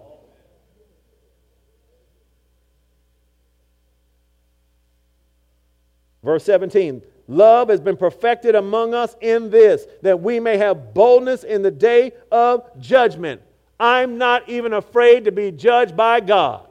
Verse 6.22 6.44
17 6.44 7.02
Love 7.28 7.70
has 7.70 7.80
been 7.80 7.96
perfected 7.96 8.54
among 8.54 8.92
us 8.94 9.16
in 9.20 9.48
this, 9.48 9.86
that 10.02 10.20
we 10.20 10.38
may 10.38 10.58
have 10.58 10.92
boldness 10.92 11.44
in 11.44 11.62
the 11.62 11.70
day 11.70 12.12
of 12.30 12.68
judgment. 12.78 13.40
I'm 13.80 14.18
not 14.18 14.48
even 14.48 14.74
afraid 14.74 15.24
to 15.24 15.32
be 15.32 15.50
judged 15.50 15.96
by 15.96 16.20
God. 16.20 16.66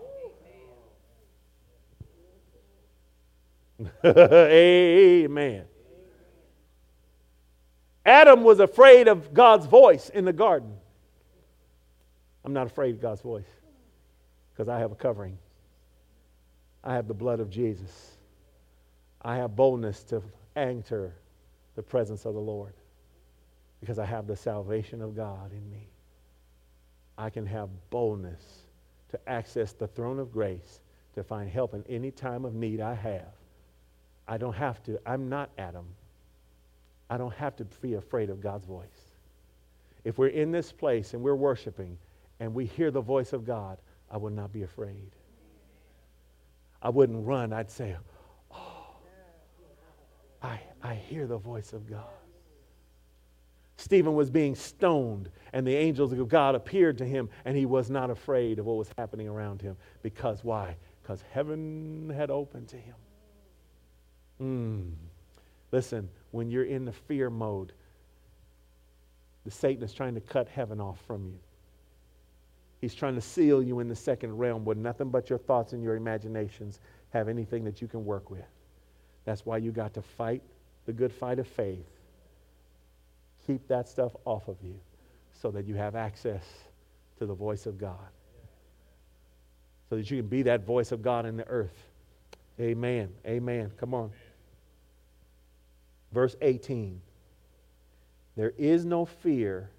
Amen. 4.06 5.64
Adam 8.06 8.44
was 8.44 8.60
afraid 8.60 9.08
of 9.08 9.34
God's 9.34 9.66
voice 9.66 10.10
in 10.10 10.26
the 10.26 10.34
garden. 10.34 10.74
I'm 12.44 12.54
not 12.54 12.68
afraid 12.68 12.96
of 12.96 13.02
God's 13.02 13.22
voice 13.22 13.50
because 14.52 14.68
I 14.68 14.80
have 14.80 14.92
a 14.92 14.96
covering. 14.96 15.38
I 16.84 16.96
have 16.96 17.08
the 17.08 17.14
blood 17.14 17.40
of 17.40 17.50
Jesus. 17.50 18.18
I 19.22 19.38
have 19.38 19.56
boldness 19.56 20.04
to 20.06 20.24
enter 20.56 21.14
the 21.76 21.84
presence 21.84 22.26
of 22.26 22.34
the 22.34 22.40
Lord 22.40 22.74
because 23.80 24.00
I 24.00 24.06
have 24.06 24.28
the 24.28 24.36
salvation 24.36 25.02
of 25.02 25.16
God 25.16 25.52
in 25.52 25.70
me. 25.70 25.88
I 27.18 27.30
can 27.30 27.46
have 27.46 27.70
boldness 27.92 28.42
to 29.10 29.30
access 29.30 29.74
the 29.74 29.88
throne 29.88 30.18
of 30.20 30.32
grace 30.32 30.80
to 31.14 31.24
find 31.24 31.50
help 31.50 31.74
in 31.74 31.84
any 31.88 32.10
time 32.10 32.46
of 32.46 32.56
need 32.56 32.82
I 32.82 32.96
have. 32.96 33.34
I 34.28 34.38
don't 34.38 34.56
have 34.56 34.82
to. 34.84 35.00
I'm 35.06 35.30
not 35.30 35.52
Adam. 35.58 35.86
I 37.12 37.18
don't 37.18 37.34
have 37.34 37.58
to 37.58 37.66
be 37.82 37.96
afraid 37.96 38.30
of 38.30 38.40
God's 38.40 38.66
voice. 38.66 39.12
If 40.06 40.18
we're 40.18 40.28
in 40.28 40.50
this 40.50 40.72
place 40.72 41.14
and 41.14 41.22
we're 41.22 41.36
worshiping 41.36 41.98
and 42.40 42.54
we 42.54 42.66
hear 42.66 42.90
the 42.90 43.02
voice 43.02 43.34
of 43.34 43.46
God, 43.46 43.80
I 44.10 44.16
would 44.16 44.32
not 44.32 44.54
be 44.54 44.64
afraid. 44.64 45.12
I 46.82 46.90
wouldn't 46.90 47.28
run. 47.28 47.52
I'd 47.52 47.70
say, 47.70 47.98
Oh, 48.50 48.96
I, 50.42 50.62
I 50.82 50.96
hear 50.96 51.28
the 51.28 51.38
voice 51.38 51.74
of 51.74 51.86
God. 51.86 52.06
Stephen 53.76 54.14
was 54.14 54.30
being 54.30 54.56
stoned, 54.56 55.30
and 55.52 55.68
the 55.68 55.76
angels 55.76 56.14
of 56.14 56.30
God 56.30 56.56
appeared 56.56 56.98
to 57.00 57.06
him, 57.06 57.30
and 57.44 57.58
he 57.58 57.66
was 57.66 57.90
not 57.90 58.10
afraid 58.10 58.58
of 58.58 58.66
what 58.66 58.78
was 58.78 58.90
happening 58.98 59.28
around 59.28 59.62
him. 59.62 59.76
Because 60.02 60.46
why? 60.46 60.78
Because 61.02 61.22
heaven 61.34 62.10
had 62.16 62.32
opened 62.32 62.70
to 62.70 62.78
him. 62.78 62.96
Mm. 64.40 65.11
Listen, 65.72 66.10
when 66.32 66.50
you're 66.50 66.66
in 66.66 66.86
the 66.86 66.92
fear 66.92 67.30
mode, 67.30 67.74
the 69.46 69.52
Satan 69.52 69.84
is 69.84 69.94
trying 69.94 70.16
to 70.16 70.22
cut 70.22 70.48
heaven 70.48 70.80
off 70.80 71.00
from 71.08 71.26
you. 71.26 71.40
He's 72.80 72.96
trying 72.96 73.16
to 73.16 73.22
seal 73.22 73.62
you 73.62 73.80
in 73.80 73.88
the 73.88 73.96
second 73.96 74.38
realm 74.38 74.66
where 74.66 74.76
nothing 74.76 75.10
but 75.10 75.30
your 75.30 75.40
thoughts 75.40 75.74
and 75.74 75.84
your 75.84 75.96
imaginations 75.96 76.80
have 77.12 77.28
anything 77.28 77.64
that 77.66 77.82
you 77.82 77.88
can 77.88 78.06
work 78.06 78.30
with. 78.32 78.46
That's 79.24 79.46
why 79.46 79.58
you 79.58 79.72
got 79.72 79.94
to 79.94 80.02
fight 80.02 80.42
the 80.86 80.94
good 80.94 81.14
fight 81.14 81.40
of 81.40 81.48
faith. 81.48 81.86
Keep 83.46 83.68
that 83.68 83.88
stuff 83.88 84.16
off 84.26 84.48
of 84.48 84.58
you 84.64 84.80
so 85.42 85.52
that 85.52 85.66
you 85.66 85.76
have 85.76 85.96
access 85.96 86.44
to 87.20 87.26
the 87.26 87.34
voice 87.34 87.66
of 87.66 87.78
God. 87.78 87.98
So 89.90 89.98
that 89.98 90.10
you 90.10 90.18
can 90.18 90.28
be 90.28 90.42
that 90.44 90.66
voice 90.66 90.92
of 90.92 91.02
God 91.02 91.26
in 91.26 91.38
the 91.38 91.48
earth. 91.48 91.88
Amen. 92.60 93.10
Amen. 93.26 93.72
Come 93.78 93.94
on. 93.94 94.12
Verse 96.12 96.36
18. 96.42 97.02
There 98.36 98.54
is 98.58 98.86
no 98.86 99.06
fear 99.06 99.70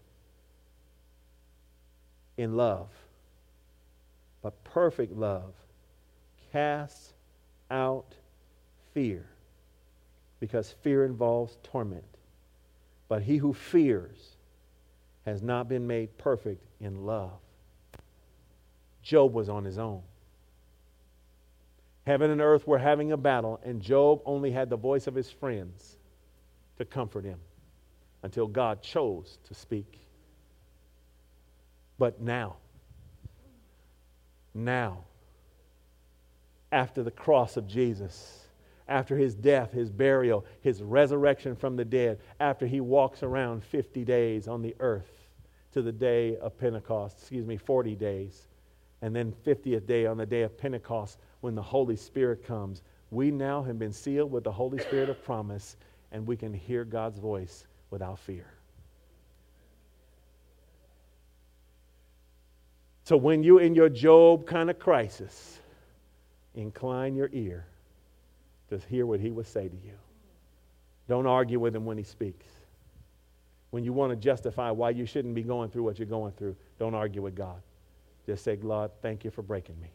in 2.37 2.57
love, 2.57 2.89
but 4.43 4.63
perfect 4.65 5.13
love 5.13 5.53
casts 6.53 7.13
out 7.71 8.15
fear 8.95 9.27
because 10.41 10.75
fear 10.83 11.05
involves 11.05 11.57
torment. 11.63 12.05
But 13.09 13.23
he 13.23 13.37
who 13.37 13.53
fears 13.53 14.37
has 15.25 15.43
not 15.43 15.69
been 15.69 15.87
made 15.87 16.17
perfect 16.19 16.65
in 16.81 17.07
love. 17.07 17.39
Job 19.03 19.33
was 19.33 19.49
on 19.49 19.65
his 19.65 19.79
own. 19.79 20.03
Heaven 22.07 22.31
and 22.31 22.41
earth 22.41 22.67
were 22.67 22.79
having 22.79 23.13
a 23.13 23.17
battle, 23.17 23.61
and 23.65 23.81
Job 23.81 24.21
only 24.25 24.51
had 24.51 24.71
the 24.71 24.77
voice 24.77 25.07
of 25.07 25.15
his 25.15 25.31
friends 25.31 25.97
to 26.79 26.85
comfort 26.85 27.25
him 27.25 27.39
until 28.23 28.47
God 28.47 28.83
chose 28.83 29.39
to 29.45 29.55
speak. 29.55 30.01
But 31.99 32.21
now, 32.21 32.57
now, 34.55 35.05
after 36.71 37.03
the 37.03 37.11
cross 37.11 37.57
of 37.57 37.67
Jesus, 37.67 38.43
after 38.89 39.17
his 39.17 39.35
death, 39.35 39.73
his 39.73 39.91
burial, 39.91 40.45
his 40.61 40.83
resurrection 40.83 41.55
from 41.55 41.77
the 41.77 41.85
dead, 41.85 42.19
after 42.41 42.67
he 42.67 42.81
walks 42.81 43.23
around 43.23 43.63
50 43.65 44.05
days 44.05 44.49
on 44.49 44.63
the 44.63 44.75
earth 44.81 45.11
to 45.73 45.83
the 45.83 45.93
day 45.93 46.37
of 46.37 46.59
Pentecost, 46.59 47.19
excuse 47.19 47.47
me, 47.47 47.57
40 47.57 47.95
days, 47.95 48.49
and 49.01 49.15
then 49.15 49.33
50th 49.47 49.87
day 49.87 50.07
on 50.07 50.17
the 50.17 50.27
day 50.27 50.43
of 50.43 50.57
Pentecost 50.57 51.19
when 51.41 51.55
the 51.55 51.63
Holy 51.63 51.97
Spirit 51.97 52.45
comes. 52.45 52.83
We 53.11 53.31
now 53.31 53.63
have 53.63 53.79
been 53.79 53.93
sealed 53.93 54.31
with 54.31 54.45
the 54.45 54.53
Holy 54.53 54.79
Spirit 54.79 55.09
of 55.09 55.23
promise, 55.25 55.77
and 56.13 56.27
we 56.27 56.37
can 56.37 56.55
hear 56.55 56.85
God's 56.85 57.19
voice 57.19 57.67
without 57.91 58.19
fear. 58.19 58.47
So 63.05 63.17
when 63.17 63.43
you're 63.43 63.61
in 63.61 63.75
your 63.75 63.89
Job 63.89 64.47
kind 64.47 64.71
of 64.71 64.79
crisis, 64.79 65.59
incline 66.55 67.17
your 67.17 67.31
ear 67.33 67.67
to 68.69 68.79
hear 68.89 69.07
what 69.07 69.19
he 69.19 69.31
would 69.31 69.47
say 69.47 69.69
to 69.69 69.77
you. 69.77 69.95
Don't 71.09 71.27
argue 71.27 71.59
with 71.59 71.75
him 71.75 71.85
when 71.85 71.99
he 71.99 72.05
speaks. 72.05 72.47
When 73.71 73.83
you 73.83 73.93
want 73.93 74.11
to 74.11 74.17
justify 74.17 74.71
why 74.71 74.91
you 74.91 75.05
shouldn't 75.05 75.35
be 75.35 75.43
going 75.43 75.71
through 75.71 75.83
what 75.83 75.99
you're 75.99 76.07
going 76.07 76.33
through, 76.33 76.55
don't 76.79 76.95
argue 76.95 77.23
with 77.23 77.35
God. 77.35 77.61
Just 78.25 78.45
say, 78.45 78.57
Lord, 78.63 78.91
thank 79.01 79.25
you 79.25 79.31
for 79.31 79.43
breaking 79.43 79.81
me. 79.81 79.91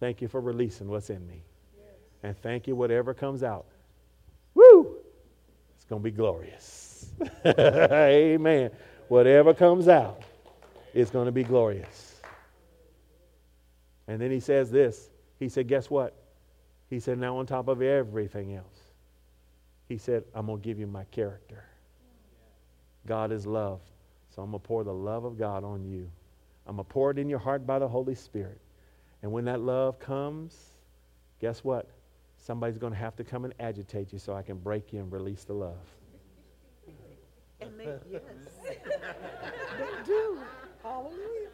Thank 0.00 0.22
you 0.22 0.28
for 0.28 0.40
releasing 0.40 0.88
what's 0.88 1.10
in 1.10 1.26
me. 1.26 1.42
And 2.22 2.36
thank 2.38 2.66
you, 2.66 2.74
whatever 2.74 3.12
comes 3.12 3.42
out. 3.42 3.66
Going 5.88 6.02
to 6.02 6.04
be 6.04 6.10
glorious. 6.10 7.06
Amen. 7.46 8.70
Whatever 9.08 9.54
comes 9.54 9.88
out, 9.88 10.22
it's 10.94 11.10
going 11.10 11.26
to 11.26 11.32
be 11.32 11.44
glorious. 11.44 12.20
And 14.06 14.20
then 14.20 14.30
he 14.30 14.40
says 14.40 14.70
this. 14.70 15.10
He 15.38 15.48
said, 15.48 15.68
Guess 15.68 15.90
what? 15.90 16.14
He 16.90 17.00
said, 17.00 17.18
Now, 17.18 17.38
on 17.38 17.46
top 17.46 17.68
of 17.68 17.82
everything 17.82 18.54
else, 18.54 18.80
He 19.88 19.98
said, 19.98 20.24
I'm 20.34 20.46
going 20.46 20.60
to 20.60 20.64
give 20.64 20.78
you 20.78 20.86
my 20.86 21.04
character. 21.04 21.64
God 23.06 23.32
is 23.32 23.46
love. 23.46 23.80
So 24.34 24.42
I'm 24.42 24.50
going 24.50 24.60
to 24.60 24.66
pour 24.66 24.84
the 24.84 24.92
love 24.92 25.24
of 25.24 25.38
God 25.38 25.64
on 25.64 25.84
you. 25.84 26.10
I'm 26.66 26.76
going 26.76 26.86
to 26.86 26.92
pour 26.92 27.10
it 27.10 27.18
in 27.18 27.28
your 27.28 27.38
heart 27.38 27.66
by 27.66 27.78
the 27.78 27.88
Holy 27.88 28.14
Spirit. 28.14 28.60
And 29.22 29.32
when 29.32 29.46
that 29.46 29.60
love 29.60 29.98
comes, 29.98 30.54
guess 31.40 31.64
what? 31.64 31.88
Somebody's 32.38 32.78
going 32.78 32.92
to 32.92 32.98
have 32.98 33.16
to 33.16 33.24
come 33.24 33.44
and 33.44 33.52
agitate 33.60 34.12
you 34.12 34.18
so 34.18 34.34
I 34.34 34.42
can 34.42 34.56
break 34.56 34.92
you 34.92 35.00
and 35.00 35.12
release 35.12 35.44
the 35.44 35.52
love. 35.52 35.76
And 37.60 37.78
they, 37.78 37.84
yes. 38.10 38.22
they 38.64 38.76
do. 40.06 40.38
Hallelujah. 40.82 41.48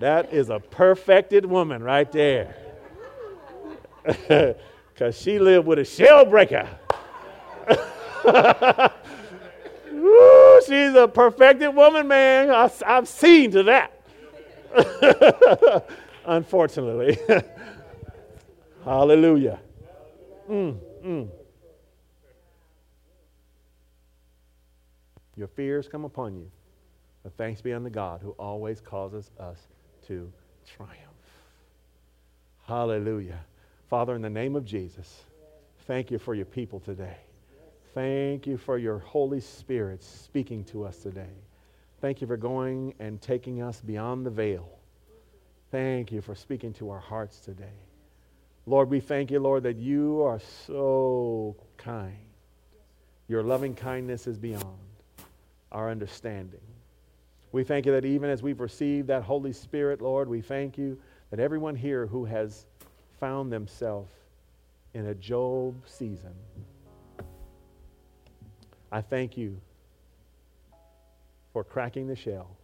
That 0.00 0.32
is 0.32 0.50
a 0.50 0.58
perfected 0.58 1.46
woman 1.46 1.82
right 1.82 2.10
there. 2.10 2.56
Because 4.94 5.20
she 5.20 5.40
lived 5.40 5.66
with 5.66 5.80
a 5.80 5.84
shell 5.84 6.24
breaker. 6.24 6.68
Woo, 9.92 10.60
she's 10.64 10.94
a 10.94 11.08
perfected 11.08 11.74
woman, 11.74 12.06
man. 12.06 12.48
I, 12.48 12.70
I've 12.86 13.08
seen 13.08 13.50
to 13.50 13.64
that. 13.64 13.90
Unfortunately. 16.24 17.18
Hallelujah. 18.84 19.60
Mm, 20.48 20.78
mm. 21.04 21.28
Your 25.36 25.48
fears 25.48 25.88
come 25.88 26.04
upon 26.04 26.36
you, 26.36 26.50
but 27.22 27.32
thanks 27.36 27.60
be 27.60 27.72
unto 27.72 27.90
God 27.90 28.20
who 28.22 28.30
always 28.32 28.80
causes 28.80 29.30
us 29.40 29.58
to 30.06 30.30
triumph. 30.76 30.98
Hallelujah. 32.66 33.40
Father, 33.88 34.14
in 34.14 34.22
the 34.22 34.30
name 34.30 34.54
of 34.54 34.64
Jesus, 34.64 35.24
Thank 35.86 36.10
you 36.10 36.18
for 36.18 36.34
your 36.34 36.46
people 36.46 36.80
today. 36.80 37.16
Thank 37.94 38.46
you 38.46 38.56
for 38.56 38.78
your 38.78 38.98
Holy 38.98 39.40
Spirit 39.40 40.02
speaking 40.02 40.64
to 40.64 40.84
us 40.84 40.96
today. 40.96 41.34
Thank 42.00 42.20
you 42.20 42.26
for 42.26 42.38
going 42.38 42.94
and 42.98 43.20
taking 43.20 43.62
us 43.62 43.80
beyond 43.80 44.24
the 44.24 44.30
veil. 44.30 44.68
Thank 45.70 46.10
you 46.10 46.22
for 46.22 46.34
speaking 46.34 46.72
to 46.74 46.90
our 46.90 46.98
hearts 46.98 47.38
today. 47.38 47.76
Lord, 48.66 48.88
we 48.88 49.00
thank 49.00 49.30
you, 49.30 49.40
Lord, 49.40 49.62
that 49.64 49.76
you 49.76 50.22
are 50.22 50.40
so 50.66 51.56
kind. 51.76 52.16
Your 53.28 53.42
loving 53.42 53.74
kindness 53.74 54.26
is 54.26 54.38
beyond 54.38 54.78
our 55.70 55.90
understanding. 55.90 56.60
We 57.52 57.62
thank 57.62 57.86
you 57.86 57.92
that 57.92 58.04
even 58.04 58.30
as 58.30 58.42
we've 58.42 58.60
received 58.60 59.08
that 59.08 59.22
Holy 59.22 59.52
Spirit, 59.52 60.00
Lord, 60.00 60.28
we 60.28 60.40
thank 60.40 60.78
you 60.78 60.98
that 61.30 61.40
everyone 61.40 61.76
here 61.76 62.06
who 62.06 62.24
has 62.24 62.66
found 63.20 63.52
themselves 63.52 64.12
in 64.94 65.06
a 65.06 65.14
Job 65.14 65.74
season, 65.86 66.34
I 68.90 69.00
thank 69.00 69.36
you 69.36 69.60
for 71.52 71.64
cracking 71.64 72.06
the 72.06 72.16
shell. 72.16 72.56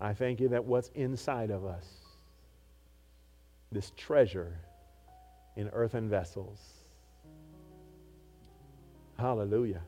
I 0.00 0.12
thank 0.12 0.40
you 0.40 0.48
that 0.48 0.64
what's 0.64 0.88
inside 0.94 1.50
of 1.50 1.64
us, 1.64 1.86
this 3.74 3.92
treasure 3.96 4.58
in 5.56 5.68
earthen 5.70 6.08
vessels, 6.08 6.60
hallelujah. 9.18 9.82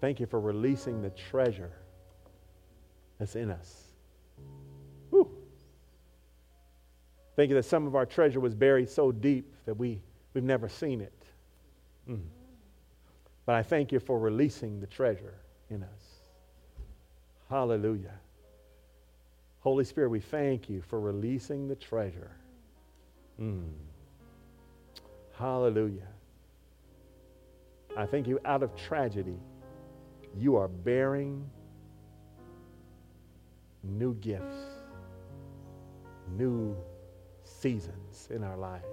Thank 0.00 0.20
you 0.20 0.26
for 0.26 0.40
releasing 0.40 1.02
the 1.02 1.10
treasure 1.10 1.72
that's 3.18 3.36
in 3.36 3.50
us. 3.50 3.84
Whew. 5.10 5.30
Thank 7.36 7.50
you 7.50 7.56
that 7.56 7.64
some 7.64 7.86
of 7.86 7.94
our 7.94 8.06
treasure 8.06 8.40
was 8.40 8.54
buried 8.54 8.88
so 8.88 9.12
deep 9.12 9.52
that 9.66 9.74
we, 9.74 10.00
we've 10.34 10.44
never 10.44 10.68
seen 10.68 11.00
it. 11.00 11.22
Mm. 12.08 12.20
But 13.44 13.54
I 13.54 13.62
thank 13.62 13.92
you 13.92 14.00
for 14.00 14.18
releasing 14.18 14.80
the 14.80 14.86
treasure 14.86 15.34
in 15.70 15.82
us. 15.82 16.02
Hallelujah. 17.48 18.14
Holy 19.60 19.84
Spirit, 19.84 20.10
we 20.10 20.20
thank 20.20 20.68
you 20.70 20.82
for 20.82 21.00
releasing 21.00 21.66
the 21.66 21.74
treasure. 21.74 22.30
Mm. 23.40 23.70
Hallelujah. 25.36 26.08
I 27.96 28.06
thank 28.06 28.26
you 28.26 28.38
out 28.44 28.62
of 28.62 28.74
tragedy, 28.76 29.38
you 30.36 30.56
are 30.56 30.68
bearing 30.68 31.48
new 33.82 34.14
gifts, 34.14 34.56
new 36.36 36.76
seasons 37.44 38.28
in 38.30 38.42
our 38.42 38.56
lives. 38.56 38.84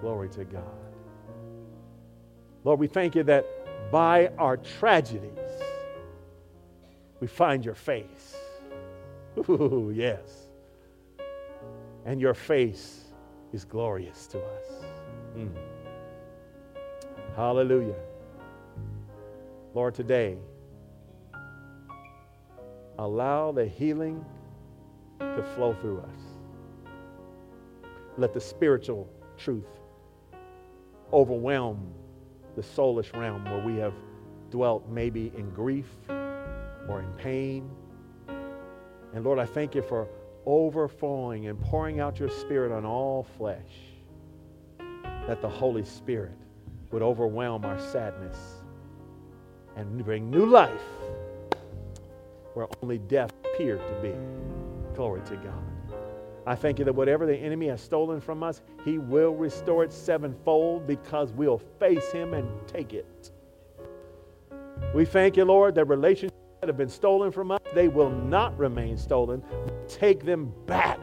Glory 0.00 0.28
to 0.30 0.44
God. 0.44 0.62
Lord, 2.64 2.78
we 2.78 2.86
thank 2.86 3.14
you 3.14 3.22
that 3.24 3.46
by 3.90 4.28
our 4.38 4.56
tragedies, 4.56 5.30
we 7.20 7.26
find 7.26 7.64
your 7.64 7.74
face. 7.74 8.36
Ooh, 9.48 9.92
yes. 9.94 10.48
And 12.04 12.20
your 12.20 12.34
face 12.34 13.05
is 13.52 13.64
glorious 13.64 14.26
to 14.28 14.38
us. 14.38 14.84
Mm. 15.36 15.50
Hallelujah. 17.34 17.94
Lord, 19.74 19.94
today, 19.94 20.38
allow 22.98 23.52
the 23.52 23.66
healing 23.66 24.24
to 25.20 25.42
flow 25.54 25.74
through 25.74 25.98
us. 25.98 26.20
Let 28.16 28.32
the 28.32 28.40
spiritual 28.40 29.08
truth 29.36 29.68
overwhelm 31.12 31.92
the 32.56 32.62
soulish 32.62 33.14
realm 33.14 33.44
where 33.44 33.64
we 33.64 33.76
have 33.76 33.92
dwelt 34.50 34.88
maybe 34.88 35.30
in 35.36 35.50
grief 35.50 35.86
or 36.08 37.00
in 37.00 37.12
pain. 37.18 37.70
And 39.12 39.24
Lord, 39.24 39.38
I 39.38 39.44
thank 39.44 39.74
you 39.74 39.82
for 39.82 40.08
overflowing 40.46 41.48
and 41.48 41.60
pouring 41.60 42.00
out 42.00 42.18
your 42.18 42.28
spirit 42.28 42.72
on 42.72 42.84
all 42.84 43.24
flesh, 43.36 43.60
that 45.26 45.40
the 45.40 45.48
Holy 45.48 45.84
Spirit 45.84 46.38
would 46.90 47.02
overwhelm 47.02 47.64
our 47.64 47.78
sadness 47.78 48.38
and 49.76 50.04
bring 50.04 50.30
new 50.30 50.46
life 50.46 50.80
where 52.54 52.66
only 52.82 52.98
death 52.98 53.32
appeared 53.44 53.80
to 53.86 53.94
be. 54.02 54.14
Glory 54.94 55.20
to 55.26 55.36
God. 55.36 55.64
I 56.46 56.54
thank 56.54 56.78
you 56.78 56.84
that 56.84 56.94
whatever 56.94 57.26
the 57.26 57.36
enemy 57.36 57.66
has 57.66 57.80
stolen 57.80 58.20
from 58.20 58.42
us, 58.42 58.62
he 58.84 58.98
will 58.98 59.34
restore 59.34 59.82
it 59.82 59.92
sevenfold 59.92 60.86
because 60.86 61.32
we'll 61.32 61.58
face 61.58 62.12
him 62.12 62.34
and 62.34 62.48
take 62.68 62.94
it. 62.94 63.32
We 64.94 65.04
thank 65.04 65.36
you, 65.36 65.44
Lord, 65.44 65.74
that 65.74 65.86
relationships 65.86 66.35
that 66.66 66.72
have 66.72 66.76
been 66.76 66.88
stolen 66.88 67.30
from 67.30 67.52
us, 67.52 67.60
they 67.74 67.86
will 67.86 68.10
not 68.10 68.58
remain 68.58 68.96
stolen. 68.96 69.42
Take 69.86 70.24
them 70.24 70.52
back 70.66 70.98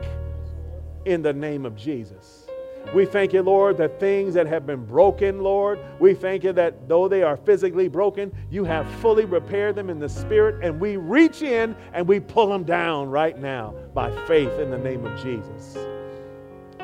in 1.06 1.22
the 1.22 1.32
name 1.32 1.66
of 1.66 1.76
Jesus. 1.76 2.48
We 2.94 3.06
thank 3.06 3.32
you, 3.32 3.42
Lord, 3.42 3.78
that 3.78 3.98
things 3.98 4.34
that 4.34 4.46
have 4.48 4.68
been 4.68 4.86
broken, 4.86 5.42
Lord, 5.42 5.80
we 6.00 6.14
thank 6.14 6.44
you 6.44 6.52
that 6.54 6.90
though 6.90 7.08
they 7.08 7.24
are 7.24 7.38
physically 7.38 7.88
broken, 7.88 8.30
you 8.52 8.66
have 8.66 8.90
fully 8.96 9.24
repaired 9.24 9.76
them 9.76 9.90
in 9.90 10.00
the 10.00 10.10
spirit, 10.10 10.64
and 10.64 10.82
we 10.82 10.98
reach 10.98 11.42
in 11.42 11.78
and 11.94 12.06
we 12.06 12.20
pull 12.20 12.48
them 12.48 12.66
down 12.66 13.08
right 13.10 13.40
now 13.40 13.74
by 13.94 14.12
faith 14.28 14.52
in 14.60 14.70
the 14.70 14.78
name 14.78 15.06
of 15.06 15.24
Jesus. 15.24 15.78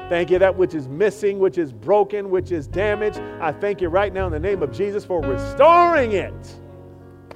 Thank 0.07 0.31
you 0.31 0.39
that 0.39 0.55
which 0.55 0.73
is 0.73 0.87
missing, 0.87 1.37
which 1.37 1.57
is 1.57 1.73
broken, 1.73 2.29
which 2.29 2.51
is 2.51 2.65
damaged. 2.65 3.19
I 3.41 3.51
thank 3.51 3.81
you 3.81 3.89
right 3.89 4.13
now 4.13 4.25
in 4.25 4.31
the 4.31 4.39
name 4.39 4.63
of 4.63 4.71
Jesus 4.71 5.03
for 5.03 5.21
restoring 5.21 6.13
it. 6.13 6.55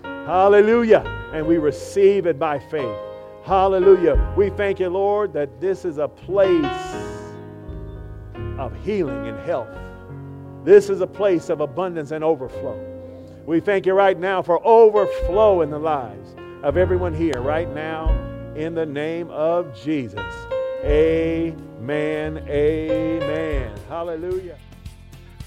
Hallelujah. 0.03 1.22
And 1.33 1.45
we 1.47 1.57
receive 1.57 2.25
it 2.27 2.39
by 2.39 2.59
faith. 2.59 2.95
Hallelujah. 3.43 4.33
We 4.37 4.51
thank 4.51 4.79
you, 4.79 4.89
Lord, 4.89 5.33
that 5.33 5.59
this 5.59 5.83
is 5.83 5.97
a 5.97 6.07
place 6.07 6.95
of 8.57 8.73
healing 8.85 9.27
and 9.27 9.37
health. 9.39 9.67
This 10.63 10.89
is 10.89 11.01
a 11.01 11.07
place 11.07 11.49
of 11.49 11.59
abundance 11.59 12.11
and 12.11 12.23
overflow. 12.23 12.79
We 13.45 13.59
thank 13.59 13.85
you 13.85 13.93
right 13.93 14.17
now 14.17 14.41
for 14.41 14.65
overflow 14.65 15.61
in 15.61 15.69
the 15.69 15.79
lives 15.79 16.35
of 16.63 16.77
everyone 16.77 17.13
here 17.13 17.41
right 17.41 17.69
now 17.73 18.09
in 18.55 18.73
the 18.73 18.85
name 18.85 19.29
of 19.29 19.75
Jesus. 19.75 20.21
Amen. 20.85 22.37
Amen. 22.47 23.77
Hallelujah. 23.89 24.57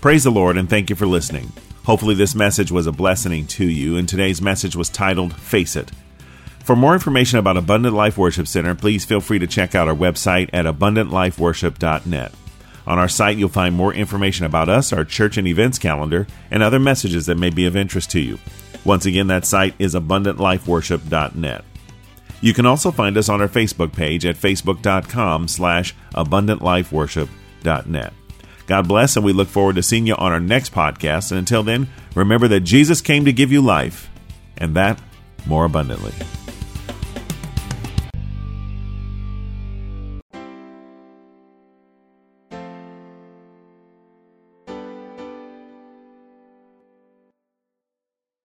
Praise 0.02 0.24
the 0.24 0.30
Lord 0.30 0.58
and 0.58 0.68
thank 0.68 0.90
you 0.90 0.96
for 0.96 1.06
listening. 1.06 1.50
Hopefully, 1.86 2.14
this 2.16 2.34
message 2.34 2.72
was 2.72 2.88
a 2.88 2.92
blessing 2.92 3.46
to 3.46 3.64
you, 3.64 3.96
and 3.96 4.08
today's 4.08 4.42
message 4.42 4.74
was 4.74 4.88
titled 4.88 5.32
Face 5.36 5.76
It. 5.76 5.92
For 6.64 6.74
more 6.74 6.94
information 6.94 7.38
about 7.38 7.56
Abundant 7.56 7.94
Life 7.94 8.18
Worship 8.18 8.48
Center, 8.48 8.74
please 8.74 9.04
feel 9.04 9.20
free 9.20 9.38
to 9.38 9.46
check 9.46 9.76
out 9.76 9.86
our 9.86 9.94
website 9.94 10.50
at 10.52 10.66
abundantlifeworship.net. 10.66 12.32
On 12.88 12.98
our 12.98 13.06
site, 13.06 13.36
you'll 13.36 13.48
find 13.48 13.72
more 13.72 13.94
information 13.94 14.46
about 14.46 14.68
us, 14.68 14.92
our 14.92 15.04
church 15.04 15.36
and 15.36 15.46
events 15.46 15.78
calendar, 15.78 16.26
and 16.50 16.60
other 16.60 16.80
messages 16.80 17.26
that 17.26 17.38
may 17.38 17.50
be 17.50 17.66
of 17.66 17.76
interest 17.76 18.10
to 18.10 18.20
you. 18.20 18.40
Once 18.84 19.06
again, 19.06 19.28
that 19.28 19.44
site 19.44 19.76
is 19.78 19.94
abundantlifeworship.net. 19.94 21.64
You 22.40 22.52
can 22.52 22.66
also 22.66 22.90
find 22.90 23.16
us 23.16 23.28
on 23.28 23.40
our 23.40 23.46
Facebook 23.46 23.92
page 23.92 24.26
at 24.26 24.34
facebook.com 24.34 25.46
slash 25.46 25.94
abundantlifeworship.net. 26.14 28.12
God 28.66 28.88
bless, 28.88 29.16
and 29.16 29.24
we 29.24 29.32
look 29.32 29.48
forward 29.48 29.76
to 29.76 29.82
seeing 29.82 30.06
you 30.06 30.14
on 30.14 30.32
our 30.32 30.40
next 30.40 30.72
podcast. 30.72 31.30
And 31.30 31.38
until 31.38 31.62
then, 31.62 31.88
remember 32.14 32.48
that 32.48 32.60
Jesus 32.60 33.00
came 33.00 33.24
to 33.24 33.32
give 33.32 33.52
you 33.52 33.62
life, 33.62 34.10
and 34.56 34.74
that 34.74 35.00
more 35.46 35.64
abundantly. 35.64 36.12